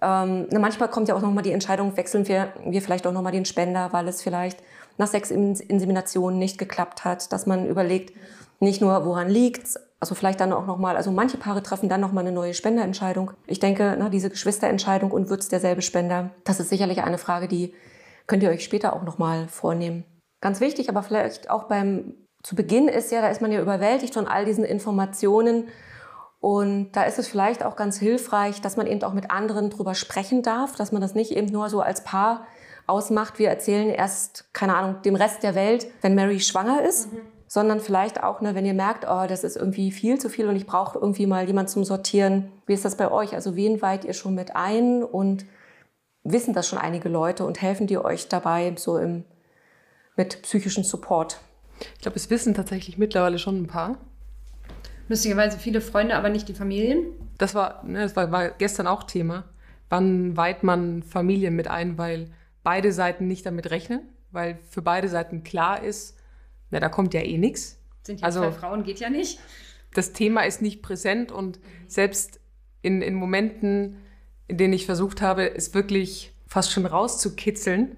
Ähm, 0.02 0.48
manchmal 0.52 0.90
kommt 0.90 1.08
ja 1.08 1.16
auch 1.16 1.22
nochmal 1.22 1.44
die 1.44 1.52
Entscheidung, 1.52 1.98
wechseln 1.98 2.28
wir, 2.28 2.54
wir 2.66 2.82
vielleicht 2.82 3.08
auch 3.08 3.14
nochmal 3.14 3.32
den 3.32 3.46
Spender, 3.46 3.90
weil 3.92 4.08
es 4.08 4.22
vielleicht 4.22 4.62
nach 4.98 5.08
sechs 5.08 5.32
Ins- 5.32 5.62
Inseminationen 5.62 6.40
nicht 6.40 6.58
geklappt 6.58 7.06
hat, 7.06 7.32
dass 7.32 7.46
man 7.46 7.68
überlegt, 7.68 8.16
nicht 8.60 8.82
nur 8.82 9.06
woran 9.06 9.30
liegt's, 9.30 9.80
also 10.00 10.16
vielleicht 10.16 10.40
dann 10.40 10.54
auch 10.54 10.66
nochmal, 10.66 10.96
also 10.96 11.12
manche 11.12 11.38
Paare 11.38 11.64
treffen 11.64 11.90
dann 11.90 12.02
nochmal 12.02 12.24
eine 12.24 12.34
neue 12.34 12.54
Spenderentscheidung. 12.54 13.32
Ich 13.48 13.60
denke, 13.60 13.96
na, 13.98 14.10
diese 14.10 14.30
Geschwisterentscheidung 14.30 15.12
und 15.12 15.30
wird's 15.30 15.50
derselbe 15.50 15.82
Spender, 15.82 16.32
das 16.44 16.60
ist 16.60 16.70
sicherlich 16.70 17.04
eine 17.04 17.18
Frage, 17.18 17.48
die 17.48 17.74
könnt 18.28 18.44
ihr 18.44 18.50
euch 18.50 18.64
später 18.64 18.94
auch 18.94 19.04
nochmal 19.04 19.48
vornehmen. 19.48 20.04
Ganz 20.42 20.60
wichtig, 20.60 20.90
aber 20.90 21.02
vielleicht 21.02 21.50
auch 21.50 21.64
beim, 21.64 22.14
zu 22.44 22.56
Beginn 22.56 22.88
ist 22.88 23.12
ja, 23.12 23.22
da 23.22 23.30
ist 23.30 23.42
man 23.42 23.52
ja 23.52 23.62
überwältigt 23.62 24.14
von 24.14 24.28
all 24.28 24.46
diesen 24.46 24.64
Informationen 24.64 25.68
und 26.40 26.92
da 26.92 27.04
ist 27.04 27.18
es 27.18 27.28
vielleicht 27.28 27.64
auch 27.64 27.76
ganz 27.76 27.98
hilfreich, 27.98 28.62
dass 28.62 28.78
man 28.78 28.88
eben 28.88 29.02
auch 29.04 29.14
mit 29.14 29.32
anderen 29.32 29.70
drüber 29.70 29.96
sprechen 29.96 30.44
darf, 30.44 30.76
dass 30.76 30.92
man 30.92 31.02
das 31.02 31.16
nicht 31.16 31.32
eben 31.32 31.48
nur 31.48 31.70
so 31.70 31.82
als 31.82 32.04
Paar 32.04 32.46
ausmacht. 32.86 33.40
Wir 33.40 33.50
erzählen 33.50 33.90
erst, 33.90 34.54
keine 34.54 34.76
Ahnung, 34.76 35.02
dem 35.02 35.16
Rest 35.16 35.44
der 35.44 35.56
Welt, 35.56 35.88
wenn 36.02 36.16
Mary 36.16 36.40
schwanger 36.40 36.84
ist, 36.84 37.10
sondern 37.48 37.80
vielleicht 37.80 38.24
auch, 38.24 38.42
ne, 38.42 38.56
wenn 38.56 38.66
ihr 38.66 38.74
merkt, 38.74 39.06
oh, 39.10 39.26
das 39.28 39.44
ist 39.44 39.58
irgendwie 39.58 39.92
viel 39.92 40.20
zu 40.20 40.30
viel 40.30 40.48
und 40.48 40.56
ich 40.56 40.68
brauche 40.68 41.00
irgendwie 41.00 41.26
mal 41.26 41.46
jemand 41.48 41.70
zum 41.70 41.84
Sortieren. 41.84 42.52
Wie 42.66 42.74
ist 42.74 42.86
das 42.86 42.98
bei 42.98 43.10
euch? 43.10 43.34
Also 43.34 43.56
wen 43.56 43.82
weiht 43.82 44.06
ihr 44.06 44.14
schon 44.14 44.36
mit 44.36 44.56
ein 44.56 45.04
und 45.04 45.46
wissen 46.24 46.54
das 46.54 46.68
schon 46.68 46.78
einige 46.78 47.10
Leute 47.10 47.46
und 47.46 47.62
helfen 47.62 47.88
die 47.88 47.98
euch 47.98 48.28
dabei 48.28 48.76
so 48.78 48.98
im, 48.98 49.24
mit 50.16 50.42
psychischem 50.44 50.84
Support? 50.84 51.40
ich 51.80 52.02
glaube, 52.02 52.18
es 52.18 52.30
wissen 52.30 52.54
tatsächlich 52.54 52.98
mittlerweile 52.98 53.40
schon 53.40 53.62
ein 53.62 53.68
paar. 53.68 53.98
Lustigerweise 55.08 55.58
viele 55.58 55.82
Freunde, 55.82 56.16
aber 56.16 56.30
nicht 56.30 56.48
die 56.50 56.54
Familien. 56.54 57.06
Das 57.38 57.56
war, 57.56 57.84
ne, 57.86 58.00
das 58.00 58.16
war, 58.16 58.32
war 58.32 58.50
gestern 58.50 58.88
auch 58.88 59.04
Thema. 59.04 59.46
Wann 59.90 60.36
weiht 60.36 60.64
man 60.64 61.04
Familien 61.04 61.56
mit 61.56 61.68
ein, 61.68 61.98
weil 61.98 62.30
beide 62.64 62.92
Seiten 62.92 63.28
nicht 63.28 63.46
damit 63.46 63.72
rechnen, 63.72 64.02
weil 64.32 64.58
für 64.70 64.82
beide 64.82 65.08
Seiten 65.08 65.44
klar 65.44 65.82
ist, 65.82 66.18
na, 66.72 66.80
da 66.80 66.90
kommt 66.90 67.14
ja 67.14 67.22
eh 67.22 67.38
nichts. 67.38 67.80
Sind 68.04 68.20
ja 68.20 68.26
Also- 68.26 68.42
zwei 68.42 68.52
Frauen, 68.52 68.84
geht 68.84 69.00
ja 69.00 69.10
nicht. 69.10 69.40
Das 69.94 70.12
Thema 70.14 70.42
ist 70.42 70.62
nicht 70.62 70.82
präsent 70.82 71.32
und 71.32 71.60
selbst 71.88 72.40
in, 72.82 73.02
in 73.02 73.16
Momenten, 73.16 73.98
in 74.48 74.58
denen 74.58 74.74
ich 74.74 74.86
versucht 74.86 75.22
habe, 75.22 75.56
es 75.56 75.74
wirklich 75.74 76.34
fast 76.46 76.72
schon 76.72 76.86
rauszukitzeln. 76.86 77.96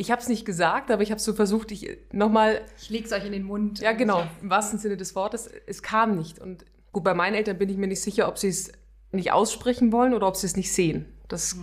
Ich 0.00 0.10
habe 0.10 0.22
es 0.22 0.30
nicht 0.30 0.46
gesagt, 0.46 0.90
aber 0.90 1.02
ich 1.02 1.10
habe 1.10 1.20
so 1.20 1.34
versucht, 1.34 1.70
ich 1.72 1.98
nochmal 2.10 2.62
Ich 2.80 2.88
leg's 2.88 3.12
euch 3.12 3.26
in 3.26 3.32
den 3.32 3.42
Mund. 3.42 3.80
Ja, 3.80 3.92
genau, 3.92 4.26
im 4.40 4.48
wahrsten 4.48 4.78
Sinne 4.78 4.96
des 4.96 5.14
Wortes. 5.14 5.46
Es 5.66 5.82
kam 5.82 6.16
nicht. 6.16 6.38
Und 6.38 6.64
gut, 6.90 7.04
bei 7.04 7.12
meinen 7.12 7.34
Eltern 7.34 7.58
bin 7.58 7.68
ich 7.68 7.76
mir 7.76 7.86
nicht 7.86 8.00
sicher, 8.00 8.26
ob 8.26 8.38
sie 8.38 8.48
es 8.48 8.72
nicht 9.12 9.30
aussprechen 9.30 9.92
wollen 9.92 10.14
oder 10.14 10.26
ob 10.26 10.36
sie 10.36 10.46
es 10.46 10.56
nicht 10.56 10.72
sehen. 10.72 11.04
Das, 11.28 11.54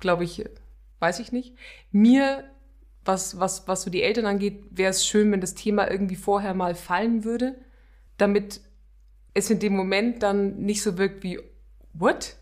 glaube 0.00 0.24
ich, 0.24 0.46
weiß 1.00 1.20
ich 1.20 1.30
nicht. 1.30 1.56
Mir, 1.92 2.44
was, 3.04 3.38
was, 3.38 3.68
was 3.68 3.82
so 3.82 3.90
die 3.90 4.02
Eltern 4.02 4.24
angeht, 4.24 4.64
wäre 4.70 4.88
es 4.88 5.06
schön, 5.06 5.30
wenn 5.30 5.42
das 5.42 5.54
Thema 5.54 5.90
irgendwie 5.90 6.16
vorher 6.16 6.54
mal 6.54 6.74
fallen 6.74 7.22
würde, 7.22 7.54
damit 8.16 8.62
es 9.34 9.50
in 9.50 9.58
dem 9.58 9.76
Moment 9.76 10.22
dann 10.22 10.56
nicht 10.56 10.82
so 10.82 10.96
wirkt 10.96 11.22
wie, 11.22 11.38
what? 11.92 12.36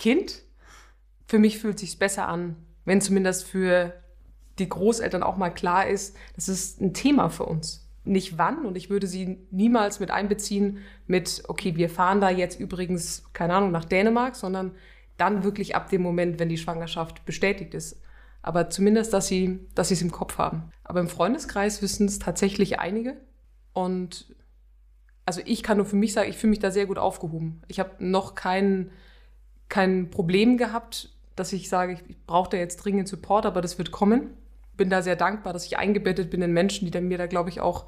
Kind? 0.00 0.42
Für 1.28 1.38
mich 1.38 1.60
fühlt 1.60 1.78
sich 1.78 2.00
besser 2.00 2.26
an, 2.26 2.56
wenn 2.84 3.00
zumindest 3.00 3.46
für 3.46 3.94
die 4.60 4.68
Großeltern 4.68 5.22
auch 5.22 5.36
mal 5.36 5.50
klar 5.50 5.86
ist, 5.88 6.16
das 6.36 6.48
ist 6.48 6.80
ein 6.80 6.94
Thema 6.94 7.28
für 7.30 7.46
uns. 7.46 7.88
Nicht 8.04 8.38
wann 8.38 8.64
und 8.64 8.76
ich 8.76 8.90
würde 8.90 9.06
sie 9.06 9.38
niemals 9.50 10.00
mit 10.00 10.10
einbeziehen 10.10 10.78
mit, 11.06 11.42
okay, 11.48 11.76
wir 11.76 11.90
fahren 11.90 12.20
da 12.20 12.30
jetzt 12.30 12.58
übrigens, 12.58 13.24
keine 13.32 13.54
Ahnung, 13.54 13.72
nach 13.72 13.84
Dänemark, 13.84 14.36
sondern 14.36 14.72
dann 15.16 15.44
wirklich 15.44 15.76
ab 15.76 15.90
dem 15.90 16.02
Moment, 16.02 16.38
wenn 16.38 16.48
die 16.48 16.56
Schwangerschaft 16.56 17.24
bestätigt 17.24 17.74
ist. 17.74 18.00
Aber 18.42 18.70
zumindest, 18.70 19.12
dass 19.12 19.26
sie, 19.26 19.60
dass 19.74 19.90
es 19.90 20.00
im 20.00 20.10
Kopf 20.10 20.38
haben. 20.38 20.70
Aber 20.82 21.00
im 21.00 21.08
Freundeskreis 21.08 21.82
wissen 21.82 22.06
es 22.06 22.18
tatsächlich 22.18 22.78
einige 22.78 23.16
und 23.72 24.34
also 25.26 25.42
ich 25.44 25.62
kann 25.62 25.76
nur 25.76 25.86
für 25.86 25.96
mich 25.96 26.12
sagen, 26.12 26.28
ich 26.28 26.36
fühle 26.36 26.50
mich 26.50 26.58
da 26.58 26.70
sehr 26.70 26.86
gut 26.86 26.98
aufgehoben. 26.98 27.62
Ich 27.68 27.78
habe 27.78 27.90
noch 28.00 28.34
kein, 28.34 28.90
kein 29.68 30.10
Problem 30.10 30.56
gehabt, 30.56 31.10
dass 31.36 31.52
ich 31.52 31.68
sage, 31.68 31.92
ich 32.08 32.26
brauche 32.26 32.50
da 32.50 32.56
jetzt 32.56 32.78
dringend 32.78 33.08
Support, 33.08 33.46
aber 33.46 33.60
das 33.60 33.78
wird 33.78 33.92
kommen. 33.92 34.34
Bin 34.80 34.88
da 34.88 35.02
sehr 35.02 35.14
dankbar, 35.16 35.52
dass 35.52 35.66
ich 35.66 35.76
eingebettet 35.76 36.30
bin 36.30 36.40
in 36.40 36.54
Menschen, 36.54 36.86
die 36.86 36.90
dann 36.90 37.06
mir 37.06 37.18
da, 37.18 37.26
glaube 37.26 37.50
ich, 37.50 37.60
auch 37.60 37.84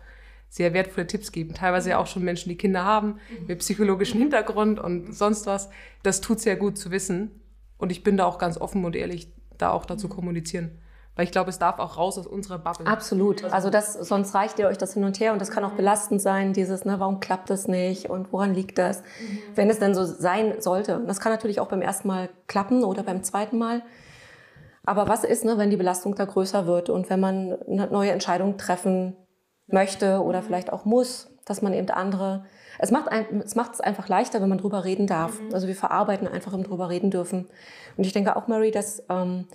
sehr 0.50 0.74
wertvolle 0.74 1.06
Tipps 1.06 1.32
geben. 1.32 1.54
Teilweise 1.54 1.88
ja 1.88 1.96
auch 1.96 2.06
schon 2.06 2.22
Menschen, 2.22 2.50
die 2.50 2.58
Kinder 2.58 2.84
haben, 2.84 3.18
mit 3.46 3.60
psychologischem 3.60 4.20
Hintergrund 4.20 4.78
und 4.78 5.14
sonst 5.14 5.46
was. 5.46 5.70
Das 6.02 6.20
tut 6.20 6.40
sehr 6.40 6.56
gut 6.56 6.76
zu 6.76 6.90
wissen. 6.90 7.30
Und 7.78 7.92
ich 7.92 8.04
bin 8.04 8.18
da 8.18 8.26
auch 8.26 8.36
ganz 8.36 8.58
offen 8.58 8.84
und 8.84 8.94
ehrlich, 8.94 9.32
da 9.56 9.70
auch 9.70 9.86
dazu 9.86 10.10
kommunizieren. 10.10 10.82
Weil 11.16 11.24
ich 11.24 11.30
glaube, 11.30 11.48
es 11.48 11.58
darf 11.58 11.78
auch 11.78 11.96
raus 11.96 12.18
aus 12.18 12.26
unserer 12.26 12.58
Bubble. 12.58 12.86
Absolut. 12.86 13.42
Also 13.44 13.70
das, 13.70 13.94
sonst 13.94 14.34
reicht 14.34 14.58
ihr 14.58 14.66
euch 14.66 14.76
das 14.76 14.92
hin 14.92 15.04
und 15.04 15.18
her 15.18 15.32
und 15.32 15.40
das 15.40 15.50
kann 15.50 15.64
auch 15.64 15.72
belastend 15.72 16.20
sein, 16.20 16.52
dieses, 16.52 16.84
ne, 16.84 17.00
warum 17.00 17.20
klappt 17.20 17.48
das 17.48 17.68
nicht 17.68 18.10
und 18.10 18.34
woran 18.34 18.52
liegt 18.52 18.76
das? 18.76 19.02
Wenn 19.54 19.70
es 19.70 19.78
denn 19.78 19.94
so 19.94 20.04
sein 20.04 20.60
sollte. 20.60 20.96
Und 20.96 21.06
das 21.06 21.20
kann 21.20 21.32
natürlich 21.32 21.58
auch 21.58 21.68
beim 21.68 21.80
ersten 21.80 22.08
Mal 22.08 22.28
klappen 22.48 22.84
oder 22.84 23.02
beim 23.02 23.22
zweiten 23.22 23.56
Mal. 23.56 23.82
Aber 24.84 25.08
was 25.08 25.24
ist, 25.24 25.44
ne, 25.44 25.58
wenn 25.58 25.70
die 25.70 25.76
Belastung 25.76 26.14
da 26.14 26.24
größer 26.24 26.66
wird 26.66 26.90
und 26.90 27.08
wenn 27.08 27.20
man 27.20 27.56
eine 27.68 27.86
neue 27.86 28.10
Entscheidung 28.10 28.56
treffen 28.56 29.16
möchte 29.66 30.20
oder 30.22 30.42
vielleicht 30.42 30.72
auch 30.72 30.84
muss, 30.84 31.30
dass 31.44 31.62
man 31.62 31.72
eben 31.72 31.88
andere. 31.90 32.44
Es 32.78 32.90
macht, 32.90 33.08
ein, 33.10 33.40
es 33.40 33.54
macht 33.54 33.74
es 33.74 33.80
einfach 33.80 34.08
leichter, 34.08 34.40
wenn 34.40 34.48
man 34.48 34.58
drüber 34.58 34.84
reden 34.84 35.06
darf. 35.06 35.40
Also 35.52 35.66
wir 35.66 35.76
verarbeiten 35.76 36.26
einfach 36.26 36.52
im 36.52 36.64
drüber 36.64 36.88
reden 36.88 37.10
dürfen. 37.10 37.48
Und 37.96 38.06
ich 38.06 38.12
denke 38.12 38.36
auch, 38.36 38.48
Mary, 38.48 38.70
dass 38.70 39.04
ähm, 39.08 39.46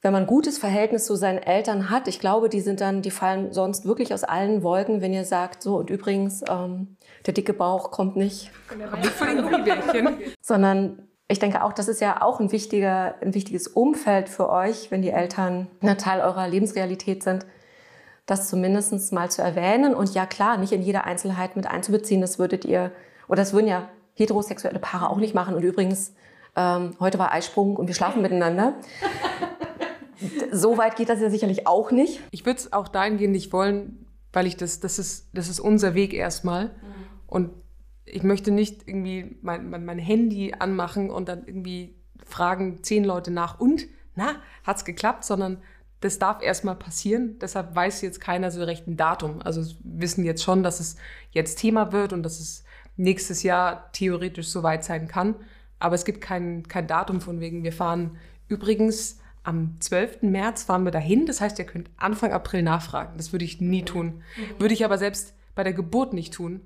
wenn 0.00 0.12
man 0.12 0.22
ein 0.22 0.28
gutes 0.28 0.58
Verhältnis 0.58 1.06
zu 1.06 1.16
seinen 1.16 1.38
Eltern 1.38 1.90
hat, 1.90 2.06
ich 2.06 2.20
glaube, 2.20 2.48
die 2.48 2.60
sind 2.60 2.80
dann, 2.80 3.02
die 3.02 3.10
fallen 3.10 3.52
sonst 3.52 3.84
wirklich 3.84 4.14
aus 4.14 4.22
allen 4.22 4.62
Wolken, 4.62 5.00
wenn 5.00 5.12
ihr 5.12 5.24
sagt, 5.24 5.62
so 5.62 5.76
und 5.76 5.90
übrigens, 5.90 6.42
ähm, 6.48 6.96
der 7.26 7.34
dicke 7.34 7.52
Bauch 7.52 7.90
kommt 7.90 8.16
nicht, 8.16 8.50
Nicht 9.00 9.06
von 9.10 9.26
den 9.26 9.42
Gummibärchen. 9.42 10.18
sondern 10.40 11.07
ich 11.28 11.38
denke 11.38 11.62
auch, 11.62 11.74
das 11.74 11.88
ist 11.88 12.00
ja 12.00 12.22
auch 12.22 12.40
ein 12.40 12.52
wichtiger, 12.52 13.14
ein 13.20 13.34
wichtiges 13.34 13.68
Umfeld 13.68 14.30
für 14.30 14.48
euch, 14.48 14.90
wenn 14.90 15.02
die 15.02 15.10
Eltern 15.10 15.68
ein 15.82 15.98
Teil 15.98 16.20
eurer 16.20 16.48
Lebensrealität 16.48 17.22
sind, 17.22 17.44
das 18.24 18.48
zumindest 18.48 19.12
mal 19.12 19.30
zu 19.30 19.42
erwähnen 19.42 19.94
und 19.94 20.14
ja 20.14 20.24
klar, 20.24 20.56
nicht 20.56 20.72
in 20.72 20.82
jeder 20.82 21.04
Einzelheit 21.04 21.54
mit 21.54 21.66
einzubeziehen, 21.66 22.22
das 22.22 22.38
würdet 22.38 22.64
ihr, 22.64 22.92
oder 23.28 23.42
das 23.42 23.52
würden 23.52 23.68
ja 23.68 23.88
heterosexuelle 24.14 24.78
Paare 24.78 25.10
auch 25.10 25.18
nicht 25.18 25.34
machen 25.34 25.54
und 25.54 25.62
übrigens 25.62 26.14
ähm, 26.56 26.96
heute 26.98 27.18
war 27.18 27.30
Eisprung 27.32 27.76
und 27.76 27.86
wir 27.88 27.94
schlafen 27.94 28.22
miteinander. 28.22 28.74
so 30.50 30.78
weit 30.78 30.96
geht 30.96 31.10
das 31.10 31.20
ja 31.20 31.28
sicherlich 31.28 31.66
auch 31.66 31.90
nicht. 31.90 32.20
Ich 32.30 32.46
würde 32.46 32.58
es 32.58 32.72
auch 32.72 32.88
dahingehend 32.88 33.32
nicht 33.32 33.52
wollen, 33.52 34.06
weil 34.32 34.46
ich 34.46 34.56
das, 34.56 34.80
das 34.80 34.98
ist, 34.98 35.28
das 35.34 35.48
ist 35.48 35.60
unser 35.60 35.94
Weg 35.94 36.14
erstmal. 36.14 36.64
Mhm. 36.64 36.70
Und 37.26 37.50
ich 38.12 38.22
möchte 38.22 38.50
nicht 38.50 38.86
irgendwie 38.86 39.36
mein, 39.42 39.70
mein, 39.70 39.84
mein, 39.84 39.98
Handy 39.98 40.54
anmachen 40.58 41.10
und 41.10 41.28
dann 41.28 41.46
irgendwie 41.46 41.96
fragen 42.24 42.82
zehn 42.82 43.04
Leute 43.04 43.30
nach 43.30 43.60
und, 43.60 43.86
na, 44.14 44.36
hat's 44.64 44.84
geklappt, 44.84 45.24
sondern 45.24 45.62
das 46.00 46.18
darf 46.18 46.42
erstmal 46.42 46.76
passieren. 46.76 47.38
Deshalb 47.40 47.74
weiß 47.74 48.02
jetzt 48.02 48.20
keiner 48.20 48.50
so 48.50 48.62
recht 48.62 48.86
ein 48.86 48.96
Datum. 48.96 49.42
Also 49.42 49.74
wissen 49.82 50.24
jetzt 50.24 50.42
schon, 50.42 50.62
dass 50.62 50.80
es 50.80 50.96
jetzt 51.30 51.56
Thema 51.56 51.92
wird 51.92 52.12
und 52.12 52.22
dass 52.22 52.38
es 52.38 52.64
nächstes 52.96 53.42
Jahr 53.42 53.90
theoretisch 53.92 54.48
soweit 54.48 54.84
sein 54.84 55.08
kann. 55.08 55.34
Aber 55.78 55.94
es 55.94 56.04
gibt 56.04 56.20
kein, 56.20 56.64
kein 56.68 56.86
Datum 56.86 57.20
von 57.20 57.40
wegen, 57.40 57.64
wir 57.64 57.72
fahren 57.72 58.18
übrigens 58.48 59.20
am 59.48 59.80
12. 59.80 60.22
März 60.22 60.64
fahren 60.64 60.84
wir 60.84 60.90
dahin. 60.90 61.26
Das 61.26 61.40
heißt, 61.40 61.58
ihr 61.58 61.64
könnt 61.64 61.90
Anfang 61.96 62.32
April 62.32 62.62
nachfragen. 62.62 63.16
Das 63.16 63.32
würde 63.32 63.44
ich 63.44 63.60
nie 63.60 63.82
tun. 63.82 64.06
Mhm. 64.36 64.60
Würde 64.60 64.74
ich 64.74 64.84
aber 64.84 64.98
selbst 64.98 65.34
bei 65.54 65.64
der 65.64 65.72
Geburt 65.72 66.12
nicht 66.12 66.34
tun. 66.34 66.60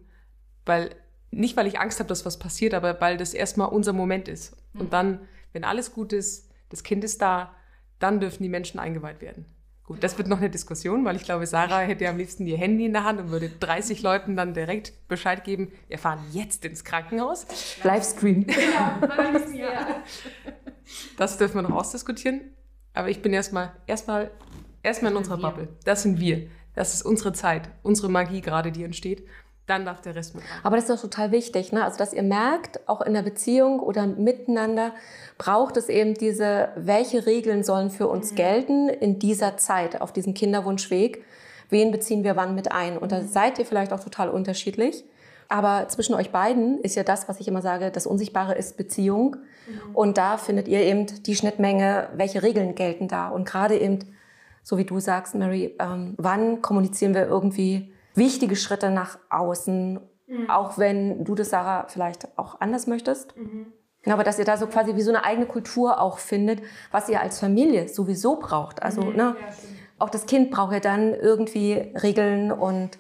Weil, 0.67 0.91
nicht 1.33 1.57
weil 1.57 1.67
ich 1.67 1.81
Angst 1.81 1.99
habe, 1.99 2.09
dass 2.09 2.25
was 2.25 2.39
passiert, 2.39 2.75
aber 2.75 3.01
weil 3.01 3.17
das 3.17 3.35
erstmal 3.35 3.69
unser 3.69 3.93
Moment 3.93 4.29
ist. 4.29 4.57
Und 4.75 4.87
mhm. 4.87 4.91
dann, 4.91 5.21
wenn 5.53 5.65
alles 5.65 5.93
gut 5.93 6.13
ist, 6.13 6.51
das 6.69 6.83
Kind 6.83 7.03
ist 7.05 7.21
da, 7.21 7.55
dann 7.99 8.21
dürfen 8.21 8.43
die 8.43 8.49
Menschen 8.49 8.79
eingeweiht 8.79 9.21
werden. 9.21 9.47
Gut, 9.85 10.05
das 10.05 10.17
wird 10.17 10.29
noch 10.29 10.39
eine 10.39 10.51
Diskussion, 10.51 11.05
weil 11.05 11.17
ich 11.17 11.25
glaube, 11.25 11.47
Sarah 11.47 11.81
hätte 11.81 12.09
am 12.09 12.17
liebsten 12.17 12.47
ihr 12.47 12.57
Handy 12.57 12.87
in 12.87 12.93
der 12.93 13.05
Hand 13.05 13.19
und 13.19 13.31
würde 13.31 13.49
30 13.49 14.03
Leuten 14.03 14.37
dann 14.37 14.55
direkt 14.55 14.93
Bescheid 15.09 15.43
geben, 15.43 15.73
wir 15.89 15.99
fahren 15.99 16.21
jetzt 16.31 16.65
ins 16.65 16.85
Krankenhaus. 16.85 17.47
Livestream. 17.83 18.47
Genau, 19.03 19.09
das 21.17 21.39
dürfen 21.39 21.57
wir 21.57 21.63
noch 21.63 21.77
ausdiskutieren. 21.77 22.43
Aber 22.93 23.09
ich 23.09 23.23
bin 23.23 23.33
erstmal 23.33 23.73
erstmal 23.87 24.31
erstmal 24.83 25.13
in 25.13 25.17
unserer 25.17 25.39
Bubble. 25.39 25.69
Das 25.85 26.03
sind 26.03 26.21
wir. 26.21 26.49
Das 26.75 26.95
ist 26.95 27.03
unsere 27.03 27.33
Zeit, 27.33 27.71
unsere 27.83 28.09
Magie 28.09 28.41
gerade, 28.41 28.73
die 28.73 28.85
entsteht 28.85 29.27
dann 29.67 29.85
darf 29.85 30.01
der 30.01 30.15
Rest 30.15 30.35
mit 30.35 30.43
rein. 30.43 30.51
Aber 30.65 30.77
das 30.77 30.89
ist 30.89 30.97
doch 30.97 31.09
total 31.09 31.31
wichtig, 31.31 31.73
ne? 31.73 31.85
Also, 31.85 31.97
dass 31.97 32.13
ihr 32.13 32.23
merkt, 32.23 32.89
auch 32.89 33.01
in 33.01 33.15
der 33.15 33.23
Beziehung 33.23 33.81
oder 33.81 34.07
miteinander 34.07 34.93
braucht 35.39 35.77
es 35.77 35.89
eben 35.89 36.15
diese, 36.15 36.71
welche 36.77 37.27
Regeln 37.27 37.63
sollen 37.63 37.91
für 37.91 38.09
uns 38.09 38.33
mhm. 38.33 38.37
gelten 38.37 38.89
in 38.89 39.19
dieser 39.19 39.57
Zeit, 39.57 40.01
auf 40.01 40.13
diesem 40.13 40.35
Kinderwunschweg. 40.35 41.25
Wen 41.71 41.91
beziehen 41.91 42.25
wir 42.25 42.37
wann 42.37 42.55
mit 42.55 42.73
ein? 42.73 42.99
Und 42.99 43.13
da 43.13 43.21
mhm. 43.21 43.29
seid 43.29 43.59
ihr 43.59 43.65
vielleicht 43.65 43.93
auch 43.93 44.01
total 44.01 44.29
unterschiedlich. 44.31 45.05
Aber 45.49 45.87
zwischen 45.89 46.15
euch 46.15 46.31
beiden 46.31 46.81
ist 46.81 46.97
ja 46.97 47.03
das, 47.05 47.29
was 47.29 47.39
ich 47.39 47.47
immer 47.47 47.63
sage, 47.63 47.91
das 47.91 48.07
Unsichtbare 48.07 48.55
ist 48.55 48.77
Beziehung. 48.77 49.37
Mhm. 49.67 49.95
Und 49.95 50.19
da 50.19 50.39
findet 50.39 50.67
ihr 50.67 50.81
eben 50.81 51.07
die 51.23 51.37
Schnittmenge, 51.37 52.09
welche 52.15 52.43
Regeln 52.43 52.75
gelten 52.75 53.07
da. 53.07 53.29
Und 53.29 53.47
gerade 53.47 53.79
eben, 53.79 54.01
so 54.63 54.77
wie 54.77 54.85
du 54.85 54.99
sagst, 54.99 55.35
Mary, 55.35 55.77
ähm, 55.79 56.15
wann 56.17 56.63
kommunizieren 56.63 57.15
wir 57.15 57.27
irgendwie 57.27 57.93
wichtige 58.15 58.57
Schritte 58.57 58.91
nach 58.91 59.19
außen, 59.31 60.01
mhm. 60.27 60.51
auch 60.51 60.79
wenn 60.79 61.25
du 61.25 61.35
das, 61.35 61.51
Sarah, 61.51 61.87
vielleicht 61.89 62.37
auch 62.39 62.61
anders 62.61 62.87
möchtest. 62.87 63.37
Mhm. 63.37 63.73
Aber 64.07 64.25
dass 64.25 64.39
ihr 64.39 64.45
da 64.45 64.57
so 64.57 64.67
quasi 64.67 64.97
wie 64.97 65.03
so 65.03 65.11
eine 65.11 65.25
eigene 65.25 65.47
Kultur 65.47 66.01
auch 66.01 66.19
findet, 66.19 66.61
was 66.91 67.09
ihr 67.09 67.21
als 67.21 67.39
Familie 67.39 67.89
sowieso 67.89 68.37
braucht. 68.37 68.83
Also 68.83 69.03
mhm. 69.03 69.17
ne, 69.17 69.37
auch 69.99 70.11
das 70.11 70.27
Kind 70.27 70.51
braucht 70.51 70.73
ja 70.73 70.81
dann 70.81 71.15
irgendwie 71.15 71.75
Regeln 72.03 72.51
und 72.51 72.99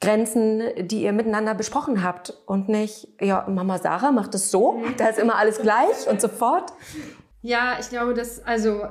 Grenzen, 0.00 0.62
die 0.78 1.02
ihr 1.02 1.12
miteinander 1.12 1.54
besprochen 1.54 2.02
habt 2.02 2.34
und 2.46 2.68
nicht, 2.68 3.08
ja, 3.20 3.46
Mama 3.48 3.78
Sarah 3.78 4.12
macht 4.12 4.34
es 4.34 4.50
so, 4.50 4.72
mhm. 4.72 4.96
da 4.96 5.08
ist 5.08 5.18
immer 5.18 5.36
alles 5.36 5.60
gleich 5.60 6.08
und 6.08 6.20
sofort. 6.20 6.72
Ja, 7.42 7.76
ich 7.78 7.88
glaube, 7.90 8.14
dass, 8.14 8.42
also 8.44 8.82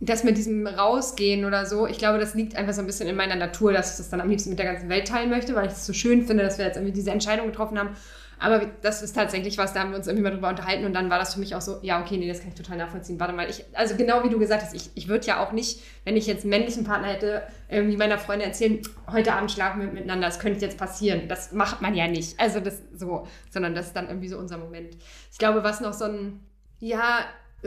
das 0.00 0.24
mit 0.24 0.36
diesem 0.36 0.66
Rausgehen 0.66 1.44
oder 1.44 1.64
so, 1.64 1.86
ich 1.86 1.98
glaube, 1.98 2.18
das 2.18 2.34
liegt 2.34 2.56
einfach 2.56 2.74
so 2.74 2.80
ein 2.80 2.86
bisschen 2.86 3.08
in 3.08 3.16
meiner 3.16 3.36
Natur, 3.36 3.72
dass 3.72 3.92
ich 3.92 3.96
das 3.96 4.10
dann 4.10 4.20
am 4.20 4.28
liebsten 4.28 4.50
mit 4.50 4.58
der 4.58 4.66
ganzen 4.66 4.88
Welt 4.88 5.08
teilen 5.08 5.30
möchte, 5.30 5.54
weil 5.54 5.66
ich 5.66 5.72
es 5.72 5.86
so 5.86 5.92
schön 5.92 6.26
finde, 6.26 6.42
dass 6.42 6.58
wir 6.58 6.66
jetzt 6.66 6.76
irgendwie 6.76 6.92
diese 6.92 7.10
Entscheidung 7.10 7.46
getroffen 7.46 7.78
haben. 7.78 7.90
Aber 8.38 8.66
das 8.82 9.02
ist 9.02 9.14
tatsächlich 9.14 9.56
was, 9.56 9.72
da 9.72 9.80
haben 9.80 9.90
wir 9.90 9.96
uns 9.96 10.06
irgendwie 10.06 10.24
mal 10.24 10.30
drüber 10.30 10.50
unterhalten 10.50 10.84
und 10.84 10.92
dann 10.92 11.08
war 11.08 11.18
das 11.18 11.32
für 11.32 11.40
mich 11.40 11.54
auch 11.54 11.62
so, 11.62 11.78
ja, 11.80 12.02
okay, 12.02 12.18
nee, 12.18 12.28
das 12.28 12.40
kann 12.40 12.50
ich 12.50 12.54
total 12.54 12.76
nachvollziehen. 12.76 13.18
Warte 13.18 13.32
mal, 13.32 13.48
ich, 13.48 13.64
also 13.72 13.96
genau 13.96 14.22
wie 14.24 14.28
du 14.28 14.38
gesagt 14.38 14.62
hast, 14.62 14.74
ich, 14.74 14.90
ich 14.94 15.08
würde 15.08 15.26
ja 15.26 15.42
auch 15.42 15.52
nicht, 15.52 15.80
wenn 16.04 16.18
ich 16.18 16.26
jetzt 16.26 16.42
einen 16.42 16.50
männlichen 16.50 16.84
Partner 16.84 17.08
hätte, 17.08 17.42
irgendwie 17.70 17.96
meiner 17.96 18.18
Freundin 18.18 18.48
erzählen, 18.48 18.80
heute 19.10 19.32
Abend 19.32 19.50
schlafen 19.50 19.80
wir 19.80 19.88
miteinander, 19.88 20.26
das 20.26 20.38
könnte 20.38 20.60
jetzt 20.60 20.76
passieren. 20.76 21.28
Das 21.28 21.52
macht 21.52 21.80
man 21.80 21.94
ja 21.94 22.08
nicht. 22.08 22.38
Also 22.38 22.60
das 22.60 22.82
so, 22.94 23.26
sondern 23.50 23.74
das 23.74 23.86
ist 23.86 23.96
dann 23.96 24.08
irgendwie 24.08 24.28
so 24.28 24.36
unser 24.36 24.58
Moment. 24.58 24.98
Ich 25.32 25.38
glaube, 25.38 25.64
was 25.64 25.80
noch 25.80 25.94
so 25.94 26.04
ein, 26.04 26.40
ja, 26.78 27.20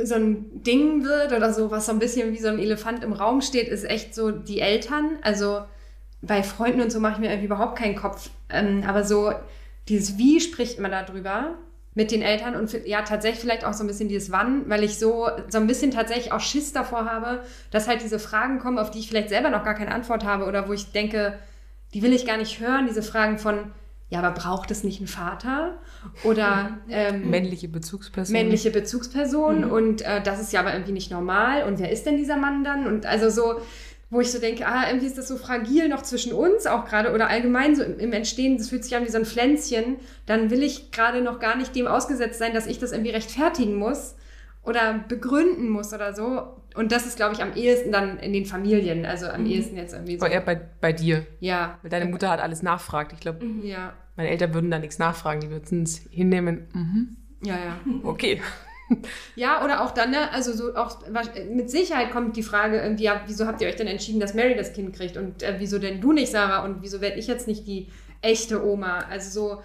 so 0.04 0.16
ein 0.16 0.64
Ding 0.64 1.04
wird 1.04 1.32
oder 1.34 1.54
so, 1.54 1.72
was 1.72 1.86
so 1.86 1.92
ein 1.92 2.00
bisschen 2.00 2.32
wie 2.34 2.40
so 2.40 2.48
ein 2.48 2.60
Elefant 2.60 3.04
im 3.04 3.14
Raum 3.14 3.42
steht, 3.42 3.68
ist 3.68 3.84
echt 3.84 4.16
so 4.16 4.32
die 4.32 4.60
Eltern. 4.60 5.18
Also 5.22 5.62
bei 6.22 6.44
Freunden 6.44 6.82
und 6.82 6.92
so 6.92 7.00
mache 7.00 7.14
ich 7.14 7.20
mir 7.20 7.30
irgendwie 7.30 7.46
überhaupt 7.46 7.78
keinen 7.78 7.96
Kopf. 7.96 8.30
Ähm, 8.50 8.84
aber 8.86 9.04
so 9.04 9.32
dieses 9.88 10.18
Wie 10.18 10.40
spricht 10.40 10.80
man 10.80 10.92
darüber 10.92 11.56
mit 11.96 12.12
den 12.12 12.22
Eltern 12.22 12.56
und 12.56 12.72
ja, 12.86 13.02
tatsächlich 13.02 13.42
vielleicht 13.42 13.66
auch 13.66 13.74
so 13.74 13.84
ein 13.84 13.88
bisschen 13.88 14.10
dieses 14.10 14.32
Wann, 14.32 14.70
weil 14.70 14.84
ich 14.84 15.00
so, 15.00 15.28
so 15.50 15.58
ein 15.58 15.68
bisschen 15.68 15.92
tatsächlich 15.92 16.32
auch 16.32 16.40
Schiss 16.40 16.72
davor 16.72 17.06
habe, 17.06 17.44
dass 17.72 17.88
halt 17.88 18.04
diese 18.04 18.20
Fragen 18.20 18.60
kommen, 18.60 18.78
auf 18.78 18.92
die 18.92 19.00
ich 19.00 19.10
vielleicht 19.10 19.30
selber 19.30 19.50
noch 19.50 19.64
gar 19.64 19.74
keine 19.74 19.92
Antwort 19.92 20.24
habe 20.24 20.46
oder 20.46 20.70
wo 20.70 20.74
ich 20.74 20.92
denke, 20.92 21.38
die 21.94 22.04
will 22.04 22.14
ich 22.14 22.26
gar 22.26 22.38
nicht 22.38 22.60
hören, 22.60 22.86
diese 22.88 23.02
Fragen 23.02 23.40
von, 23.40 23.72
ja, 24.10 24.20
aber 24.20 24.32
braucht 24.32 24.72
es 24.72 24.84
nicht 24.84 25.00
einen 25.00 25.08
Vater? 25.08 25.78
Oder 26.24 26.80
ähm, 26.90 27.30
männliche 27.30 27.68
Bezugsperson. 27.68 28.34
Männliche 28.34 28.72
Bezugsperson 28.72 29.66
mhm. 29.66 29.72
und 29.72 30.02
äh, 30.02 30.22
das 30.22 30.42
ist 30.42 30.52
ja 30.52 30.62
aber 30.62 30.74
irgendwie 30.74 30.94
nicht 30.94 31.12
normal. 31.12 31.64
Und 31.64 31.80
wer 31.80 31.92
ist 31.92 32.06
denn 32.06 32.18
dieser 32.18 32.36
Mann 32.36 32.64
dann? 32.64 32.88
Und 32.88 33.06
also 33.06 33.30
so, 33.30 33.62
wo 34.10 34.20
ich 34.20 34.32
so 34.32 34.40
denke, 34.40 34.66
ah, 34.66 34.88
irgendwie 34.88 35.06
ist 35.06 35.20
das 35.20 35.28
so 35.28 35.38
fragil 35.38 35.90
noch 35.90 36.02
zwischen 36.02 36.34
uns 36.34 36.66
auch 36.66 36.86
gerade 36.86 37.14
oder 37.14 37.30
allgemein 37.30 37.76
so 37.76 37.84
im, 37.84 38.00
im 38.00 38.12
Entstehen, 38.12 38.58
das 38.58 38.70
fühlt 38.70 38.84
sich 38.84 38.96
an 38.96 39.06
wie 39.06 39.12
so 39.12 39.20
ein 39.20 39.26
Pflänzchen, 39.26 39.98
dann 40.26 40.50
will 40.50 40.64
ich 40.64 40.90
gerade 40.90 41.22
noch 41.22 41.40
gar 41.40 41.56
nicht 41.56 41.76
dem 41.76 41.86
ausgesetzt 41.86 42.40
sein, 42.40 42.54
dass 42.54 42.66
ich 42.66 42.80
das 42.80 42.92
irgendwie 42.92 43.12
rechtfertigen 43.12 43.76
muss 43.76 44.16
oder 44.64 45.06
begründen 45.08 45.70
muss 45.70 45.94
oder 45.94 46.14
so. 46.14 46.56
Und 46.76 46.92
das 46.92 47.06
ist, 47.06 47.16
glaube 47.16 47.34
ich, 47.34 47.42
am 47.42 47.56
ehesten 47.56 47.92
dann 47.92 48.20
in 48.20 48.34
den 48.34 48.46
Familien. 48.46 49.06
Also 49.06 49.28
am 49.28 49.42
mhm. 49.42 49.50
ehesten 49.50 49.78
jetzt 49.78 49.94
irgendwie 49.94 50.18
so. 50.18 50.26
Aber 50.26 50.34
eher 50.34 50.42
bei, 50.42 50.56
bei 50.56 50.94
dir. 50.94 51.26
Ja. 51.40 51.80
Weil 51.82 51.90
deine 51.90 52.06
Mutter 52.06 52.30
hat 52.30 52.40
alles 52.40 52.62
nachfragt. 52.62 53.14
Ich 53.14 53.20
glaube, 53.20 53.44
mhm. 53.44 53.66
ja. 53.66 53.94
meine 54.16 54.30
Eltern 54.30 54.54
würden 54.54 54.70
da 54.70 54.80
nichts 54.80 55.00
nachfragen. 55.00 55.42
Die 55.42 55.50
würden 55.50 55.84
es 55.84 55.98
hinnehmen. 56.12 56.68
Mhm. 56.74 57.18
Ja, 57.44 57.56
ja. 57.56 57.80
Okay. 58.04 58.42
Ja, 59.36 59.64
oder 59.64 59.84
auch 59.84 59.92
dann, 59.92 60.12
ne, 60.12 60.32
also 60.32 60.52
so 60.52 60.76
auch 60.76 60.98
mit 61.52 61.70
Sicherheit 61.70 62.12
kommt 62.12 62.36
die 62.36 62.44
Frage 62.44 62.80
irgendwie, 62.80 63.04
ja, 63.04 63.22
wieso 63.28 63.46
habt 63.46 63.62
ihr 63.62 63.68
euch 63.68 63.76
denn 63.76 63.88
entschieden, 63.88 64.20
dass 64.20 64.34
Mary 64.34 64.56
das 64.56 64.74
Kind 64.74 64.96
kriegt 64.96 65.16
und 65.16 65.44
äh, 65.44 65.56
wieso 65.60 65.78
denn 65.78 66.02
du 66.02 66.12
nicht, 66.12 66.32
Sarah, 66.32 66.64
und 66.66 66.82
wieso 66.82 67.00
werde 67.02 67.20
ich 67.20 67.28
jetzt 67.28 67.48
nicht 67.48 67.68
die 67.68 67.90
echte 68.22 68.66
Oma? 68.66 69.00
Also 69.10 69.30
so, 69.30 69.62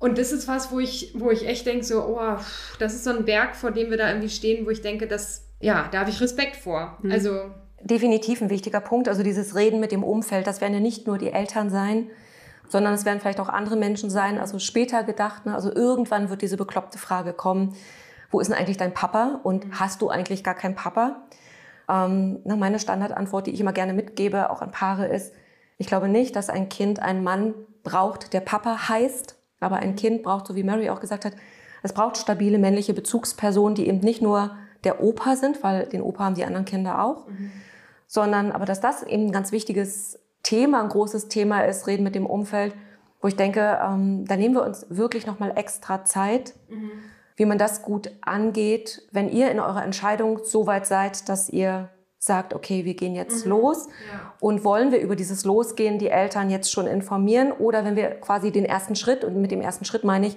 und 0.00 0.16
das 0.16 0.32
ist 0.32 0.48
was, 0.48 0.72
wo 0.72 0.80
ich, 0.80 1.12
wo 1.14 1.30
ich 1.30 1.46
echt 1.46 1.66
denke, 1.66 1.84
so, 1.84 2.02
oh, 2.02 2.36
das 2.78 2.94
ist 2.94 3.04
so 3.04 3.10
ein 3.10 3.26
Berg, 3.26 3.54
vor 3.54 3.70
dem 3.70 3.90
wir 3.90 3.98
da 3.98 4.08
irgendwie 4.08 4.30
stehen, 4.30 4.64
wo 4.64 4.70
ich 4.70 4.80
denke, 4.80 5.06
das, 5.06 5.46
ja, 5.60 5.88
da 5.92 6.00
habe 6.00 6.10
ich 6.10 6.20
Respekt 6.22 6.56
vor. 6.56 6.96
Mhm. 7.02 7.12
Also. 7.12 7.50
Definitiv 7.82 8.40
ein 8.40 8.48
wichtiger 8.48 8.80
Punkt. 8.80 9.08
Also 9.08 9.22
dieses 9.22 9.54
Reden 9.54 9.78
mit 9.78 9.92
dem 9.92 10.02
Umfeld, 10.02 10.46
das 10.46 10.62
werden 10.62 10.72
ja 10.72 10.80
nicht 10.80 11.06
nur 11.06 11.18
die 11.18 11.30
Eltern 11.30 11.68
sein, 11.68 12.10
sondern 12.66 12.94
es 12.94 13.04
werden 13.04 13.20
vielleicht 13.20 13.40
auch 13.40 13.50
andere 13.50 13.76
Menschen 13.76 14.08
sein, 14.08 14.38
also 14.38 14.58
später 14.58 15.04
gedacht. 15.04 15.44
Ne? 15.44 15.54
Also 15.54 15.70
irgendwann 15.70 16.30
wird 16.30 16.40
diese 16.40 16.56
bekloppte 16.56 16.96
Frage 16.96 17.34
kommen, 17.34 17.76
wo 18.30 18.40
ist 18.40 18.48
denn 18.48 18.56
eigentlich 18.56 18.78
dein 18.78 18.94
Papa 18.94 19.40
und 19.42 19.66
mhm. 19.66 19.80
hast 19.80 20.00
du 20.00 20.08
eigentlich 20.08 20.42
gar 20.42 20.54
keinen 20.54 20.76
Papa? 20.76 21.26
Ähm, 21.90 22.40
meine 22.44 22.78
Standardantwort, 22.78 23.46
die 23.46 23.50
ich 23.50 23.60
immer 23.60 23.74
gerne 23.74 23.92
mitgebe, 23.92 24.48
auch 24.48 24.62
an 24.62 24.70
Paare, 24.70 25.08
ist, 25.08 25.34
ich 25.76 25.88
glaube 25.88 26.08
nicht, 26.08 26.36
dass 26.36 26.48
ein 26.48 26.70
Kind 26.70 27.02
einen 27.02 27.22
Mann 27.22 27.52
braucht, 27.82 28.32
der 28.32 28.40
Papa 28.40 28.88
heißt, 28.88 29.39
aber 29.60 29.76
ein 29.76 29.96
Kind 29.96 30.22
braucht, 30.22 30.46
so 30.46 30.56
wie 30.56 30.62
Mary 30.62 30.90
auch 30.90 31.00
gesagt 31.00 31.24
hat, 31.24 31.34
es 31.82 31.92
braucht 31.92 32.16
stabile 32.16 32.58
männliche 32.58 32.94
Bezugspersonen, 32.94 33.74
die 33.74 33.88
eben 33.88 34.00
nicht 34.00 34.22
nur 34.22 34.56
der 34.84 35.02
Opa 35.02 35.36
sind, 35.36 35.62
weil 35.62 35.86
den 35.86 36.02
Opa 36.02 36.24
haben 36.24 36.34
die 36.34 36.44
anderen 36.44 36.64
Kinder 36.64 37.02
auch, 37.02 37.28
mhm. 37.28 37.52
sondern 38.06 38.52
aber 38.52 38.64
dass 38.64 38.80
das 38.80 39.02
eben 39.02 39.26
ein 39.26 39.32
ganz 39.32 39.52
wichtiges 39.52 40.18
Thema, 40.42 40.82
ein 40.82 40.88
großes 40.88 41.28
Thema 41.28 41.62
ist, 41.62 41.86
reden 41.86 42.02
mit 42.02 42.14
dem 42.14 42.26
Umfeld, 42.26 42.74
wo 43.20 43.28
ich 43.28 43.36
denke, 43.36 43.78
ähm, 43.82 44.24
da 44.26 44.36
nehmen 44.36 44.54
wir 44.54 44.64
uns 44.64 44.86
wirklich 44.88 45.26
nochmal 45.26 45.52
extra 45.56 46.04
Zeit, 46.04 46.54
mhm. 46.68 46.90
wie 47.36 47.44
man 47.44 47.58
das 47.58 47.82
gut 47.82 48.10
angeht, 48.22 49.02
wenn 49.12 49.28
ihr 49.30 49.50
in 49.50 49.60
eurer 49.60 49.84
Entscheidung 49.84 50.40
so 50.42 50.66
weit 50.66 50.86
seid, 50.86 51.28
dass 51.28 51.50
ihr 51.50 51.90
sagt, 52.22 52.52
okay, 52.54 52.84
wir 52.84 52.94
gehen 52.94 53.14
jetzt 53.14 53.46
mhm. 53.46 53.52
los 53.52 53.86
ja. 54.12 54.34
und 54.40 54.62
wollen 54.62 54.92
wir 54.92 55.00
über 55.00 55.16
dieses 55.16 55.46
Losgehen 55.46 55.98
die 55.98 56.10
Eltern 56.10 56.50
jetzt 56.50 56.70
schon 56.70 56.86
informieren 56.86 57.50
oder 57.50 57.82
wenn 57.84 57.96
wir 57.96 58.10
quasi 58.20 58.52
den 58.52 58.66
ersten 58.66 58.94
Schritt, 58.94 59.24
und 59.24 59.40
mit 59.40 59.50
dem 59.50 59.62
ersten 59.62 59.86
Schritt 59.86 60.04
meine 60.04 60.26
ich, 60.26 60.36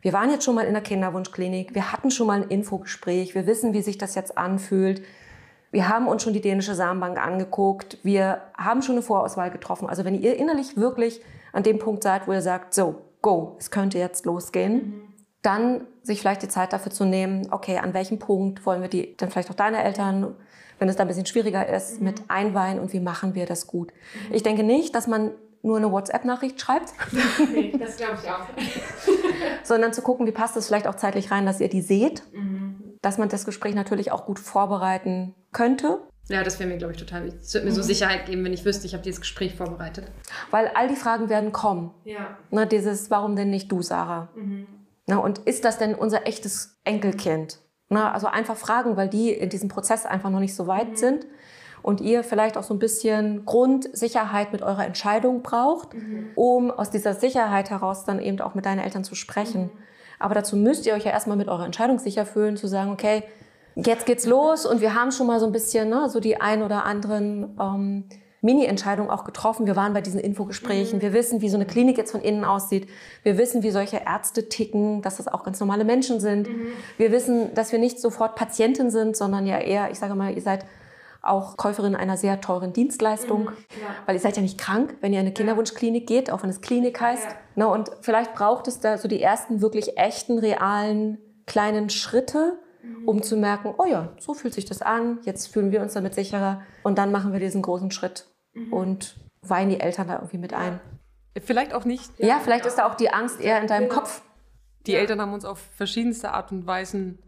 wir 0.00 0.12
waren 0.12 0.30
jetzt 0.30 0.44
schon 0.44 0.54
mal 0.54 0.64
in 0.64 0.74
der 0.74 0.82
Kinderwunschklinik, 0.82 1.74
wir 1.74 1.92
hatten 1.92 2.12
schon 2.12 2.28
mal 2.28 2.40
ein 2.42 2.48
Infogespräch, 2.48 3.34
wir 3.34 3.48
wissen, 3.48 3.72
wie 3.72 3.82
sich 3.82 3.98
das 3.98 4.14
jetzt 4.14 4.38
anfühlt, 4.38 5.02
wir 5.72 5.88
haben 5.88 6.06
uns 6.06 6.22
schon 6.22 6.34
die 6.34 6.40
dänische 6.40 6.76
Samenbank 6.76 7.18
angeguckt, 7.18 7.98
wir 8.04 8.42
haben 8.56 8.80
schon 8.82 8.94
eine 8.94 9.02
Vorauswahl 9.02 9.50
getroffen. 9.50 9.88
Also 9.88 10.04
wenn 10.04 10.14
ihr 10.14 10.36
innerlich 10.36 10.76
wirklich 10.76 11.20
an 11.52 11.64
dem 11.64 11.80
Punkt 11.80 12.04
seid, 12.04 12.28
wo 12.28 12.32
ihr 12.32 12.42
sagt, 12.42 12.74
so, 12.74 13.02
go, 13.22 13.56
es 13.58 13.72
könnte 13.72 13.98
jetzt 13.98 14.24
losgehen, 14.24 14.74
mhm. 14.74 15.02
dann 15.42 15.86
sich 16.04 16.20
vielleicht 16.20 16.42
die 16.42 16.48
Zeit 16.48 16.72
dafür 16.72 16.92
zu 16.92 17.04
nehmen, 17.04 17.48
okay, 17.50 17.78
an 17.78 17.92
welchem 17.92 18.20
Punkt 18.20 18.64
wollen 18.66 18.82
wir 18.82 18.88
die, 18.88 19.16
dann 19.16 19.30
vielleicht 19.30 19.50
auch 19.50 19.54
deine 19.54 19.82
Eltern, 19.82 20.36
wenn 20.78 20.88
es 20.88 20.96
da 20.96 21.04
ein 21.04 21.08
bisschen 21.08 21.26
schwieriger 21.26 21.68
ist, 21.68 21.98
mhm. 21.98 22.06
mit 22.06 22.22
einweihen 22.28 22.78
und 22.78 22.92
wie 22.92 23.00
machen 23.00 23.34
wir 23.34 23.46
das 23.46 23.66
gut. 23.66 23.92
Mhm. 24.28 24.34
Ich 24.34 24.42
denke 24.42 24.62
nicht, 24.62 24.94
dass 24.94 25.06
man 25.06 25.30
nur 25.62 25.78
eine 25.78 25.90
WhatsApp-Nachricht 25.90 26.60
schreibt. 26.60 26.92
Nee, 27.54 27.74
das 27.78 27.96
glaube 27.96 28.18
ich 28.22 28.30
auch. 28.30 28.46
sondern 29.62 29.92
zu 29.92 30.02
gucken, 30.02 30.26
wie 30.26 30.32
passt 30.32 30.56
es 30.56 30.66
vielleicht 30.66 30.86
auch 30.86 30.96
zeitlich 30.96 31.30
rein, 31.30 31.46
dass 31.46 31.60
ihr 31.60 31.68
die 31.68 31.80
seht. 31.80 32.22
Mhm. 32.32 32.98
Dass 33.00 33.18
man 33.18 33.28
das 33.28 33.44
Gespräch 33.44 33.74
natürlich 33.74 34.12
auch 34.12 34.26
gut 34.26 34.38
vorbereiten 34.38 35.34
könnte. 35.52 36.00
Ja, 36.28 36.42
das 36.42 36.58
wäre 36.58 36.68
mir, 36.68 36.78
glaube 36.78 36.94
ich, 36.94 36.98
total 36.98 37.24
wichtig. 37.24 37.40
Es 37.42 37.52
würde 37.52 37.66
mir 37.66 37.72
so 37.72 37.82
mhm. 37.82 37.86
Sicherheit 37.86 38.26
geben, 38.26 38.44
wenn 38.44 38.52
ich 38.52 38.64
wüsste, 38.64 38.86
ich 38.86 38.94
habe 38.94 39.02
dieses 39.02 39.20
Gespräch 39.20 39.54
vorbereitet. 39.54 40.06
Weil 40.50 40.70
all 40.74 40.88
die 40.88 40.96
Fragen 40.96 41.28
werden 41.28 41.52
kommen. 41.52 41.90
Ja. 42.04 42.38
Na, 42.50 42.64
dieses, 42.64 43.10
warum 43.10 43.36
denn 43.36 43.50
nicht 43.50 43.70
du, 43.70 43.82
Sarah? 43.82 44.28
Mhm. 44.34 44.66
Na, 45.06 45.18
und 45.18 45.38
ist 45.40 45.64
das 45.64 45.76
denn 45.76 45.94
unser 45.94 46.26
echtes 46.26 46.78
Enkelkind? 46.84 47.58
Na, 47.88 48.12
also 48.12 48.26
einfach 48.26 48.56
fragen, 48.56 48.96
weil 48.96 49.08
die 49.08 49.30
in 49.30 49.50
diesem 49.50 49.68
Prozess 49.68 50.06
einfach 50.06 50.30
noch 50.30 50.40
nicht 50.40 50.54
so 50.54 50.66
weit 50.66 50.90
mhm. 50.90 50.96
sind 50.96 51.26
und 51.82 52.00
ihr 52.00 52.24
vielleicht 52.24 52.56
auch 52.56 52.62
so 52.62 52.72
ein 52.72 52.78
bisschen 52.78 53.44
Grundsicherheit 53.44 54.52
mit 54.52 54.62
eurer 54.62 54.86
Entscheidung 54.86 55.42
braucht, 55.42 55.92
mhm. 55.92 56.30
um 56.34 56.70
aus 56.70 56.90
dieser 56.90 57.12
Sicherheit 57.12 57.70
heraus 57.70 58.04
dann 58.04 58.20
eben 58.20 58.40
auch 58.40 58.54
mit 58.54 58.64
deinen 58.64 58.78
Eltern 58.78 59.04
zu 59.04 59.14
sprechen. 59.14 59.64
Mhm. 59.64 59.70
Aber 60.18 60.34
dazu 60.34 60.56
müsst 60.56 60.86
ihr 60.86 60.94
euch 60.94 61.04
ja 61.04 61.10
erstmal 61.10 61.36
mit 61.36 61.48
eurer 61.48 61.66
Entscheidung 61.66 61.98
sicher 61.98 62.24
fühlen, 62.24 62.56
zu 62.56 62.66
sagen, 62.66 62.90
okay, 62.90 63.24
jetzt 63.74 64.06
geht's 64.06 64.24
los 64.24 64.64
und 64.64 64.80
wir 64.80 64.94
haben 64.94 65.10
schon 65.10 65.26
mal 65.26 65.40
so 65.40 65.46
ein 65.46 65.52
bisschen 65.52 65.90
ne, 65.90 66.08
so 66.08 66.20
die 66.20 66.40
ein 66.40 66.62
oder 66.62 66.84
anderen 66.84 67.56
ähm, 67.60 68.08
Mini-Entscheidungen 68.44 69.10
auch 69.10 69.24
getroffen. 69.24 69.66
Wir 69.66 69.74
waren 69.74 69.94
bei 69.94 70.02
diesen 70.02 70.20
Infogesprächen. 70.20 70.98
Mhm. 70.98 71.02
Wir 71.02 71.12
wissen, 71.14 71.40
wie 71.40 71.48
so 71.48 71.56
eine 71.56 71.64
Klinik 71.64 71.96
jetzt 71.96 72.12
von 72.12 72.20
innen 72.20 72.44
aussieht. 72.44 72.88
Wir 73.22 73.38
wissen, 73.38 73.62
wie 73.62 73.70
solche 73.70 73.96
Ärzte 73.96 74.48
ticken, 74.48 75.02
dass 75.02 75.16
das 75.16 75.28
auch 75.28 75.44
ganz 75.44 75.58
normale 75.60 75.84
Menschen 75.84 76.20
sind. 76.20 76.48
Mhm. 76.48 76.66
Wir 76.98 77.10
wissen, 77.10 77.54
dass 77.54 77.72
wir 77.72 77.78
nicht 77.78 77.98
sofort 77.98 78.36
Patienten 78.36 78.90
sind, 78.90 79.16
sondern 79.16 79.46
ja 79.46 79.58
eher, 79.58 79.90
ich 79.90 79.98
sage 79.98 80.14
mal, 80.14 80.34
ihr 80.34 80.42
seid 80.42 80.66
auch 81.22 81.56
Käuferin 81.56 81.96
einer 81.96 82.18
sehr 82.18 82.42
teuren 82.42 82.74
Dienstleistung, 82.74 83.44
mhm, 83.44 83.48
ja. 83.80 83.88
weil 84.04 84.14
ihr 84.14 84.20
seid 84.20 84.36
ja 84.36 84.42
nicht 84.42 84.58
krank, 84.58 84.94
wenn 85.00 85.14
ihr 85.14 85.20
in 85.20 85.26
eine 85.26 85.34
Kinderwunschklinik 85.34 86.06
geht, 86.06 86.30
auch 86.30 86.42
wenn 86.42 86.50
es 86.50 86.60
Klinik 86.60 87.00
heißt. 87.00 87.24
Ja. 87.24 87.36
Na, 87.54 87.66
und 87.66 87.90
vielleicht 88.02 88.34
braucht 88.34 88.68
es 88.68 88.78
da 88.80 88.98
so 88.98 89.08
die 89.08 89.22
ersten 89.22 89.62
wirklich 89.62 89.96
echten, 89.96 90.38
realen, 90.38 91.16
kleinen 91.46 91.88
Schritte, 91.88 92.58
mhm. 92.82 93.08
um 93.08 93.22
zu 93.22 93.38
merken, 93.38 93.72
oh 93.78 93.86
ja, 93.86 94.10
so 94.18 94.34
fühlt 94.34 94.52
sich 94.52 94.66
das 94.66 94.82
an, 94.82 95.18
jetzt 95.22 95.46
fühlen 95.46 95.72
wir 95.72 95.80
uns 95.80 95.94
damit 95.94 96.12
sicherer 96.12 96.60
und 96.82 96.98
dann 96.98 97.10
machen 97.10 97.32
wir 97.32 97.40
diesen 97.40 97.62
großen 97.62 97.90
Schritt 97.90 98.26
mhm. 98.54 98.72
und 98.72 99.16
weihen 99.42 99.68
die 99.68 99.80
Eltern 99.80 100.08
da 100.08 100.14
irgendwie 100.14 100.38
mit 100.38 100.54
ein. 100.54 100.80
Vielleicht 101.42 101.74
auch 101.74 101.84
nicht. 101.84 102.10
Ja, 102.18 102.40
vielleicht 102.42 102.64
ist 102.64 102.76
da 102.76 102.86
auch 102.86 102.94
die 102.94 103.10
Angst 103.10 103.40
eher 103.40 103.60
in 103.60 103.66
deinem 103.66 103.88
genau. 103.88 104.00
Kopf. 104.00 104.22
Die 104.86 104.94
Eltern 104.94 105.20
haben 105.20 105.32
uns 105.32 105.44
auf 105.44 105.58
verschiedenste 105.76 106.32
Art 106.32 106.52
und 106.52 106.66
Weisen 106.66 107.18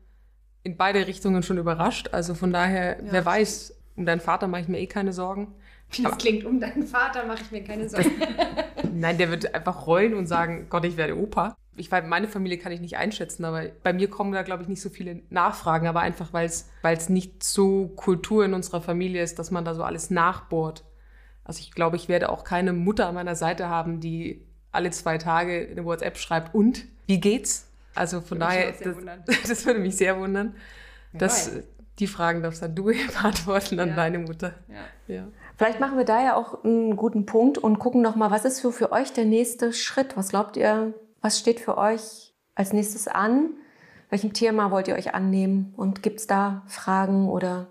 in 0.63 0.77
beide 0.77 1.07
Richtungen 1.07 1.43
schon 1.43 1.59
überrascht. 1.59 2.11
Also 2.13 2.35
von 2.35 2.53
daher, 2.53 3.03
ja. 3.03 3.13
wer 3.13 3.25
weiß, 3.25 3.75
um 3.97 4.07
deinen 4.07 4.21
Vater 4.21 4.47
mache 4.49 4.63
ich 4.63 4.69
mir 4.69 4.79
eh 4.79 4.87
keine 4.87 5.13
Sorgen. 5.13 5.55
Wie 5.91 6.03
das 6.03 6.19
klingt, 6.19 6.45
um 6.45 6.61
deinen 6.61 6.87
Vater 6.87 7.25
mache 7.27 7.43
ich 7.43 7.53
mir 7.53 7.63
keine 7.63 7.89
Sorgen. 7.89 8.11
Nein, 8.93 9.19
der 9.19 9.31
wird 9.31 9.55
einfach 9.55 9.87
rollen 9.87 10.15
und 10.15 10.27
sagen, 10.27 10.67
Gott, 10.69 10.85
ich 10.85 10.97
werde 10.97 11.17
Opa. 11.17 11.57
Ich 11.77 11.93
weiß, 11.93 12.05
meine 12.07 12.27
Familie 12.27 12.59
kann 12.59 12.73
ich 12.73 12.81
nicht 12.81 12.97
einschätzen, 12.97 13.45
aber 13.45 13.67
bei 13.83 13.93
mir 13.93 14.09
kommen 14.09 14.33
da, 14.33 14.43
glaube 14.43 14.63
ich, 14.63 14.69
nicht 14.69 14.81
so 14.81 14.89
viele 14.89 15.23
Nachfragen, 15.31 15.87
aber 15.87 16.01
einfach, 16.01 16.33
weil 16.33 16.47
es 16.47 17.09
nicht 17.09 17.45
so 17.45 17.89
Kultur 17.97 18.45
in 18.45 18.55
unserer 18.55 18.81
Familie 18.81 19.23
ist, 19.23 19.39
dass 19.39 19.51
man 19.51 19.65
da 19.65 19.75
so 19.75 19.83
alles 19.83 20.11
nachbohrt. 20.11 20.85
Also 21.47 21.61
ich 21.61 21.71
glaube, 21.71 21.97
ich 21.97 22.09
werde 22.09 22.29
auch 22.29 22.43
keine 22.45 22.73
Mutter 22.73 23.07
an 23.07 23.15
meiner 23.15 23.37
Seite 23.37 23.69
haben, 23.69 24.01
die 24.01 24.45
alle 24.73 24.91
zwei 24.91 25.17
Tage 25.17 25.69
eine 25.71 25.85
WhatsApp 25.85 26.19
schreibt 26.19 26.55
und 26.55 26.85
wie 27.07 27.21
geht's? 27.21 27.69
Also 27.95 28.21
von 28.21 28.41
daher, 28.41 28.73
das, 28.73 28.97
das, 29.49 29.65
würde 29.65 29.81
mich 29.81 29.97
sehr 29.97 30.19
wundern. 30.19 30.55
Das, 31.13 31.51
die 31.99 32.09
Fragen 32.09 32.43
darfst 32.43 32.63
dann 32.63 32.75
du 32.75 32.85
beantworten 33.23 33.81
an 33.81 33.91
ja. 33.91 33.95
deine 33.95 34.19
Mutter. 34.19 34.55
Ja. 34.69 35.15
ja. 35.15 35.29
Vielleicht 35.57 35.81
machen 35.81 35.97
wir 35.97 36.05
da 36.05 36.23
ja 36.23 36.37
auch 36.37 36.65
einen 36.65 36.97
guten 36.97 37.25
Punkt 37.25 37.57
und 37.57 37.79
gucken 37.79 38.03
nochmal, 38.03 38.31
was 38.31 38.45
ist 38.45 38.61
für, 38.61 38.73
für 38.73 38.93
euch 38.93 39.13
der 39.13 39.25
nächste 39.25 39.73
Schritt? 39.73 40.17
Was 40.17 40.29
glaubt 40.29 40.57
ihr, 40.57 40.93
was 41.23 41.39
steht 41.39 41.61
für 41.61 41.79
euch 41.79 42.35
als 42.55 42.73
nächstes 42.73 43.09
an? 43.09 43.51
Welchem 44.11 44.33
Thema 44.35 44.71
wollt 44.71 44.89
ihr 44.89 44.97
euch 44.97 45.15
annehmen? 45.15 45.73
Und 45.77 46.03
gibt 46.03 46.21
es 46.21 46.27
da 46.27 46.63
Fragen 46.67 47.29
oder 47.29 47.69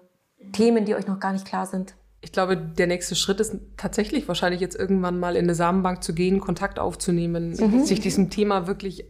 Themen, 0.54 0.86
die 0.86 0.96
euch 0.96 1.08
noch 1.08 1.20
gar 1.20 1.34
nicht 1.34 1.46
klar 1.46 1.66
sind? 1.66 1.96
Ich 2.26 2.32
glaube, 2.32 2.58
der 2.58 2.88
nächste 2.88 3.14
Schritt 3.14 3.40
ist 3.40 3.56
tatsächlich 3.78 4.28
wahrscheinlich 4.28 4.60
jetzt 4.60 4.76
irgendwann 4.76 5.20
mal 5.20 5.36
in 5.36 5.46
eine 5.46 5.54
Samenbank 5.54 6.04
zu 6.04 6.16
gehen, 6.16 6.40
Kontakt 6.40 6.80
aufzunehmen, 6.80 7.52
mhm. 7.52 7.86
sich 7.86 8.00
diesem 8.00 8.32
Thema 8.32 8.66
wirklich 8.66 9.06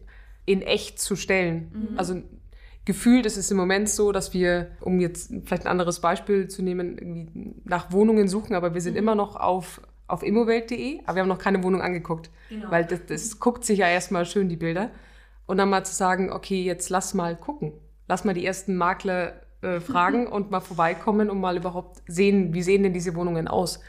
in 0.45 0.61
echt 0.61 0.99
zu 0.99 1.15
stellen. 1.15 1.71
Mhm. 1.71 1.97
Also 1.97 2.21
gefühlt 2.83 3.25
ist 3.25 3.37
es 3.37 3.49
im 3.49 3.55
Moment 3.55 3.87
so, 3.87 4.11
dass 4.11 4.33
wir, 4.33 4.67
um 4.81 4.99
jetzt 4.99 5.31
vielleicht 5.45 5.63
ein 5.63 5.71
anderes 5.71 6.01
Beispiel 6.01 6.49
zu 6.49 6.61
nehmen, 6.61 6.97
irgendwie 6.97 7.55
nach 7.63 7.93
Wohnungen 7.93 8.27
suchen, 8.27 8.53
aber 8.53 8.73
wir 8.73 8.81
sind 8.81 8.95
mhm. 8.95 8.99
immer 8.99 9.15
noch 9.15 9.37
auf, 9.37 9.79
auf 10.07 10.21
immowelt.de, 10.21 10.99
aber 11.05 11.15
wir 11.15 11.21
haben 11.21 11.29
noch 11.29 11.39
keine 11.39 11.63
Wohnung 11.63 11.81
angeguckt. 11.81 12.29
Genau. 12.49 12.69
Weil 12.69 12.83
das, 12.83 12.99
das 13.07 13.39
guckt 13.39 13.63
sich 13.63 13.79
ja 13.79 13.87
erstmal 13.87 14.25
schön, 14.25 14.49
die 14.49 14.57
Bilder. 14.57 14.91
Und 15.45 15.55
dann 15.55 15.69
mal 15.69 15.85
zu 15.85 15.95
sagen, 15.95 16.33
okay, 16.33 16.63
jetzt 16.63 16.89
lass 16.89 17.13
mal 17.13 17.37
gucken. 17.37 17.71
Lass 18.09 18.25
mal 18.25 18.33
die 18.33 18.45
ersten 18.45 18.75
Makler 18.75 19.39
äh, 19.65 19.81
fragen 19.81 20.27
und 20.31 20.51
mal 20.51 20.61
vorbeikommen 20.61 21.29
und 21.29 21.39
mal 21.39 21.57
überhaupt 21.57 22.01
sehen, 22.07 22.53
wie 22.53 22.63
sehen 22.63 22.83
denn 22.83 22.93
diese 22.93 23.15
Wohnungen 23.15 23.47
aus. 23.47 23.79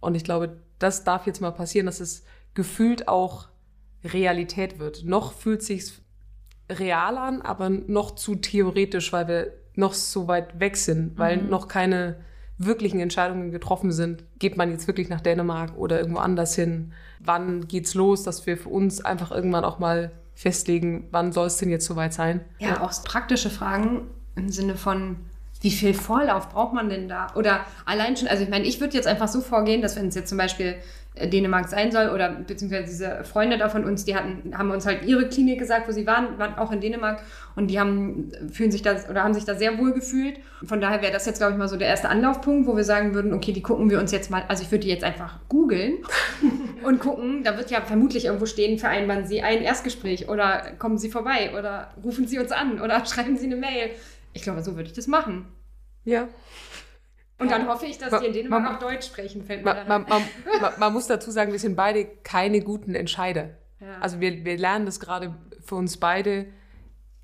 Und 0.00 0.14
ich 0.14 0.24
glaube, 0.24 0.56
das 0.78 1.04
darf 1.04 1.26
jetzt 1.26 1.40
mal 1.40 1.50
passieren, 1.50 1.86
dass 1.86 2.00
es 2.00 2.24
gefühlt 2.54 3.08
auch 3.08 3.48
Realität 4.04 4.78
wird. 4.78 5.04
Noch 5.04 5.32
fühlt 5.32 5.62
sich 5.62 5.92
real 6.70 7.16
an, 7.16 7.42
aber 7.42 7.68
noch 7.68 8.14
zu 8.14 8.36
theoretisch, 8.36 9.12
weil 9.12 9.28
wir 9.28 9.52
noch 9.74 9.94
so 9.94 10.28
weit 10.28 10.60
weg 10.60 10.76
sind, 10.76 11.18
weil 11.18 11.38
mhm. 11.38 11.50
noch 11.50 11.68
keine 11.68 12.16
wirklichen 12.58 13.00
Entscheidungen 13.00 13.52
getroffen 13.52 13.92
sind. 13.92 14.24
Geht 14.38 14.56
man 14.56 14.70
jetzt 14.70 14.86
wirklich 14.86 15.08
nach 15.08 15.20
Dänemark 15.20 15.76
oder 15.76 15.98
irgendwo 15.98 16.18
anders 16.18 16.54
hin? 16.54 16.92
Wann 17.20 17.68
geht's 17.68 17.94
los, 17.94 18.24
dass 18.24 18.46
wir 18.46 18.56
für 18.56 18.68
uns 18.68 19.04
einfach 19.04 19.30
irgendwann 19.30 19.64
auch 19.64 19.78
mal 19.78 20.10
festlegen, 20.34 21.08
wann 21.10 21.32
soll 21.32 21.46
es 21.46 21.56
denn 21.56 21.70
jetzt 21.70 21.86
soweit 21.86 22.12
sein? 22.12 22.40
Ja, 22.58 22.68
ja, 22.68 22.80
auch 22.82 22.92
praktische 23.04 23.50
Fragen 23.50 24.08
im 24.38 24.50
Sinne 24.50 24.76
von, 24.76 25.16
wie 25.60 25.70
viel 25.70 25.94
Vorlauf 25.94 26.50
braucht 26.50 26.72
man 26.72 26.88
denn 26.88 27.08
da? 27.08 27.28
Oder 27.34 27.60
allein 27.84 28.16
schon, 28.16 28.28
also 28.28 28.44
ich 28.44 28.48
meine, 28.48 28.64
ich 28.64 28.80
würde 28.80 28.94
jetzt 28.94 29.08
einfach 29.08 29.28
so 29.28 29.40
vorgehen, 29.40 29.82
dass 29.82 29.96
wenn 29.96 30.08
es 30.08 30.14
jetzt 30.14 30.28
zum 30.28 30.38
Beispiel 30.38 30.76
äh, 31.18 31.28
Dänemark 31.28 31.68
sein 31.68 31.90
soll 31.90 32.10
oder 32.10 32.30
beziehungsweise 32.30 32.84
diese 32.84 33.24
Freunde 33.24 33.58
da 33.58 33.68
von 33.68 33.84
uns, 33.84 34.04
die 34.04 34.14
hatten, 34.14 34.56
haben 34.56 34.70
uns 34.70 34.86
halt 34.86 35.04
ihre 35.04 35.28
Klinik 35.28 35.58
gesagt, 35.58 35.88
wo 35.88 35.92
sie 35.92 36.06
waren, 36.06 36.38
waren 36.38 36.56
auch 36.58 36.70
in 36.70 36.80
Dänemark 36.80 37.22
und 37.56 37.68
die 37.68 37.80
haben, 37.80 38.30
fühlen 38.52 38.70
sich 38.70 38.82
da 38.82 38.96
oder 39.10 39.24
haben 39.24 39.34
sich 39.34 39.44
da 39.44 39.56
sehr 39.56 39.78
wohl 39.78 39.92
gefühlt. 39.92 40.38
Von 40.64 40.80
daher 40.80 41.02
wäre 41.02 41.12
das 41.12 41.26
jetzt, 41.26 41.38
glaube 41.38 41.52
ich, 41.52 41.58
mal 41.58 41.68
so 41.68 41.76
der 41.76 41.88
erste 41.88 42.08
Anlaufpunkt, 42.08 42.68
wo 42.68 42.76
wir 42.76 42.84
sagen 42.84 43.14
würden, 43.14 43.32
okay, 43.32 43.52
die 43.52 43.62
gucken 43.62 43.90
wir 43.90 43.98
uns 43.98 44.12
jetzt 44.12 44.30
mal, 44.30 44.44
also 44.46 44.62
ich 44.62 44.70
würde 44.70 44.84
die 44.84 44.90
jetzt 44.90 45.04
einfach 45.04 45.40
googeln 45.48 45.94
und 46.84 47.00
gucken, 47.00 47.42
da 47.42 47.56
wird 47.56 47.70
ja 47.70 47.80
vermutlich 47.80 48.26
irgendwo 48.26 48.46
stehen, 48.46 48.78
vereinbaren 48.78 49.26
Sie 49.26 49.42
ein 49.42 49.62
Erstgespräch 49.62 50.28
oder 50.28 50.62
kommen 50.78 50.98
Sie 50.98 51.08
vorbei 51.08 51.50
oder 51.58 51.90
rufen 52.04 52.28
Sie 52.28 52.38
uns 52.38 52.52
an 52.52 52.80
oder 52.80 53.04
schreiben 53.06 53.36
Sie 53.36 53.46
eine 53.46 53.56
Mail. 53.56 53.90
Ich 54.32 54.42
glaube, 54.42 54.62
so 54.62 54.76
würde 54.76 54.88
ich 54.88 54.94
das 54.94 55.06
machen. 55.06 55.46
Ja. 56.04 56.28
Und 57.38 57.50
dann 57.50 57.68
hoffe 57.68 57.86
ich, 57.86 57.98
dass 57.98 58.10
man, 58.10 58.20
die 58.20 58.26
in 58.26 58.32
Dänemark 58.32 58.62
man, 58.62 58.76
auch 58.76 58.78
Deutsch 58.80 59.06
sprechen. 59.06 59.44
Fällt 59.44 59.64
man, 59.64 59.86
man, 59.86 60.06
man, 60.78 60.92
muss 60.92 61.06
dazu 61.06 61.30
sagen, 61.30 61.52
wir 61.52 61.58
sind 61.58 61.76
beide 61.76 62.04
keine 62.04 62.60
guten 62.60 62.94
Entscheider. 62.94 63.50
Ja. 63.80 63.98
Also 64.00 64.20
wir, 64.20 64.44
wir 64.44 64.58
lernen 64.58 64.86
das 64.86 64.98
gerade 64.98 65.34
für 65.64 65.76
uns 65.76 65.98
beide, 65.98 66.46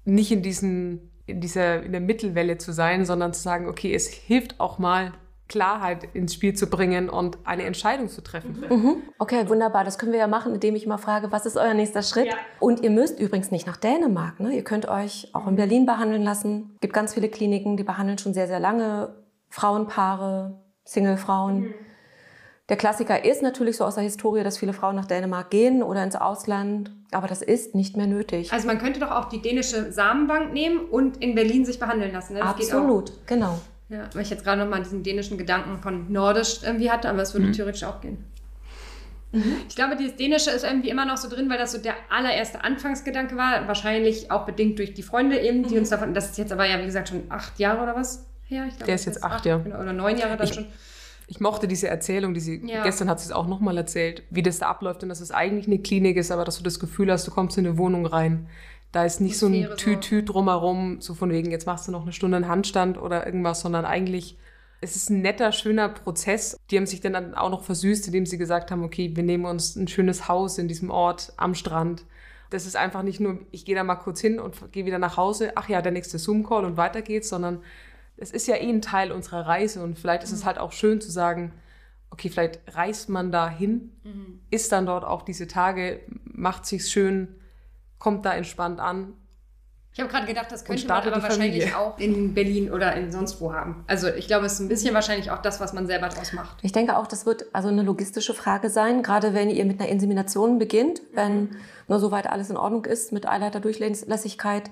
nicht 0.05 0.31
in, 0.31 0.43
diesen, 0.43 1.11
in, 1.27 1.41
dieser, 1.41 1.83
in 1.83 1.93
der 1.93 2.01
Mittelwelle 2.01 2.59
zu 2.59 2.73
sein, 2.73 3.05
sondern 3.05 3.33
zu 3.33 3.43
sagen, 3.43 3.69
okay, 3.69 3.93
es 3.93 4.09
hilft 4.09 4.61
auch 4.61 4.79
mal, 4.79 5.13
Klarheit 5.49 6.09
ins 6.15 6.35
Spiel 6.35 6.55
zu 6.55 6.69
bringen 6.69 7.11
und 7.11 7.39
eine 7.45 7.65
Entscheidung 7.65 8.09
zu 8.09 8.23
treffen. 8.23 8.65
Mhm. 8.69 9.03
Okay, 9.19 9.49
wunderbar. 9.49 9.85
Das 9.85 9.99
können 9.99 10.13
wir 10.13 10.19
ja 10.19 10.27
machen, 10.27 10.55
indem 10.55 10.75
ich 10.75 10.87
mal 10.87 10.99
frage, 10.99 11.33
was 11.33 11.45
ist 11.45 11.57
euer 11.57 11.75
nächster 11.75 12.03
Schritt? 12.03 12.27
Ja. 12.27 12.37
Und 12.61 12.81
ihr 12.81 12.91
müsst 12.91 13.21
übrigens 13.21 13.51
nicht 13.51 13.67
nach 13.67 13.77
Dänemark. 13.77 14.41
Ne? 14.41 14.55
Ihr 14.55 14.65
könnt 14.65 14.89
euch 14.89 15.29
auch 15.35 15.47
in 15.47 15.57
Berlin 15.57 15.85
behandeln 15.85 16.23
lassen. 16.23 16.71
Es 16.75 16.81
gibt 16.81 16.95
ganz 16.95 17.15
viele 17.15 17.29
Kliniken, 17.29 17.77
die 17.77 17.85
behandeln 17.85 18.19
schon 18.19 18.33
sehr, 18.33 18.47
sehr 18.47 18.61
lange 18.61 19.15
Frauenpaare, 19.51 20.61
Singlefrauen. 20.85 21.61
Mhm. 21.61 21.75
Der 22.71 22.79
Klassiker 22.79 23.27
ist 23.27 23.43
natürlich 23.43 23.77
so 23.77 23.85
aus 23.85 23.97
der 23.97 24.05
Historie, 24.05 24.43
dass 24.43 24.57
viele 24.57 24.73
Frauen 24.73 24.97
nach 24.97 25.05
Dänemark 25.05 25.51
gehen 25.51 25.83
oder 25.83 26.03
ins 26.03 26.17
Ausland, 26.17 26.91
aber 27.13 27.29
das 27.29 27.43
ist 27.43 27.75
nicht 27.75 27.95
mehr 27.95 28.07
nötig. 28.07 28.51
Also 28.55 28.67
man 28.67 28.79
könnte 28.79 29.01
doch 29.01 29.11
auch 29.11 29.27
die 29.27 29.43
dänische 29.43 29.93
Samenbank 29.93 30.55
nehmen 30.55 30.81
und 30.81 31.19
in 31.19 31.35
Berlin 31.35 31.67
sich 31.67 31.79
behandeln 31.79 32.13
lassen. 32.13 32.33
Ne? 32.33 32.39
Das 32.41 32.49
Absolut, 32.49 33.13
genau. 33.27 33.59
Ja, 33.89 34.09
weil 34.14 34.22
ich 34.22 34.30
jetzt 34.30 34.45
gerade 34.45 34.62
noch 34.62 34.68
mal 34.68 34.82
diesen 34.82 35.03
dänischen 35.03 35.37
Gedanken 35.37 35.78
von 35.78 36.11
Nordisch 36.11 36.61
irgendwie 36.62 36.91
hatte, 36.91 37.09
aber 37.09 37.22
es 37.22 37.35
würde 37.35 37.49
mhm. 37.49 37.53
theoretisch 37.53 37.85
auch 37.85 38.01
gehen. 38.01 38.24
Mhm. 39.32 39.57
Ich 39.68 39.74
glaube, 39.74 39.97
dieses 39.97 40.16
Dänische 40.16 40.51
ist 40.51 40.64
irgendwie 40.64 40.89
immer 40.89 41.05
noch 41.05 41.16
so 41.16 41.28
drin, 41.28 41.51
weil 41.51 41.59
das 41.59 41.72
so 41.72 41.78
der 41.78 41.95
allererste 42.09 42.62
Anfangsgedanke 42.62 43.37
war. 43.37 43.66
Wahrscheinlich 43.66 44.30
auch 44.30 44.47
bedingt 44.47 44.78
durch 44.78 44.95
die 44.95 45.03
Freunde 45.03 45.39
eben, 45.41 45.64
die 45.64 45.74
mhm. 45.74 45.80
uns 45.80 45.91
davon, 45.91 46.14
das 46.14 46.30
ist 46.30 46.39
jetzt 46.39 46.53
aber 46.53 46.66
ja, 46.66 46.78
wie 46.80 46.87
gesagt, 46.87 47.09
schon 47.09 47.24
acht 47.28 47.59
Jahre 47.59 47.82
oder 47.82 47.97
was 47.97 48.26
her. 48.45 48.66
Glaub, 48.68 48.87
Der 48.87 48.95
ist 48.95 49.05
jetzt 49.05 49.22
acht, 49.22 49.35
acht 49.35 49.47
ja. 49.47 49.59
Genau, 49.59 49.80
oder 49.80 49.93
neun 49.93 50.16
Jahre 50.16 50.37
dann 50.37 50.47
ich, 50.47 50.55
schon. 50.55 50.66
Ich 51.26 51.41
mochte 51.41 51.66
diese 51.66 51.89
Erzählung, 51.89 52.35
die 52.35 52.41
sie, 52.41 52.62
ja. 52.66 52.82
gestern 52.82 53.09
hat 53.09 53.18
sie 53.18 53.26
es 53.26 53.32
auch 53.32 53.47
nochmal 53.47 53.76
erzählt, 53.78 54.22
wie 54.30 54.43
das 54.43 54.59
da 54.59 54.68
abläuft 54.68 55.03
und 55.03 55.09
dass 55.09 55.20
es 55.20 55.30
eigentlich 55.30 55.66
eine 55.66 55.78
Klinik 55.78 56.16
ist, 56.16 56.30
aber 56.30 56.45
dass 56.45 56.59
du 56.59 56.62
das 56.62 56.78
Gefühl 56.78 57.11
hast, 57.11 57.26
du 57.26 57.30
kommst 57.30 57.57
in 57.57 57.66
eine 57.66 57.78
Wohnung 57.78 58.07
rein. 58.07 58.47
Da 58.95 59.05
ist 59.05 59.21
nicht 59.21 59.37
so 59.37 59.47
ein. 59.47 59.77
Tütü 59.77 60.23
drumherum, 60.23 61.01
so 61.01 61.15
von 61.15 61.31
wegen, 61.31 61.51
jetzt 61.51 61.67
machst 61.67 61.89
du 61.89 61.93
noch 61.93 62.03
eine 62.03 62.13
Stunde 62.13 62.37
einen 62.37 62.47
Handstand 62.47 62.97
oder 62.97 63.27
irgendwas, 63.27 63.61
sondern 63.61 63.85
eigentlich 63.85 64.39
es 64.81 64.95
ist 64.95 65.11
ein 65.11 65.21
netter, 65.21 65.51
schöner 65.51 65.89
Prozess. 65.89 66.57
Die 66.71 66.77
haben 66.77 66.87
sich 66.87 67.01
dann 67.01 67.35
auch 67.35 67.51
noch 67.51 67.65
versüßt, 67.65 68.07
indem 68.07 68.25
sie 68.25 68.39
gesagt 68.39 68.71
haben, 68.71 68.85
okay, 68.85 69.11
wir 69.17 69.25
nehmen 69.25 69.47
uns 69.47 69.75
ein 69.75 69.89
schönes 69.89 70.29
Haus 70.29 70.59
in 70.59 70.69
diesem 70.69 70.91
Ort 70.91 71.33
am 71.39 71.57
Strand. 71.57 72.05
Das 72.51 72.67
ist 72.67 72.77
einfach 72.77 73.03
nicht 73.03 73.19
nur, 73.19 73.41
ich 73.51 73.65
gehe 73.65 73.75
da 73.75 73.83
mal 73.83 73.97
kurz 73.97 74.21
hin 74.21 74.39
und 74.39 74.71
gehe 74.71 74.87
wieder 74.87 75.01
nach 75.01 75.17
Hause, 75.17 75.53
ach 75.57 75.69
ja, 75.69 75.83
der 75.83 75.91
nächste 75.91 76.19
Zoom-Call 76.19 76.65
und 76.65 76.77
weiter 76.77 77.03
geht's, 77.03 77.31
sondern 77.31 77.63
es 78.17 78.31
ist 78.31 78.47
ja 78.47 78.55
eh 78.55 78.69
ein 78.69 78.83
Teil 78.83 79.11
unserer 79.11 79.45
Reise 79.45 79.83
und 79.83 79.99
vielleicht 79.99 80.23
ist 80.23 80.31
es 80.31 80.45
halt 80.45 80.59
auch 80.59 80.71
schön 80.71 81.01
zu 81.01 81.11
sagen, 81.11 81.53
okay, 82.11 82.29
vielleicht 82.29 82.61
reist 82.77 83.09
man 83.09 83.33
da 83.33 83.49
hin, 83.49 83.91
ist 84.51 84.71
dann 84.71 84.87
dort 84.87 85.05
auch 85.05 85.23
diese 85.23 85.49
Tage, 85.49 86.01
macht 86.25 86.65
sich's 86.67 86.93
schön, 86.93 87.35
kommt 87.99 88.25
da 88.25 88.35
entspannt 88.35 88.81
an. 88.81 89.15
Ich 89.93 90.01
habe 90.01 90.11
gerade 90.11 90.27
gedacht, 90.27 90.51
das 90.51 90.65
könnte 90.65 90.83
man 90.83 90.91
startet 90.91 91.13
aber 91.13 91.23
wahrscheinlich 91.23 91.71
Familie. 91.71 91.79
auch 91.79 91.99
in 92.01 92.35
Berlin 92.35 92.73
oder 92.73 92.95
in 92.97 93.13
sonst 93.13 93.41
wo 93.41 93.53
haben. 93.53 93.85
Also 93.87 94.09
ich 94.09 94.27
glaube, 94.27 94.47
es 94.47 94.55
ist 94.55 94.61
ein 94.61 94.69
bisschen 94.69 94.93
wahrscheinlich 94.93 95.31
auch 95.31 95.41
das, 95.41 95.61
was 95.61 95.73
man 95.73 95.87
selber 95.87 96.09
draus 96.09 96.33
macht. 96.33 96.57
Ich 96.63 96.73
denke 96.73 96.97
auch, 96.97 97.07
das 97.07 97.27
wird 97.27 97.45
also 97.53 97.69
eine 97.69 97.83
logistische 97.83 98.35
Frage 98.35 98.71
sein, 98.71 99.05
gerade 99.05 99.35
wenn 99.35 99.51
ihr 99.51 99.65
mit 99.65 99.81
einer 99.81 99.89
Insemination 99.89 100.59
beginnt, 100.59 101.01
wenn 101.13 101.57
nur 101.87 102.01
soweit 102.01 102.29
alles 102.29 102.51
in 102.51 102.57
Ordnung 102.57 102.87
ist 102.87 103.13
mit 103.13 103.29
Eileiterdurchlässigkeit, 103.29 104.69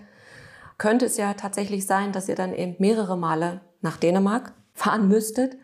könnte 0.76 1.06
es 1.06 1.16
ja 1.16 1.34
tatsächlich 1.34 1.86
sein, 1.86 2.10
dass 2.10 2.28
ihr 2.28 2.34
dann 2.34 2.52
eben 2.52 2.74
mehrere 2.80 3.16
Male 3.16 3.60
nach 3.80 3.98
Dänemark 3.98 4.52
fahren 4.74 5.06
müsstet 5.06 5.56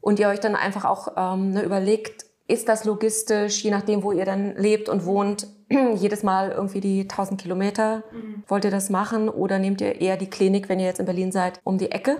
und 0.00 0.18
ihr 0.18 0.28
euch 0.28 0.40
dann 0.40 0.56
einfach 0.56 0.86
auch 0.86 1.08
ähm, 1.18 1.50
ne, 1.50 1.62
überlegt, 1.62 2.24
ist 2.48 2.68
das 2.68 2.84
logistisch, 2.84 3.62
je 3.62 3.70
nachdem, 3.70 4.02
wo 4.02 4.10
ihr 4.10 4.24
dann 4.24 4.56
lebt 4.56 4.88
und 4.88 5.04
wohnt, 5.04 5.46
jedes 5.96 6.22
Mal 6.22 6.50
irgendwie 6.50 6.80
die 6.80 7.02
1000 7.02 7.40
Kilometer, 7.40 8.02
wollt 8.48 8.64
ihr 8.64 8.70
das 8.70 8.88
machen 8.88 9.28
oder 9.28 9.58
nehmt 9.58 9.80
ihr 9.82 10.00
eher 10.00 10.16
die 10.16 10.30
Klinik, 10.30 10.68
wenn 10.68 10.80
ihr 10.80 10.86
jetzt 10.86 10.98
in 10.98 11.06
Berlin 11.06 11.30
seid, 11.30 11.60
um 11.62 11.76
die 11.76 11.92
Ecke? 11.92 12.16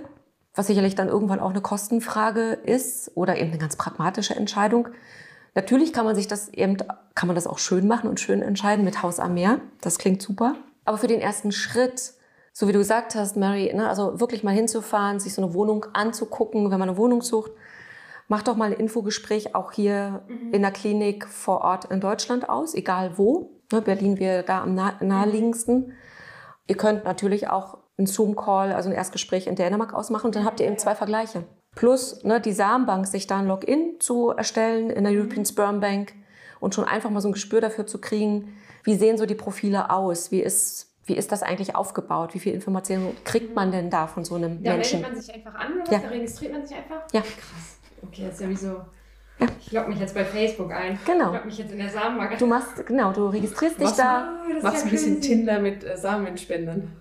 Was 0.54 0.66
sicherlich 0.66 0.94
dann 0.94 1.08
irgendwann 1.08 1.40
auch 1.40 1.50
eine 1.50 1.62
Kostenfrage 1.62 2.52
ist 2.52 3.10
oder 3.14 3.38
eben 3.38 3.50
eine 3.50 3.58
ganz 3.58 3.76
pragmatische 3.76 4.36
Entscheidung. 4.36 4.88
Natürlich 5.54 5.92
kann 5.92 6.04
man 6.04 6.14
sich 6.14 6.28
das 6.28 6.48
eben, 6.50 6.76
kann 7.14 7.26
man 7.26 7.34
das 7.34 7.46
auch 7.46 7.58
schön 7.58 7.86
machen 7.86 8.10
und 8.10 8.20
schön 8.20 8.42
entscheiden 8.42 8.84
mit 8.84 9.02
Haus 9.02 9.20
am 9.20 9.34
Meer. 9.34 9.60
Das 9.80 9.98
klingt 9.98 10.20
super. 10.20 10.56
Aber 10.84 10.98
für 10.98 11.06
den 11.06 11.20
ersten 11.20 11.52
Schritt, 11.52 12.12
so 12.52 12.68
wie 12.68 12.72
du 12.72 12.78
gesagt 12.78 13.14
hast, 13.14 13.36
Mary, 13.36 13.72
ne, 13.74 13.88
also 13.88 14.20
wirklich 14.20 14.42
mal 14.42 14.54
hinzufahren, 14.54 15.20
sich 15.20 15.32
so 15.32 15.42
eine 15.42 15.54
Wohnung 15.54 15.86
anzugucken, 15.94 16.70
wenn 16.70 16.78
man 16.78 16.90
eine 16.90 16.98
Wohnung 16.98 17.22
sucht, 17.22 17.52
Mach 18.28 18.42
doch 18.42 18.56
mal 18.56 18.66
ein 18.72 18.78
Infogespräch 18.78 19.54
auch 19.54 19.72
hier 19.72 20.22
in 20.52 20.60
der 20.62 20.70
Klinik 20.70 21.26
vor 21.26 21.62
Ort 21.62 21.86
in 21.86 22.00
Deutschland 22.00 22.48
aus, 22.48 22.74
egal 22.74 23.16
wo. 23.16 23.50
Ne, 23.72 23.80
Berlin 23.80 24.18
wäre 24.18 24.42
da 24.42 24.62
am 24.62 24.74
nah 24.74 24.94
naheliegendsten. 25.00 25.92
Ihr 26.66 26.76
könnt 26.76 27.04
natürlich 27.04 27.48
auch 27.48 27.78
einen 27.96 28.06
Zoom-Call, 28.06 28.72
also 28.72 28.90
ein 28.90 28.94
Erstgespräch 28.94 29.46
in 29.46 29.56
Dänemark 29.56 29.94
ausmachen 29.94 30.26
und 30.26 30.36
dann 30.36 30.44
habt 30.44 30.60
ihr 30.60 30.66
eben 30.66 30.78
zwei 30.78 30.94
Vergleiche. 30.94 31.44
Plus 31.74 32.22
ne, 32.22 32.40
die 32.40 32.52
Samenbank, 32.52 33.06
sich 33.06 33.26
da 33.26 33.38
ein 33.38 33.46
Login 33.46 33.96
zu 33.98 34.30
erstellen 34.30 34.90
in 34.90 35.04
der 35.04 35.12
European 35.12 35.46
Sperm 35.46 35.80
Bank 35.80 36.12
und 36.60 36.74
schon 36.74 36.84
einfach 36.84 37.08
mal 37.10 37.20
so 37.20 37.28
ein 37.28 37.32
Gespür 37.32 37.60
dafür 37.62 37.86
zu 37.86 37.98
kriegen, 37.98 38.56
wie 38.84 38.94
sehen 38.94 39.16
so 39.16 39.24
die 39.26 39.34
Profile 39.34 39.90
aus, 39.90 40.30
wie 40.30 40.40
ist, 40.40 40.94
wie 41.06 41.14
ist 41.16 41.32
das 41.32 41.42
eigentlich 41.42 41.74
aufgebaut, 41.76 42.34
wie 42.34 42.40
viel 42.40 42.52
Informationen 42.52 43.16
kriegt 43.24 43.54
man 43.54 43.72
denn 43.72 43.88
da 43.90 44.06
von 44.06 44.24
so 44.24 44.34
einem 44.34 44.62
Da 44.62 44.74
Menschen. 44.74 45.00
meldet 45.00 45.16
man 45.16 45.22
sich 45.22 45.34
einfach 45.34 45.54
an 45.54 45.72
oder 45.80 45.92
Ja. 45.92 45.98
Da 45.98 46.08
registriert 46.08 46.52
man 46.52 46.66
sich 46.66 46.76
einfach? 46.76 47.02
Ja. 47.12 47.20
Krass. 47.20 47.67
Okay, 48.02 48.24
das 48.26 48.34
ist 48.34 48.40
ja 48.40 48.48
wie 48.48 48.56
so. 48.56 48.80
Ich 49.60 49.72
logge 49.72 49.90
mich 49.90 50.00
jetzt 50.00 50.14
bei 50.14 50.24
Facebook 50.24 50.72
ein. 50.72 50.98
Genau. 51.06 51.26
Ich 51.28 51.32
logge 51.34 51.46
mich 51.46 51.58
jetzt 51.58 51.72
in 51.72 51.78
der 51.78 51.88
Samenbank 51.88 52.38
Du 52.38 52.46
machst, 52.46 52.84
genau, 52.86 53.12
du 53.12 53.28
registrierst 53.28 53.76
dich 53.78 53.84
Machst 53.84 53.98
da. 53.98 54.04
Ah, 54.04 54.46
das 54.48 54.56
ist 54.56 54.62
Machst 54.64 54.78
ja 54.78 54.84
ein 54.84 54.90
bisschen 54.90 55.14
crazy. 55.16 55.28
Tinder 55.28 55.60
mit 55.60 55.84
äh, 55.84 55.96
Samenspendern. 55.96 56.92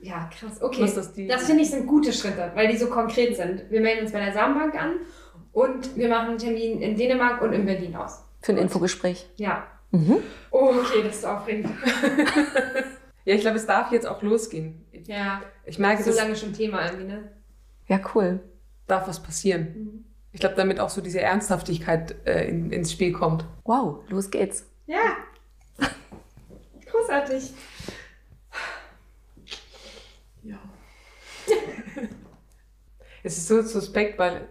Ja, 0.00 0.28
krass. 0.36 0.60
Okay. 0.60 0.82
Was 0.82 0.94
das 0.94 1.14
das 1.14 1.44
finde 1.44 1.62
ich 1.62 1.70
sind 1.70 1.86
gute 1.86 2.12
Schritte, 2.12 2.50
weil 2.54 2.68
die 2.68 2.76
so 2.76 2.88
konkret 2.88 3.36
sind. 3.36 3.70
Wir 3.70 3.80
melden 3.80 4.02
uns 4.02 4.12
bei 4.12 4.22
der 4.22 4.32
Samenbank 4.32 4.74
an 4.74 4.96
und 5.52 5.96
wir 5.96 6.08
machen 6.08 6.30
einen 6.30 6.38
Termin 6.38 6.80
in 6.82 6.96
Dänemark 6.96 7.40
und 7.40 7.52
in 7.52 7.64
Berlin 7.64 7.94
aus. 7.96 8.22
Für 8.42 8.52
ein 8.52 8.58
Infogespräch. 8.58 9.26
Ja. 9.36 9.66
Mhm. 9.92 10.16
Oh, 10.50 10.72
okay, 10.78 11.02
das 11.04 11.16
ist 11.16 11.24
aufregend. 11.24 11.70
Ja, 13.24 13.34
ich 13.34 13.40
glaube, 13.40 13.56
es 13.56 13.66
darf 13.66 13.90
jetzt 13.90 14.06
auch 14.06 14.22
losgehen. 14.22 14.84
Ja. 15.06 15.40
ich 15.64 15.78
merke, 15.78 16.02
So 16.02 16.10
es 16.10 16.16
lange 16.16 16.36
schon 16.36 16.52
Thema 16.52 16.84
irgendwie, 16.84 17.06
ne? 17.06 17.32
Ja, 17.86 17.98
cool. 18.14 18.40
darf 18.86 19.08
was 19.08 19.22
passieren. 19.22 20.04
Ich 20.34 20.40
glaube, 20.40 20.56
damit 20.56 20.80
auch 20.80 20.90
so 20.90 21.00
diese 21.00 21.20
Ernsthaftigkeit 21.20 22.16
äh, 22.26 22.48
in, 22.48 22.72
ins 22.72 22.90
Spiel 22.90 23.12
kommt. 23.12 23.44
Wow, 23.62 24.00
los 24.08 24.30
geht's. 24.30 24.66
Ja. 24.84 25.16
Großartig. 26.86 27.52
Ja. 30.42 30.56
es 33.22 33.38
ist 33.38 33.46
so 33.46 33.62
suspekt, 33.62 34.18
weil 34.18 34.48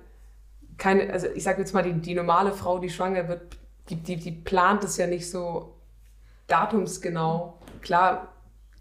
keine, 0.77 1.11
also 1.11 1.27
ich 1.27 1.43
sage 1.43 1.59
jetzt 1.59 1.73
mal, 1.73 1.83
die, 1.83 1.91
die 1.93 2.15
normale 2.15 2.53
Frau, 2.53 2.79
die 2.79 2.89
schwanger 2.89 3.27
wird, 3.27 3.57
die, 3.89 3.97
die, 3.97 4.15
die 4.15 4.31
plant 4.31 4.85
es 4.85 4.95
ja 4.95 5.05
nicht 5.05 5.29
so 5.29 5.75
datumsgenau. 6.47 7.59
Klar 7.81 8.33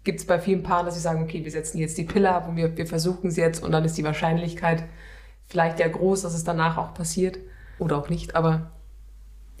gibt 0.05 0.21
es 0.21 0.25
bei 0.25 0.39
vielen 0.39 0.63
Paaren, 0.63 0.85
dass 0.85 0.95
sie 0.95 1.01
sagen, 1.01 1.21
okay, 1.21 1.43
wir 1.43 1.51
setzen 1.51 1.79
jetzt 1.79 1.97
die 1.97 2.05
Pille 2.05 2.31
ab 2.31 2.47
und 2.47 2.55
wir, 2.55 2.77
wir 2.77 2.87
versuchen 2.87 3.27
es 3.27 3.35
jetzt 3.35 3.61
und 3.61 3.73
dann 3.73 3.83
ist 3.83 3.97
die 3.97 4.05
Wahrscheinlichkeit 4.05 4.85
vielleicht 5.53 5.79
ja 5.79 5.87
groß, 5.87 6.23
dass 6.23 6.33
es 6.33 6.43
danach 6.43 6.77
auch 6.79 6.95
passiert 6.95 7.37
oder 7.77 7.95
auch 7.95 8.09
nicht. 8.09 8.35
Aber 8.35 8.71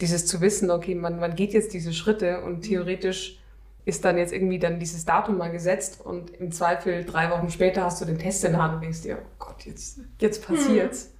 dieses 0.01 0.25
zu 0.25 0.41
wissen, 0.41 0.71
okay, 0.71 0.95
man, 0.95 1.19
man 1.19 1.35
geht 1.35 1.53
jetzt 1.53 1.71
diese 1.71 1.93
Schritte 1.93 2.41
und 2.41 2.61
theoretisch 2.61 3.39
ist 3.85 4.03
dann 4.03 4.17
jetzt 4.17 4.33
irgendwie 4.33 4.57
dann 4.57 4.79
dieses 4.79 5.05
Datum 5.05 5.37
mal 5.37 5.51
gesetzt 5.51 6.01
und 6.03 6.31
im 6.31 6.51
Zweifel 6.51 7.05
drei 7.05 7.29
Wochen 7.29 7.51
später 7.51 7.83
hast 7.83 8.01
du 8.01 8.05
den 8.05 8.17
Test 8.17 8.43
in 8.43 8.53
der 8.53 8.63
Hand 8.63 8.75
und 8.75 8.81
denkst 8.81 9.01
dir, 9.03 9.19
oh 9.21 9.25
Gott, 9.37 9.65
jetzt, 9.65 9.99
jetzt 10.19 10.47
passiert's. 10.47 11.11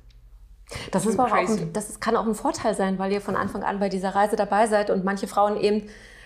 Das, 0.92 1.06
ist 1.06 1.20
aber 1.20 1.32
auch 1.32 1.36
ein, 1.36 1.72
das 1.72 1.90
ist, 1.90 2.02
kann 2.02 2.16
auch 2.16 2.26
ein 2.26 2.34
Vorteil 2.34 2.74
sein, 2.74 2.98
weil 2.98 3.12
ihr 3.12 3.22
von 3.22 3.36
Anfang 3.36 3.62
an 3.62 3.80
bei 3.80 3.90
dieser 3.90 4.16
Reise 4.16 4.36
dabei 4.36 4.66
seid 4.66 4.90
und 4.90 5.04
manche 5.04 5.28
Frauen 5.28 5.58
eben 5.58 5.84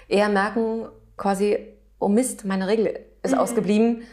eher 0.08 0.30
merken, 0.30 0.86
quasi, 1.18 1.58
oh 2.00 2.08
Mist, 2.08 2.46
meine 2.46 2.68
Regel 2.68 2.98
ist 3.24 3.38
ausgeblieben. 3.38 4.04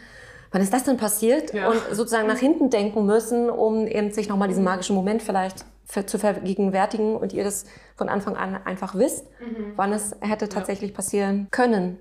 Wann 0.55 0.61
ist 0.61 0.71
das 0.71 0.85
denn 0.85 0.95
passiert? 0.95 1.53
Ja. 1.53 1.69
Und 1.69 1.81
sozusagen 1.91 2.29
nach 2.29 2.37
hinten 2.37 2.69
denken 2.69 3.05
müssen, 3.05 3.49
um 3.49 3.87
eben 3.87 4.13
sich 4.13 4.29
nochmal 4.29 4.47
diesen 4.47 4.63
magischen 4.63 4.95
Moment 4.95 5.21
vielleicht 5.21 5.65
zu 6.05 6.17
vergegenwärtigen 6.17 7.17
und 7.17 7.33
ihr 7.33 7.43
das 7.43 7.65
von 7.97 8.07
Anfang 8.07 8.37
an 8.37 8.55
einfach 8.63 8.95
wisst, 8.95 9.27
wann 9.75 9.91
es 9.91 10.15
hätte 10.21 10.47
tatsächlich 10.47 10.93
passieren 10.93 11.49
können. 11.51 11.97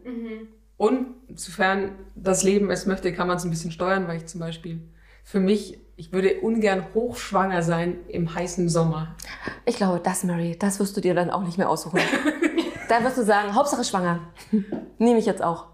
Und 0.76 1.06
sofern 1.34 1.96
das 2.14 2.44
Leben 2.44 2.70
es 2.70 2.86
möchte, 2.86 3.12
kann 3.12 3.26
man 3.26 3.38
es 3.38 3.44
ein 3.44 3.50
bisschen 3.50 3.72
steuern, 3.72 4.06
weil 4.06 4.18
ich 4.18 4.26
zum 4.26 4.38
Beispiel 4.38 4.80
für 5.24 5.40
mich, 5.40 5.80
ich 5.96 6.12
würde 6.12 6.40
ungern 6.40 6.94
hochschwanger 6.94 7.64
sein 7.64 7.96
im 8.06 8.32
heißen 8.36 8.68
Sommer. 8.68 9.16
Ich 9.64 9.78
glaube, 9.78 9.98
das, 9.98 10.22
Mary, 10.22 10.56
das 10.56 10.78
wirst 10.78 10.96
du 10.96 11.00
dir 11.00 11.14
dann 11.14 11.30
auch 11.30 11.42
nicht 11.42 11.58
mehr 11.58 11.68
aussuchen. 11.68 11.98
da 12.88 13.02
wirst 13.02 13.18
du 13.18 13.24
sagen, 13.24 13.52
Hauptsache 13.52 13.82
schwanger. 13.82 14.20
Nehme 14.98 15.18
ich 15.18 15.26
jetzt 15.26 15.42
auch. 15.42 15.66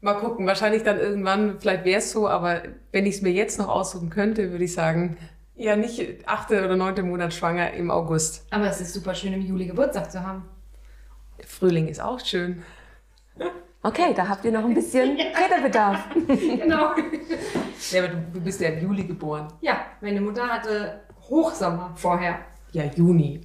Mal 0.00 0.14
gucken, 0.14 0.46
wahrscheinlich 0.46 0.82
dann 0.82 0.98
irgendwann, 0.98 1.58
vielleicht 1.58 1.84
wäre 1.84 1.98
es 1.98 2.12
so, 2.12 2.28
aber 2.28 2.62
wenn 2.92 3.06
ich 3.06 3.16
es 3.16 3.22
mir 3.22 3.32
jetzt 3.32 3.58
noch 3.58 3.68
aussuchen 3.68 4.10
könnte, 4.10 4.50
würde 4.52 4.64
ich 4.64 4.74
sagen, 4.74 5.16
ja 5.54 5.74
nicht 5.74 6.28
achte 6.28 6.64
oder 6.64 6.76
neunte 6.76 7.02
Monat 7.02 7.32
schwanger 7.32 7.72
im 7.72 7.90
August. 7.90 8.46
Aber 8.50 8.66
es 8.66 8.80
ist 8.80 8.92
super 8.92 9.14
schön, 9.14 9.32
im 9.32 9.42
Juli 9.42 9.66
Geburtstag 9.66 10.10
zu 10.12 10.22
haben. 10.24 10.44
Frühling 11.46 11.88
ist 11.88 12.00
auch 12.00 12.20
schön. 12.20 12.62
Okay, 13.82 14.12
da 14.14 14.28
habt 14.28 14.44
ihr 14.44 14.52
noch 14.52 14.64
ein 14.64 14.74
bisschen 14.74 15.16
Redebedarf. 15.16 16.08
genau. 16.26 16.94
Ja, 17.90 18.02
aber 18.02 18.08
du, 18.08 18.26
du 18.34 18.40
bist 18.40 18.60
ja 18.60 18.70
im 18.70 18.82
Juli 18.82 19.04
geboren. 19.04 19.48
Ja, 19.60 19.80
meine 20.00 20.20
Mutter 20.20 20.46
hatte 20.46 21.00
Hochsommer 21.28 21.92
vorher. 21.94 22.40
Ja, 22.72 22.84
Juni. 22.84 23.40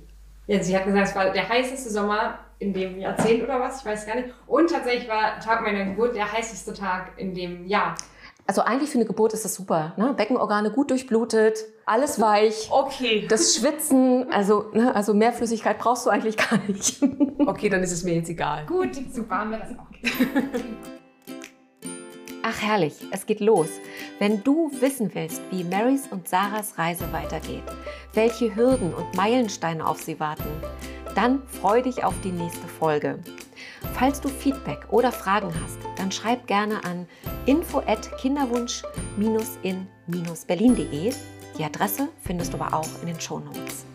Ja, 0.47 0.61
sie 0.61 0.75
hat 0.75 0.85
gesagt, 0.85 1.09
es 1.09 1.15
war 1.15 1.29
der 1.29 1.47
heißeste 1.47 1.89
Sommer 1.89 2.39
in 2.61 2.73
dem 2.73 2.99
Jahrzehnt 2.99 3.43
oder 3.43 3.59
was, 3.59 3.79
ich 3.79 3.85
weiß 3.85 4.05
gar 4.05 4.15
nicht. 4.15 4.29
Und 4.47 4.69
tatsächlich 4.69 5.09
war 5.09 5.39
Tag 5.39 5.61
meiner 5.61 5.83
Geburt 5.85 6.15
der 6.15 6.31
heißeste 6.31 6.73
Tag 6.73 7.13
in 7.17 7.33
dem 7.33 7.65
Jahr. 7.65 7.95
Also 8.45 8.61
eigentlich 8.61 8.89
für 8.89 8.97
eine 8.97 9.05
Geburt 9.05 9.33
ist 9.33 9.45
das 9.45 9.55
super. 9.55 9.93
Ne? 9.97 10.13
Beckenorgane 10.15 10.71
gut 10.71 10.91
durchblutet, 10.91 11.59
alles 11.85 12.19
weich. 12.21 12.69
Okay. 12.69 13.25
Das 13.27 13.55
Schwitzen, 13.55 14.31
also, 14.31 14.69
ne, 14.73 14.93
also 14.95 15.13
mehr 15.13 15.33
Flüssigkeit 15.33 15.79
brauchst 15.79 16.05
du 16.05 16.09
eigentlich 16.09 16.37
gar 16.37 16.59
nicht. 16.67 17.01
Okay, 17.43 17.69
dann 17.69 17.81
ist 17.81 17.91
es 17.91 18.03
mir 18.03 18.13
jetzt 18.13 18.29
egal. 18.29 18.67
Gut, 18.67 18.95
super, 19.11 19.39
haben 19.39 19.49
wir 19.49 19.57
das 19.57 19.69
auch. 19.71 19.87
Ach 22.43 22.61
herrlich, 22.61 22.93
es 23.11 23.25
geht 23.25 23.39
los. 23.39 23.69
Wenn 24.19 24.43
du 24.43 24.71
wissen 24.79 25.09
willst, 25.15 25.41
wie 25.49 25.63
Marys 25.63 26.07
und 26.11 26.27
Sarahs 26.27 26.77
Reise 26.77 27.11
weitergeht, 27.11 27.63
welche 28.13 28.55
Hürden 28.55 28.93
und 28.93 29.15
Meilensteine 29.15 29.87
auf 29.87 30.01
sie 30.01 30.19
warten, 30.19 30.43
dann 31.15 31.41
freu 31.47 31.81
dich 31.81 32.03
auf 32.03 32.13
die 32.23 32.31
nächste 32.31 32.67
Folge. 32.67 33.17
Falls 33.93 34.21
du 34.21 34.29
Feedback 34.29 34.85
oder 34.89 35.11
Fragen 35.11 35.51
hast, 35.63 35.79
dann 35.97 36.11
schreib 36.11 36.45
gerne 36.47 36.83
an 36.83 37.07
info 37.45 37.79
at 37.79 38.17
kinderwunsch-in-berlin.de. 38.17 41.13
Die 41.57 41.63
Adresse 41.63 42.09
findest 42.21 42.53
du 42.53 42.59
aber 42.59 42.77
auch 42.77 42.89
in 43.01 43.07
den 43.07 43.19
Shownotes. 43.19 43.85